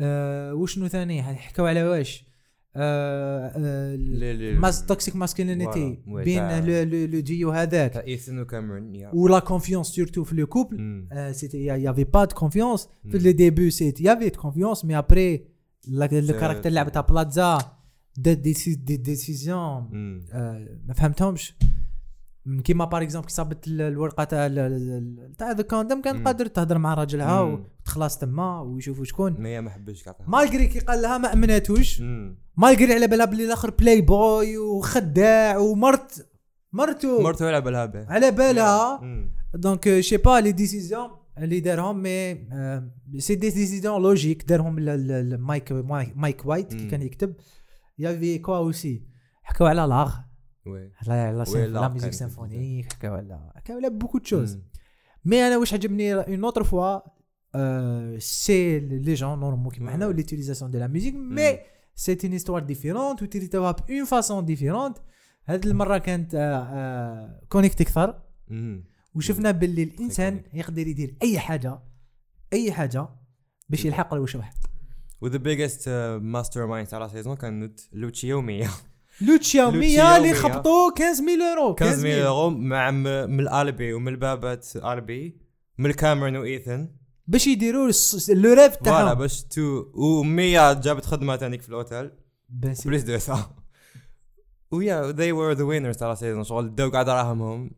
آه 0.00 0.54
وشنو 0.54 0.88
ثاني 0.88 1.22
حكاو 1.22 1.66
على 1.66 1.84
واش 1.84 2.20
آه 2.20 2.26
آه 2.26 2.35
mas- 4.60 4.86
toxic 4.86 5.16
masculinity 5.16 5.98
بين 6.06 6.64
le 6.64 6.82
le 6.82 7.06
le 7.06 7.20
duo 7.20 7.50
هذاك. 7.50 7.96
ايثن 7.96 8.38
وكاميرون 8.38 9.06
و 9.12 9.21
la 9.21 9.38
confiance 9.38 9.86
surtout 9.86 10.24
في 10.24 10.34
le 10.34 10.46
couple. 10.46 11.06
c'était 11.32 11.64
y 11.64 11.92
avait 11.92 12.04
pas 12.04 12.24
de 12.24 12.34
confiance 12.34 12.88
في. 13.10 13.18
les 13.18 13.32
débuts 13.32 13.70
c'était 13.70 14.00
y 14.00 14.05
avait 14.05 14.28
de 14.28 14.40
confiance 14.40 14.84
mais 14.84 14.98
après 14.98 15.46
le 15.88 16.06
caractère 16.40 16.68
اللعبه 16.68 16.90
تاع 16.90 17.00
بلازا 17.00 17.58
des 18.16 18.34
des 18.34 18.96
décisions 18.96 19.88
ما 20.86 20.94
فهمتهمش 20.94 21.54
كيما 22.64 22.84
par 22.84 23.02
exemple 23.02 23.26
كي 23.28 23.32
صابت 23.34 23.66
ال- 23.66 23.80
الورقة 23.80 24.24
تاع 24.24 24.48
تاع 25.38 25.52
ذا 25.52 25.62
كوندم 25.62 26.00
كان 26.00 26.16
مم. 26.16 26.24
قادر 26.24 26.46
تهضر 26.46 26.78
مع 26.78 26.94
راجلها. 26.94 27.40
وتخلص 27.40 28.18
تما 28.18 28.60
ويشوفوا 28.60 29.04
شكون 29.04 29.36
ما 29.38 29.48
هي 29.48 29.60
ما 29.60 29.70
حبش 29.70 30.02
كاع 30.02 30.16
malgré 30.28 30.66
كي 30.66 30.78
قال 30.80 31.02
لها 31.02 31.18
ما 31.18 31.32
امناتوش. 31.32 32.00
malgré 32.56 32.94
على 32.94 33.06
بالها 33.06 33.24
بلي 33.26 33.44
الآخر 33.44 33.70
بلاي 33.70 34.00
بوي 34.00 34.58
وخداع 34.58 35.58
ومرت 35.58 36.28
مرتو 36.72 37.22
مرته 37.22 37.46
على 37.46 37.60
بالها 37.60 37.86
به 37.86 38.06
على 38.08 38.30
بالها. 38.30 39.00
دونك 39.54 40.00
شي 40.00 40.16
با 40.16 40.40
لي 40.40 40.52
ديسيزيون 40.52 41.10
اللي 41.38 41.60
دارهم 41.60 42.02
مي 42.02 42.34
سي 43.18 43.34
دي 43.34 43.50
ديسيزيون 43.50 44.02
لوجيك 44.02 44.42
دارهم 44.48 44.74
مايك 45.40 45.72
مايك 46.16 46.46
وايت 46.46 46.74
كي. 46.74 46.86
كان 46.88 47.02
يكتب 47.02 47.34
يافي 47.98 48.38
كوا 48.38 48.56
اوسي 48.56 49.02
حكاو 49.42 49.66
على 49.66 49.80
لاغ 49.82 50.14
لا 51.06 51.32
لا 51.32 51.44
لا 51.66 51.88
ميوزيك 51.88 52.02
كان 52.02 52.12
سيمفونيك 52.12 52.92
حكاو 52.92 53.14
على 53.14 53.52
حكاو 53.56 53.76
على 53.76 53.90
بوكو 53.90 54.18
تشوز 54.18 54.56
مم. 54.56 54.62
مي 55.24 55.46
أنا 55.46 55.56
واش 55.56 55.74
عجبني 55.74 56.14
اون 56.14 56.44
اوتر 56.44 56.64
فوا 56.64 56.98
سي 58.18 58.78
لي 58.78 59.14
جون 59.14 59.40
نورمال 59.40 59.72
كيما 59.72 59.90
حنا. 59.90 60.04
ليتيليزاسيون 60.04 60.70
دو 60.70 60.78
لا 60.78 60.86
ميوزيك 60.86 61.14
مي 61.14 61.58
c'est 61.94 62.18
une 62.24 62.32
histoire 62.32 62.62
différente 62.62 63.22
و 63.22 63.29
traité 63.29 63.72
وها 63.72 63.81
d'une 63.81 64.04
façon 64.04 64.44
différente 64.44 64.98
هاد 65.46 65.66
المره 65.66 65.98
كانت 65.98 66.36
connect 67.48 67.80
أكثر. 67.80 68.22
وشفنا 69.14 69.50
باللي 69.50 69.82
الانسان. 69.82 70.42
يقدر 70.54 70.86
يدير 70.86 71.16
اي 71.22 71.38
حاجة 71.38 71.78
اي 72.52 72.72
حاجة 72.72 73.08
باش 73.68 73.84
يلحق 73.84 74.14
الوش 74.14 74.34
واحد 74.34 74.54
و 75.20 75.26
the 75.26 75.38
biggest 75.38 75.88
mastermind 76.22 76.88
تاع 76.88 76.98
la 76.98 77.08
saison 77.08 77.36
كانت 77.36 77.80
لوتشي 77.92 78.28
يوميا 78.28 78.70
لوتشيا 79.20 79.70
100 79.70 80.16
اللي. 80.16 80.34
خبطوا 80.34 80.90
15000 80.98 81.40
يورو 81.40 81.76
15 81.80 82.06
يورو 82.06 82.50
مع 82.50 82.90
من 82.90 83.40
الألبي 83.40 83.92
ومن 83.92 84.08
البابات 84.08 84.66
ألبي 84.76 85.40
من 85.78 85.90
الكاميرون 85.90 86.36
وإيثن. 86.36 86.88
باش 87.26 87.46
يديروا 87.46 87.90
لو 88.28 88.52
ريف 88.52 88.72
فوالا 88.72 88.74
تاعهم 88.84 89.14
باش 89.18 89.42
تو 89.42 89.82
و100 89.84 90.80
جابت 90.82 91.04
خدمة 91.04 91.36
تانيك 91.36 91.62
في 91.62 91.68
الأوتيل. 91.68 92.10
بس. 92.50 92.86
بليس 92.86 93.02
دو 93.02 93.18
سا 93.18 93.50
ويا 94.70 95.12
they 95.12 95.32
were 95.36 95.58
the 95.58 95.62
winners 95.62 95.98
تاع 95.98 96.08
لا 96.08 96.14
سيزون 96.14 96.44
شغل 96.44 96.74
داو 96.74 96.90
قاع 96.90 97.02
دراهمهم 97.02 97.70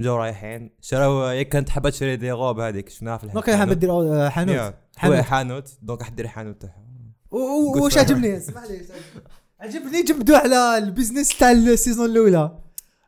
جاو 0.00 0.16
رايحين. 0.16 0.70
شراو 0.80 1.22
ياك 1.30 1.48
كانت 1.48 1.68
حابه 1.68 1.90
تشري 1.90 2.16
دي 2.16 2.30
روب 2.30 2.60
هذيك 2.60 2.88
شفناها 2.88 3.16
في 3.16 3.26
دونك 3.26 3.50
حاب 3.50 3.72
دير 3.72 4.30
حانوت 4.30 4.54
يا. 4.56 5.22
حانوت. 5.22 5.78
دونك 5.82 6.02
حدير 6.02 6.26
حانوت 6.28 6.60
تاعها 6.62 6.84
و- 7.30 7.36
و- 7.38 7.72
قلت 7.72 7.82
واش 7.82 7.94
لها. 7.96 8.04
عجبني 8.04 8.36
اسمح 8.36 8.64
لي. 8.64 8.80
عجبني 9.60 10.02
جبدوا 10.02 10.36
على 10.36 10.78
البيزنس 10.78 11.38
تاع 11.38 11.50
السيزون 11.50 12.10
الأولى. 12.10 12.58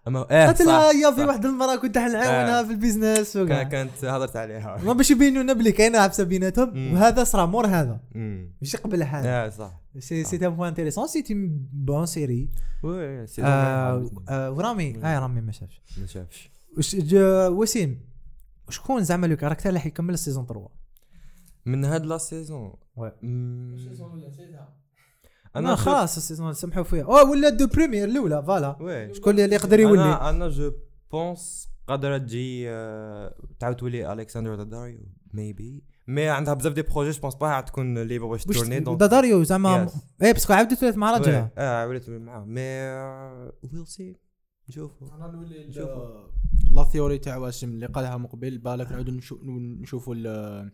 اما 0.09 0.31
إيه 0.31 0.47
قلت 0.49 0.63
لها 0.63 0.93
يا 0.93 1.11
في. 1.11 1.25
واحد 1.25 1.45
المرة 1.47 1.77
كنت 1.77 1.99
حنعاونها 1.99 2.61
آه. 2.61 2.65
في 2.65 2.71
ال 2.71 2.78
business 2.78 3.33
كان- 3.35 3.43
وكاع 3.45 3.63
كانت 3.63 4.05
هضرت 4.05 4.37
عليها. 4.37 4.79
ما 4.85 4.93
باش 4.93 5.11
يبينوا 5.11 5.43
لنا 5.43 5.53
بلي 5.53 5.73
كاينة 5.73 5.99
عبسه 5.99 6.25
بيناتهم. 6.25 6.93
وهذا 6.95 7.25
صرا 7.25 7.47
مور 7.47 7.67
هذا. 7.67 8.01
امم 8.17 8.53
ماشي 8.63 8.77
قبل 8.77 9.03
هذا. 9.03 9.29
آه 9.29 9.49
صح. 9.49 9.81
si 9.99 10.25
c'est 10.25 10.37
un 10.47 10.51
point 10.51 10.69
intéressant 10.69 11.07
c'était 11.07 11.35
bonne 11.73 12.07
série 12.07 12.49
وسيم 12.83 13.43
ورامي. 13.43 14.97
آه 15.05 15.19
رامي 15.19 15.41
ما 15.41 15.53
شافش 15.53 15.83
ما 15.99 16.07
شافش 16.07 16.51
وسيم 17.51 18.01
شكون 18.69 19.05
زعما 19.05 19.27
le 19.27 19.37
caractère 19.37 19.69
اللي 19.69 19.81
حيكمل 19.81 20.15
ال 20.15 20.19
saison 20.19 20.47
3 20.47 20.69
من 21.67 21.85
هاد 21.85 22.07
la 22.07 22.19
saison. 22.19 22.73
Oui. 22.97 23.13
مم. 23.23 23.77
أنا 23.79 24.69
أنا 25.57 25.77
خلاص 25.77 26.17
ال 26.17 26.22
saison 26.22 26.53
سمحوا 26.55 26.83
فيها 26.83 27.05
أو 27.05 27.31
ولا 27.31 27.49
deux 27.49 27.67
premières 27.67 28.05
الأولى 28.09 28.43
voilà. 28.43 29.11
شكون 29.13 29.41
اللي 29.41 29.55
يقدر 29.57 29.81
يولي؟ 29.81 30.03
أنا 30.03 30.31
أنا 30.31 30.49
je 30.49 30.73
pense 31.13 31.69
قادرة 31.89 32.19
تجي 32.19 32.71
آه، 32.71 33.35
تعاود 33.61 33.77
تولي 33.77 34.13
الكسندر 34.13 34.55
داداريو 34.55 35.01
maybe 35.35 35.85
mais 36.09 36.29
عندها 36.29 36.55
بزاف 36.55 36.73
des 36.73 36.83
projets 36.83 37.11
je 37.11 37.21
pense 37.21 37.35
pas 37.35 37.61
تكون 37.61 37.99
libre 37.99 38.27
باش 38.27 38.45
tourner 38.45 38.81
donc 38.81 39.01
داداريو 39.01 39.43
زعما. 39.43 39.87
إيه 40.23 40.33
parce 40.33 40.45
que 40.45 40.53
عاودت 40.53 40.83
ولات 40.83 40.97
مع 40.97 41.11
راجلها. 41.13 41.51
آه 41.59 41.87
وليت 41.89 42.11
معاه. 42.11 42.45
mais 42.45 42.61
we'll 43.73 43.87
see 43.87 44.17
نشوفوا. 44.69 45.09
أنا 45.17 45.27
نولي. 45.27 45.69
la 46.77 46.85
theory 46.85 47.19
تاع 47.19 47.37
واسم 47.37 47.69
اللي 47.69 47.87
قالها 47.87 48.17
من 48.17 48.27
قبل 48.27 48.59
بالك 48.59 48.93
نعاودو 48.93 49.13
نشو- 49.21 49.43
نشوفوا 49.81 50.15
ال- 50.15 50.73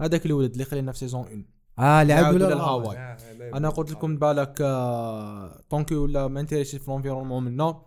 هذاك 0.00 0.26
الولد 0.26 0.52
اللي 0.52 0.64
خلينا 0.64 0.92
في 0.92 0.98
saison 0.98 1.20
1 1.20 1.44
آه 1.80 2.00
ولا 2.00 2.52
الهواء. 2.52 2.92
الهواي. 2.92 3.16
أنا 3.54 3.68
قلت 3.68 3.90
لكم 3.90 4.16
بالك 4.16 4.58
آه، 4.60 5.62
tant 5.70 5.84
que 5.84 5.94
ولا 5.94 6.28
ما 6.28 6.40
intéressé 6.40 6.78
في 6.78 6.90
l'environnement 6.90 7.44
منا 7.44 7.82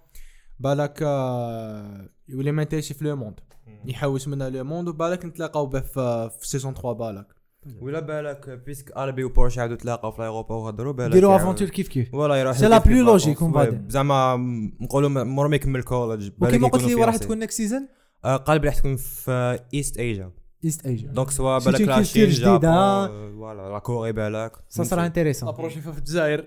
بالك 0.59 0.99
آه، 1.03 2.09
يولي 2.29 2.51
ما 2.51 2.61
intéressé 2.61 2.93
في 2.93 3.05
le 3.05 3.15
monde 3.15 3.39
يحوس 3.85 4.27
منا 4.27 4.49
le 4.49 4.63
monde 4.63 4.88
وبالك 4.87 5.25
نتلاقاو 5.25 5.65
به 5.65 5.79
في 5.79 6.29
في 6.39 6.47
saison 6.47 6.74
3 6.73 6.91
بالك. 6.93 7.27
ولا 7.81 7.99
بالك 7.99 8.49
parce 8.49 8.76
que 8.76 8.91
ألبي 8.91 9.24
وبورشا 9.24 9.59
عاودوا 9.59 9.75
تلاقاو 9.75 10.11
في 10.11 10.19
الايروبا 10.19 10.55
وهضروا 10.55 10.93
بالك 10.93 11.11
ديروا 11.11 11.35
aventure 11.36 11.69
كيف 11.69 11.87
كيف؟ 11.87 12.13
ولا 12.13 12.35
يروح 12.35 12.57
c'est 12.57 12.67
la 12.67 12.78
plus 12.78 13.05
logique 13.05 13.41
oui، 13.41 13.65
dire. 13.65 13.73
زعما 13.87 14.35
نقولوا 14.81 15.09
مور 15.09 15.47
ما 15.47 15.55
يكمل 15.55 15.83
college 15.84 16.30
وكيما 16.41 16.67
قلت 16.67 16.83
لي 16.83 16.93
راح 16.93 17.17
تكون 17.17 17.39
next 17.39 17.57
season 17.57 17.88
قال 18.23 18.65
راح 18.65 18.75
تكون 18.75 18.95
في 18.95 19.59
East 19.74 19.97
Asia 19.97 20.32
East 20.65 20.86
Asia 20.86 21.07
donc 21.07 21.30
soit 21.32 21.59
بالك 21.59 21.82
la 21.82 22.03
Chine 22.03 22.30
جديدة. 22.30 22.43
Japon 22.57 23.32
voilà 23.38 23.69
la 23.74 23.80
Corée 23.80 24.11
بالك 24.11 24.51
ça 24.69 24.84
sera 24.84 25.05
intéressant 25.05 25.49
approcher 25.49 25.82
في 25.82 25.97
الجزائر 25.97 26.45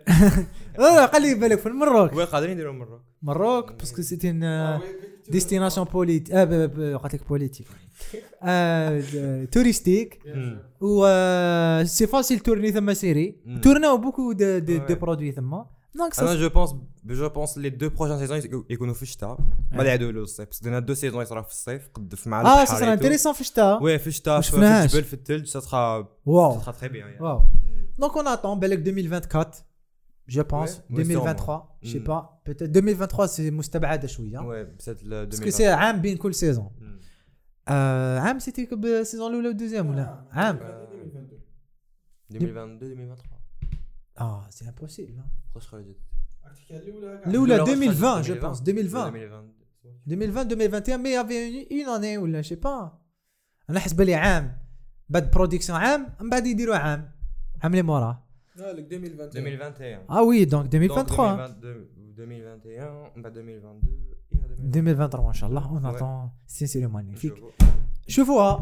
لا 0.78 1.06
خلي 1.06 1.34
بالك 1.34 1.58
في 1.58 1.66
المروك 1.66 2.12
oui 2.12 2.24
قادرين 2.24 2.52
يديروا 2.52 2.72
مره 2.72 3.04
مروك 3.22 3.72
parce 3.72 3.91
que 3.91 4.02
c'était 4.02 4.30
une 4.30 4.78
destination 5.30 5.86
بوليت 5.92 6.30
آه 6.30 6.44
ب- 6.44 6.50
ب- 6.54 6.96
قلت 7.02 7.14
لك 7.14 7.28
politique 7.28 7.66
touristique 9.52 10.18
و 10.80 11.06
c'est 11.84 12.06
facile 12.06 12.38
tourner 12.38 12.72
ثما 12.72 12.94
série. 12.94 13.36
tourn 13.62 13.96
او 13.98 14.02
beaucoup. 14.02 14.32
de 14.32 14.94
produits 15.00 15.32
ثما 15.32 15.66
donc 15.96 16.18
أنا 16.20 16.28
ça 16.34 16.34
je 16.40 16.48
pense 16.48 16.74
je 17.04 17.28
pense 17.28 17.58
les 17.58 17.70
deux 17.70 17.88
prochaines 17.88 18.18
saisons 18.18 18.64
يكونوا 18.70 18.94
في 18.94 19.02
الشتاء 19.02 19.38
ما 19.72 19.84
يعدوا 19.84 20.12
له 20.12 20.20
الصيف 20.22 20.48
parce 20.48 20.67
que 20.67 20.78
deux 20.78 20.94
saisons 20.94 21.22
يصرا 21.22 21.42
في 21.42 21.50
الصيف 21.50 21.88
قد 21.94 22.14
في 22.14 22.28
مع 22.28 22.40
آه 22.40 22.60
البحر 22.60 22.64
ça 22.66 22.74
et 22.74 22.78
sera 22.80 22.86
tout. 22.86 22.88
intéressant 22.88 23.32
في 23.32 23.40
الشتاء 23.40 23.82
oui 23.82 23.98
في 23.98 24.06
الشتاء 24.06 24.34
ما 24.34 24.40
في 24.40 24.46
في 24.50 24.52
شفناهاش. 24.56 24.84
الجبل 24.94 25.04
في 25.04 25.14
الثلج 25.14 25.46
ça 25.46 25.60
sera 25.60 26.08
waouh 26.26 26.60
sera 26.60 26.72
très 26.72 26.88
bien 26.88 27.22
waouh 27.22 27.42
donc 27.98 28.16
on 28.16 28.28
attend 28.28 28.60
بالك 28.60 28.78
2024 28.78 29.52
je 30.28 30.42
pense 30.42 30.76
Ouais, 30.76 30.80
ouais, 30.80 30.98
2023 30.98 31.62
je 31.82 32.00
Mm. 32.00 32.02
peut-être 32.06 32.76
2023 32.76 33.26
c'est 33.28 33.50
مستبعده 33.50 34.08
شوية 34.08 34.38
oui 34.38 34.64
بسات 34.64 35.04
parce 35.04 35.33
que 35.33 35.50
c'est 35.50 35.66
عام 35.66 36.00
بين 36.00 36.16
كل 36.16 36.34
saison 36.34 36.70
آه 37.68 38.18
عام 38.18 38.38
c'était 38.38 38.68
ال 38.84 38.91
saison 38.91 39.30
الاولى 39.30 39.48
وال 39.48 39.57
deuxième 39.57 39.90
ولا 39.90 40.24
عام 40.30 40.56
2022 40.56 41.40
2023 42.30 43.35
آه 44.20 44.46
c'est 44.50 44.68
impossible 44.68 45.14
واش 45.54 45.66
خرجت 45.68 45.96
الاولى 46.70 47.22
الأولى 47.26 47.56
2020 47.56 48.22
je 48.22 48.34
2020. 48.34 48.40
pense 48.40 48.60
2020 48.60 49.06
2020 50.06 50.46
2021 50.52 51.02
mais 51.02 51.10
y 51.10 51.22
avait 51.22 51.84
une 51.86 51.94
année 52.04 52.18
ولا 52.18 52.42
je 52.42 52.46
sais 52.46 52.54
pas 52.54 52.98
أنا 53.70 53.80
حسب 53.80 54.00
لي 54.00 54.14
عام 54.14 54.58
بعد 55.08 55.30
production 55.30 55.78
عام 55.78 56.14
من 56.20 56.30
بعد 56.30 56.46
يديروا 56.46 56.76
عام 56.76 57.10
عام 57.62 57.70
اللي 57.72 57.82
موراه 57.82 58.22
مالك 58.56 58.92
2021 58.92 59.46
2021 59.46 60.04
آه 60.10 60.22
oui 60.22 60.44
donc 60.44 60.70
Donc 60.70 60.74
2023 60.74 61.40
2021 62.18 63.10
من 63.16 63.22
بعد 63.22 63.36
2022 63.38 64.06
إيه، 64.32 64.56
2023 64.68 65.26
ان 65.26 65.32
شاء 65.32 65.50
الله 65.50 65.66
on 65.70 65.86
attend 65.86 66.30
c'est 66.46 66.66
série 66.66 66.86
magnifique 66.86 67.32
نشوفوا. 67.32 67.50
شوفوا 68.08 68.52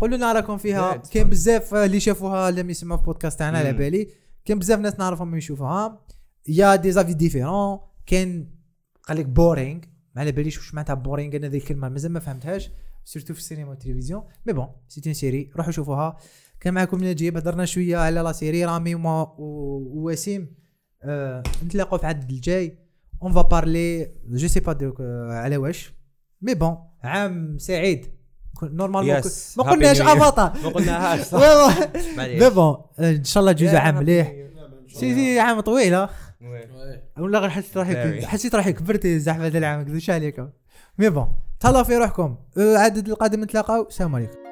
قولوا 0.00 0.16
لنا 0.16 0.32
راكم 0.32 0.56
فيها 0.58 0.92
Yeah, 0.94 1.04
it's 1.04 1.10
كاين 1.10 1.26
fun. 1.26 1.30
بزاف 1.30 1.74
اللي 1.74 2.00
شافوها 2.00 2.48
اللي 2.48 2.60
يسمعوا 2.70 2.98
في 3.00 3.04
بودكاست 3.06 3.38
تاعنا 3.38 3.58
على 3.58 3.72
Mm. 3.72 3.76
بالي 3.76 4.08
كاين 4.44 4.58
بزاف 4.58 4.80
ناس 4.80 4.98
نعرفهم 4.98 5.36
يشوفوها 5.36 6.06
y 6.48 6.76
a 6.76 6.92
des 6.92 7.01
avis 7.01 7.14
différents 7.14 7.78
كاين 8.06 8.54
قال 9.02 9.18
لك 9.18 9.26
boring 9.26 9.80
ما 10.14 10.20
على 10.22 10.32
باليش 10.32 10.58
واش 10.58 10.74
معناتها 10.74 10.94
boring 10.94 11.36
أنا 11.36 11.48
ذيك 11.48 11.62
الكلمة 11.62 11.88
مازال 11.88 12.12
ما 12.12 12.20
فهمتهاش 12.20 12.70
surtout 13.04 13.34
في 13.34 13.40
السينما 13.40 13.70
والتلفزيون. 13.70 14.22
mais 14.46 14.52
bon 14.52 14.66
c'était 14.88 15.08
une 15.08 15.14
série 15.14 15.50
روحوا 15.56 15.72
شوفوها. 15.72 16.16
كان 16.60 16.74
معكم 16.74 17.04
نجيب 17.04 17.36
هضرنا 17.36 17.64
شوية 17.64 17.96
على 17.96 18.20
la 18.20 18.32
série 18.32 18.64
رامي 18.64 18.94
ووسيم 18.94 20.54
آه 21.02 21.42
نتلاقوا 21.64 21.98
في 21.98 22.04
العدد 22.04 22.30
الجاي. 22.30 22.78
on 23.22 23.32
va 23.32 23.42
parler 23.42 24.14
je 24.26 24.48
sais 24.48 24.60
pas 24.60 24.94
على 25.30 25.56
واش. 25.56 25.94
mais 26.42 26.54
bon 26.54 26.76
عام 27.02 27.58
سعيد. 27.58 28.06
normalement 28.72 29.22
Yes. 29.22 29.26
ما 29.56 29.64
قلناش. 29.64 30.00
افاتار 30.00 30.52
ما 30.64 30.68
قلناهاش 30.68 31.20
صح 31.20 31.78
مي. 32.18 32.50
بون 32.50 32.76
إن 33.00 33.24
شاء 33.24 33.40
الله 33.40 33.52
جوز 33.52 33.70
Yeah, 33.70 33.74
عام 33.74 33.96
مليح. 33.96 34.32
si 34.88 35.14
c'est 35.14 35.40
عام 35.40 35.60
طويل 35.60 35.94
ها 35.94 36.10
وي. 36.42 36.60
ولا 37.18 37.38
غير 37.38 37.50
حسيت 37.50 37.76
روحي. 37.76 38.26
حسيت 38.26 38.54
روحي 38.54 38.72
كبرت 38.72 39.04
الزحمة 39.04 39.46
هذا 39.46 39.58
العام 39.58 39.84
كذا 39.98 40.14
عليكم 40.14 40.48
مي 40.98 41.08
بون 41.10 41.28
تهلاو 41.60 41.84
في 41.84 41.96
روحكم 41.96 42.36
العدد 42.56 43.08
القادم 43.08 43.44
نتلاقاو 43.44 43.86
السلام 43.88 44.14
عليكم 44.16 44.43